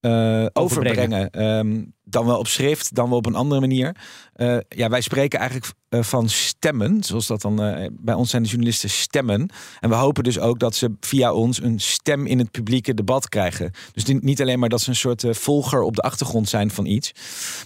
eh, 0.00 0.46
overbrengen? 0.52 1.30
Ehm, 1.30 1.84
dan 2.04 2.26
wel 2.26 2.38
op 2.38 2.46
schrift, 2.46 2.94
dan 2.94 3.08
wel 3.08 3.18
op 3.18 3.26
een 3.26 3.34
andere 3.34 3.60
manier. 3.60 3.96
Ja, 4.68 4.88
wij 4.88 5.00
spreken 5.00 5.38
eigenlijk 5.38 5.72
van 6.06 6.28
stemmen, 6.28 7.02
zoals 7.04 7.26
dat 7.26 7.40
dan 7.42 7.56
bij 8.00 8.14
ons 8.14 8.30
zijn 8.30 8.42
de 8.42 8.48
journalisten 8.48 8.90
stemmen. 8.90 9.48
En 9.80 9.88
we 9.88 9.94
hopen 9.94 10.24
dus 10.24 10.38
ook 10.38 10.58
dat 10.58 10.74
ze 10.74 10.96
via 11.00 11.32
ons 11.32 11.62
een 11.62 11.80
stem 11.80 12.26
in 12.26 12.38
het 12.38 12.50
publieke 12.50 12.94
debat 12.94 13.28
krijgen. 13.28 13.70
Dus 13.92 14.04
niet- 14.04 14.40
alleen 14.40 14.58
maar 14.58 14.68
dat 14.68 14.80
ze 14.80 14.88
een 14.88 14.96
soort 14.96 15.24
volger 15.30 15.82
op 15.82 15.96
de 15.96 16.02
achtergrond 16.02 16.48
zijn 16.48 16.70
van 16.70 16.86
iets, 16.86 17.12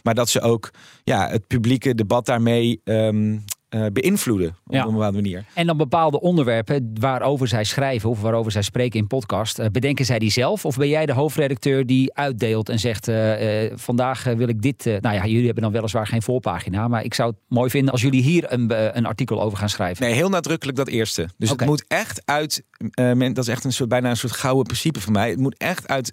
maar 0.03 0.15
dat 0.15 0.29
ze 0.29 0.41
ook 0.41 0.71
ja, 1.05 1.29
het 1.29 1.47
publieke 1.47 1.95
debat 1.95 2.27
daarmee 2.27 2.81
ehm, 2.85 3.39
eh, 3.71 3.87
beïnvloeden 3.93 4.49
op 4.67 4.73
Ja. 4.75 4.85
een 4.85 4.93
bepaalde 4.93 5.17
manier. 5.17 5.45
En 5.55 5.67
dan 5.67 5.77
bepaalde 5.77 6.21
onderwerpen 6.21 6.91
waarover 7.01 7.49
zij 7.49 7.65
schrijven 7.65 8.11
of 8.11 8.21
waarover 8.21 8.53
zij 8.53 8.63
spreken 8.63 8.99
in 8.99 9.07
podcast. 9.07 9.59
eh, 9.59 9.67
bedenken 9.73 10.05
zij 10.05 10.19
die 10.19 10.31
zelf? 10.31 10.65
Of 10.65 10.77
ben 10.77 10.89
jij 10.89 11.07
de 11.07 11.13
hoofdredacteur 11.13 11.87
die 11.87 12.15
uitdeelt 12.15 12.69
en 12.69 12.79
zegt: 12.79 13.09
eh, 13.09 13.71
Vandaag 13.75 14.25
wil 14.25 14.49
ik 14.49 14.63
dit. 14.63 14.85
nou 14.85 15.15
ja, 15.15 15.27
jullie 15.27 15.45
hebben 15.45 15.63
dan 15.63 15.73
weliswaar 15.73 16.07
geen 16.07 16.23
voorpagina. 16.23 16.89
Maar 16.89 17.05
ik 17.05 17.15
zou 17.15 17.31
het 17.31 17.39
mooi 17.49 17.71
vinden 17.71 17.93
als 17.93 18.03
jullie 18.03 18.23
hier 18.23 18.53
een, 18.53 18.97
een 18.97 19.07
artikel 19.07 19.43
over 19.43 19.59
gaan 19.59 19.69
schrijven. 19.69 20.05
Nee, 20.05 20.15
heel 20.15 20.29
nadrukkelijk 20.29 20.77
dat 20.79 20.89
eerste. 20.89 21.29
Dus 21.39 21.51
het 21.51 21.65
moet 21.67 21.85
echt 21.89 22.23
uit, 22.25 22.63
men, 22.95 23.33
dat 23.33 23.45
is 23.45 23.51
echt 23.51 23.65
een 23.65 23.73
soort, 23.73 23.89
bijna 23.89 24.11
een 24.11 24.17
soort 24.17 24.33
gouden 24.33 24.65
principe 24.65 25.01
van 25.01 25.13
mij. 25.13 25.31
Het 25.31 25.39
moet 25.39 25.57
echt 25.59 25.89
uit 25.89 26.13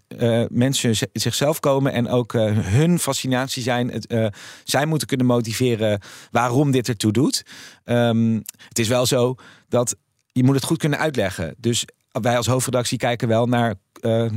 mensen 0.49 0.95
zichzelf 1.13 1.59
komen 1.59 1.91
en 1.93 2.07
ook 2.09 2.33
hun 2.61 2.99
fascinatie 2.99 3.63
zijn. 3.63 3.91
Het, 3.91 4.31
zij 4.63 4.85
moeten 4.85 5.07
kunnen 5.07 5.25
motiveren 5.25 5.99
waarom 6.31 6.71
dit 6.71 6.87
ertoe 6.87 7.11
doet. 7.11 7.45
Ehm, 7.83 8.39
het 8.67 8.79
is 8.79 8.87
wel 8.87 9.05
zo 9.05 9.35
dat 9.69 9.95
je 10.31 10.43
moet 10.43 10.55
het 10.55 10.63
goed 10.63 10.77
kunnen 10.77 10.99
uitleggen. 10.99 11.55
Dus 11.57 11.85
wij 12.21 12.37
als 12.37 12.47
hoofdredactie 12.47 12.97
kijken 12.97 13.27
wel 13.27 13.45
naar, 13.45 13.75
eh, 14.01 14.25
eh, 14.25 14.31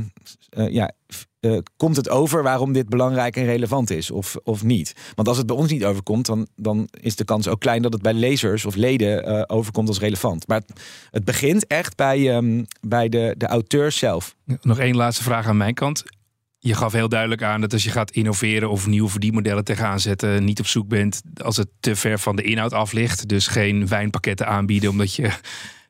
ja, 0.69 0.91
eh, 1.39 1.57
komt 1.77 1.95
het 1.95 2.09
over 2.09 2.43
waarom 2.43 2.73
dit 2.73 2.89
belangrijk 2.89 3.35
en 3.35 3.45
relevant 3.45 3.89
is 3.89 4.11
of, 4.11 4.35
of 4.43 4.63
niet? 4.63 4.93
Want 5.15 5.27
als 5.27 5.37
het 5.37 5.45
bij 5.45 5.55
ons 5.55 5.71
niet 5.71 5.85
overkomt, 5.85 6.25
dan, 6.25 6.47
dan 6.55 6.87
is 7.01 7.15
de 7.15 7.25
kans 7.25 7.47
ook 7.47 7.59
klein 7.59 7.81
dat 7.81 7.93
het 7.93 8.01
bij 8.01 8.13
lezers 8.13 8.65
of 8.65 8.75
leden 8.75 9.49
overkomt 9.49 9.87
als 9.87 9.99
relevant. 9.99 10.47
Maar 10.47 10.61
het, 10.65 10.81
het 11.11 11.25
begint 11.25 11.67
echt 11.67 11.95
bij, 11.95 12.35
ehm, 12.35 12.63
bij 12.81 13.09
de, 13.09 13.35
de 13.37 13.45
auteur 13.45 13.91
zelf. 13.91 14.35
Nog 14.61 14.79
één 14.79 14.95
laatste 14.95 15.23
vraag 15.23 15.47
aan 15.47 15.57
mijn 15.57 15.73
kant. 15.73 16.03
Je 16.63 16.75
gaf 16.75 16.91
heel 16.91 17.09
duidelijk 17.09 17.43
aan 17.43 17.61
dat 17.61 17.73
als 17.73 17.83
je 17.83 17.89
gaat 17.89 18.11
innoveren 18.11 18.69
of 18.69 18.87
nieuwe 18.87 19.09
verdienmodellen 19.09 19.63
tegenaan 19.63 19.99
zetten, 19.99 20.43
niet 20.43 20.59
op 20.59 20.67
zoek 20.67 20.87
bent 20.87 21.21
als 21.43 21.57
het 21.57 21.67
te 21.79 21.95
ver 21.95 22.19
van 22.19 22.35
de 22.35 22.41
inhoud 22.41 22.73
af 22.73 22.91
ligt. 22.91 23.27
Dus 23.27 23.47
geen 23.47 23.87
wijnpakketten 23.87 24.47
aanbieden 24.47 24.89
omdat 24.89 25.15
je 25.15 25.31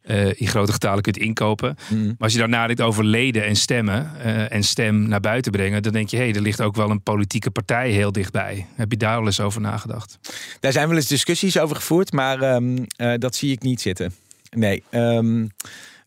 uh, 0.04 0.26
in 0.36 0.48
grote 0.48 0.72
getalen 0.72 1.02
kunt 1.02 1.18
inkopen. 1.18 1.76
Mm. 1.90 2.06
Maar 2.06 2.16
als 2.18 2.34
je 2.34 2.40
dan 2.40 2.50
nadenkt 2.50 2.82
over 2.82 3.04
leden 3.04 3.46
en 3.46 3.56
stemmen 3.56 4.12
uh, 4.18 4.52
en 4.52 4.64
stem 4.64 5.08
naar 5.08 5.20
buiten 5.20 5.52
brengen, 5.52 5.84
dan 5.84 5.94
denk 5.94 6.10
je, 6.10 6.18
hé, 6.18 6.24
hey, 6.24 6.36
er 6.36 6.42
ligt 6.42 6.62
ook 6.62 6.76
wel 6.76 6.90
een 6.90 7.04
politieke 7.04 7.52
partij 7.52 7.92
heel 7.92 8.12
dichtbij. 8.12 8.66
Heb 8.76 8.92
je 8.92 8.98
daar 8.98 9.18
wel 9.18 9.26
eens 9.26 9.40
over 9.40 9.62
nagedacht? 9.62 10.20
Daar 10.60 10.72
zijn 10.72 10.88
wel 10.88 10.98
eens 10.98 11.08
discussies 11.08 11.60
over 11.60 11.76
gevoerd, 11.76 12.12
maar 12.12 12.56
um, 12.56 12.78
uh, 12.98 13.14
dat 13.18 13.36
zie 13.36 13.52
ik 13.52 13.62
niet 13.62 13.82
zitten. 13.82 14.14
Nee, 14.50 14.84
um, 14.92 15.50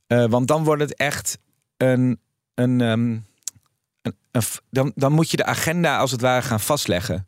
want 0.07 0.49
dan 0.49 0.65
wordt 0.65 0.83
het 0.83 0.95
echt 0.95 1.39
een. 1.77 2.19
een 2.55 2.81
um, 2.81 3.25
dan, 4.71 4.93
dan 4.95 5.13
moet 5.13 5.31
je 5.31 5.37
de 5.37 5.45
agenda 5.45 5.99
als 5.99 6.11
het 6.11 6.21
ware 6.21 6.43
gaan 6.43 6.61
vastleggen. 6.61 7.27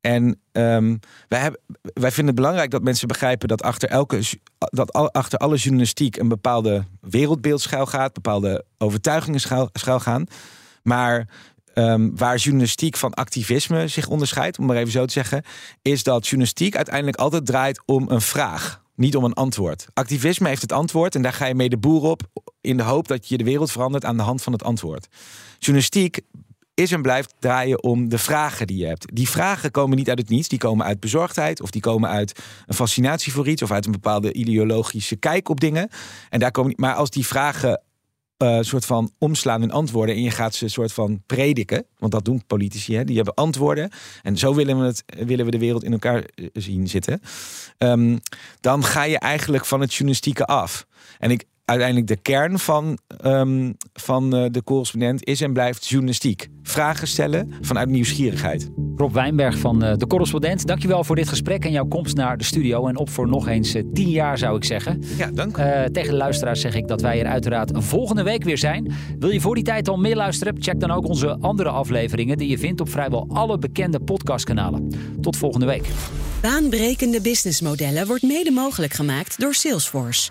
En 0.00 0.40
um, 0.52 1.00
wij, 1.28 1.40
hebben, 1.40 1.60
wij 1.80 2.10
vinden 2.10 2.26
het 2.26 2.34
belangrijk 2.34 2.70
dat 2.70 2.82
mensen 2.82 3.08
begrijpen 3.08 3.48
dat 3.48 3.62
achter, 3.62 3.88
elke, 3.88 4.22
dat 4.58 4.92
achter 4.92 5.38
alle 5.38 5.56
journalistiek 5.56 6.16
een 6.16 6.28
bepaalde 6.28 6.84
wereldbeeld 7.00 7.60
schuil 7.60 7.86
gaat, 7.86 8.12
bepaalde 8.12 8.64
overtuigingen 8.78 9.40
schuil, 9.40 9.70
gaan. 9.72 10.26
Maar 10.82 11.28
um, 11.74 12.16
waar 12.16 12.36
journalistiek 12.36 12.96
van 12.96 13.14
activisme 13.14 13.88
zich 13.88 14.08
onderscheidt, 14.08 14.58
om 14.58 14.66
maar 14.66 14.76
even 14.76 14.92
zo 14.92 15.04
te 15.04 15.12
zeggen, 15.12 15.42
is 15.82 16.02
dat 16.02 16.26
journalistiek 16.26 16.76
uiteindelijk 16.76 17.16
altijd 17.16 17.46
draait 17.46 17.82
om 17.86 18.10
een 18.10 18.20
vraag. 18.20 18.82
Niet 18.94 19.16
om 19.16 19.24
een 19.24 19.32
antwoord. 19.32 19.86
Activisme 19.92 20.48
heeft 20.48 20.62
het 20.62 20.72
antwoord 20.72 21.14
en 21.14 21.22
daar 21.22 21.32
ga 21.32 21.46
je 21.46 21.54
mee 21.54 21.68
de 21.68 21.78
boer 21.78 22.02
op. 22.02 22.22
In 22.60 22.76
de 22.76 22.82
hoop 22.82 23.08
dat 23.08 23.28
je 23.28 23.36
de 23.36 23.44
wereld 23.44 23.70
verandert 23.70 24.04
aan 24.04 24.16
de 24.16 24.22
hand 24.22 24.42
van 24.42 24.52
het 24.52 24.62
antwoord. 24.62 25.08
Journalistiek 25.58 26.20
is 26.74 26.92
en 26.92 27.02
blijft 27.02 27.34
draaien 27.38 27.82
om 27.82 28.08
de 28.08 28.18
vragen 28.18 28.66
die 28.66 28.76
je 28.76 28.86
hebt. 28.86 29.16
Die 29.16 29.28
vragen 29.28 29.70
komen 29.70 29.96
niet 29.96 30.08
uit 30.08 30.18
het 30.18 30.28
niets. 30.28 30.48
Die 30.48 30.58
komen 30.58 30.86
uit 30.86 31.00
bezorgdheid 31.00 31.62
of 31.62 31.70
die 31.70 31.80
komen 31.80 32.10
uit 32.10 32.42
een 32.66 32.74
fascinatie 32.74 33.32
voor 33.32 33.48
iets 33.48 33.62
of 33.62 33.70
uit 33.70 33.86
een 33.86 33.92
bepaalde 33.92 34.32
ideologische 34.32 35.16
kijk 35.16 35.48
op 35.48 35.60
dingen. 35.60 35.88
En 36.30 36.40
daar 36.40 36.50
komen, 36.50 36.72
maar 36.76 36.94
als 36.94 37.10
die 37.10 37.26
vragen 37.26 37.82
uh, 38.38 38.58
soort 38.60 38.84
van 38.84 39.10
omslaan 39.18 39.62
in 39.62 39.70
antwoorden 39.70 40.14
en 40.14 40.22
je 40.22 40.30
gaat 40.30 40.54
ze 40.54 40.68
soort 40.68 40.92
van 40.92 41.22
prediken, 41.26 41.86
want 41.98 42.12
dat 42.12 42.24
doen 42.24 42.42
politici, 42.46 42.96
hè? 42.96 43.04
die 43.04 43.16
hebben 43.16 43.34
antwoorden 43.34 43.90
en 44.22 44.36
zo 44.36 44.54
willen 44.54 44.80
we, 44.80 44.86
het, 44.86 45.04
willen 45.06 45.44
we 45.44 45.50
de 45.50 45.58
wereld 45.58 45.84
in 45.84 45.92
elkaar 45.92 46.24
zien 46.52 46.88
zitten. 46.88 47.20
Um, 47.78 48.20
dan 48.60 48.84
ga 48.84 49.02
je 49.02 49.18
eigenlijk 49.18 49.64
van 49.64 49.80
het 49.80 49.92
journalistieke 49.92 50.44
af. 50.44 50.86
En 51.18 51.30
ik, 51.30 51.44
uiteindelijk 51.64 52.06
de 52.06 52.16
kern 52.16 52.58
van, 52.58 52.98
um, 53.24 53.76
van 53.92 54.36
uh, 54.36 54.44
de 54.50 54.62
correspondent 54.62 55.24
is 55.24 55.40
en 55.40 55.52
blijft 55.52 55.88
journalistiek. 55.88 56.48
Vragen 56.62 57.08
stellen 57.08 57.52
vanuit 57.60 57.88
nieuwsgierigheid. 57.88 58.70
Rob 58.96 59.14
Wijnberg 59.14 59.58
van 59.58 59.84
uh, 59.84 59.94
de 59.96 60.06
correspondent, 60.06 60.66
dankjewel 60.66 61.04
voor 61.04 61.16
dit 61.16 61.28
gesprek 61.28 61.64
en 61.64 61.70
jouw 61.70 61.86
komst 61.86 62.16
naar 62.16 62.36
de 62.36 62.44
studio. 62.44 62.86
En 62.86 62.96
op 62.96 63.10
voor 63.10 63.28
nog 63.28 63.48
eens 63.48 63.74
uh, 63.74 63.82
tien 63.92 64.10
jaar 64.10 64.38
zou 64.38 64.56
ik 64.56 64.64
zeggen. 64.64 65.02
Ja, 65.16 65.30
dank. 65.30 65.56
tegen 65.92 66.10
de 66.10 66.16
luisteraars 66.16 66.60
zeg 66.60 66.74
ik 66.74 66.88
dat 66.88 67.00
wij 67.00 67.20
er 67.20 67.26
uiteraard 67.26 67.70
volgende 67.74 68.22
week 68.22 68.44
weer 68.44 68.58
zijn. 68.58 68.92
Wil 69.18 69.30
je 69.30 69.40
voor 69.40 69.54
die 69.54 69.64
tijd 69.64 69.88
al 69.88 69.96
meer 69.96 70.16
luisteren? 70.16 70.62
Check 70.62 70.80
dan 70.80 70.90
ook 70.90 71.06
onze 71.06 71.36
andere 71.40 71.68
afleveringen 71.68 72.38
die 72.38 72.48
je 72.48 72.58
vindt 72.58 72.80
op 72.80 72.90
vrijwel 72.90 73.26
alle 73.28 73.58
bekende 73.58 74.00
podcastkanalen. 74.00 74.88
Tot 75.20 75.36
volgende 75.36 75.66
week. 75.66 75.88
Baanbrekende 76.40 77.20
businessmodellen 77.20 78.06
wordt 78.06 78.22
mede 78.22 78.50
mogelijk 78.50 78.92
gemaakt 78.92 79.40
door 79.40 79.54
Salesforce. 79.54 80.30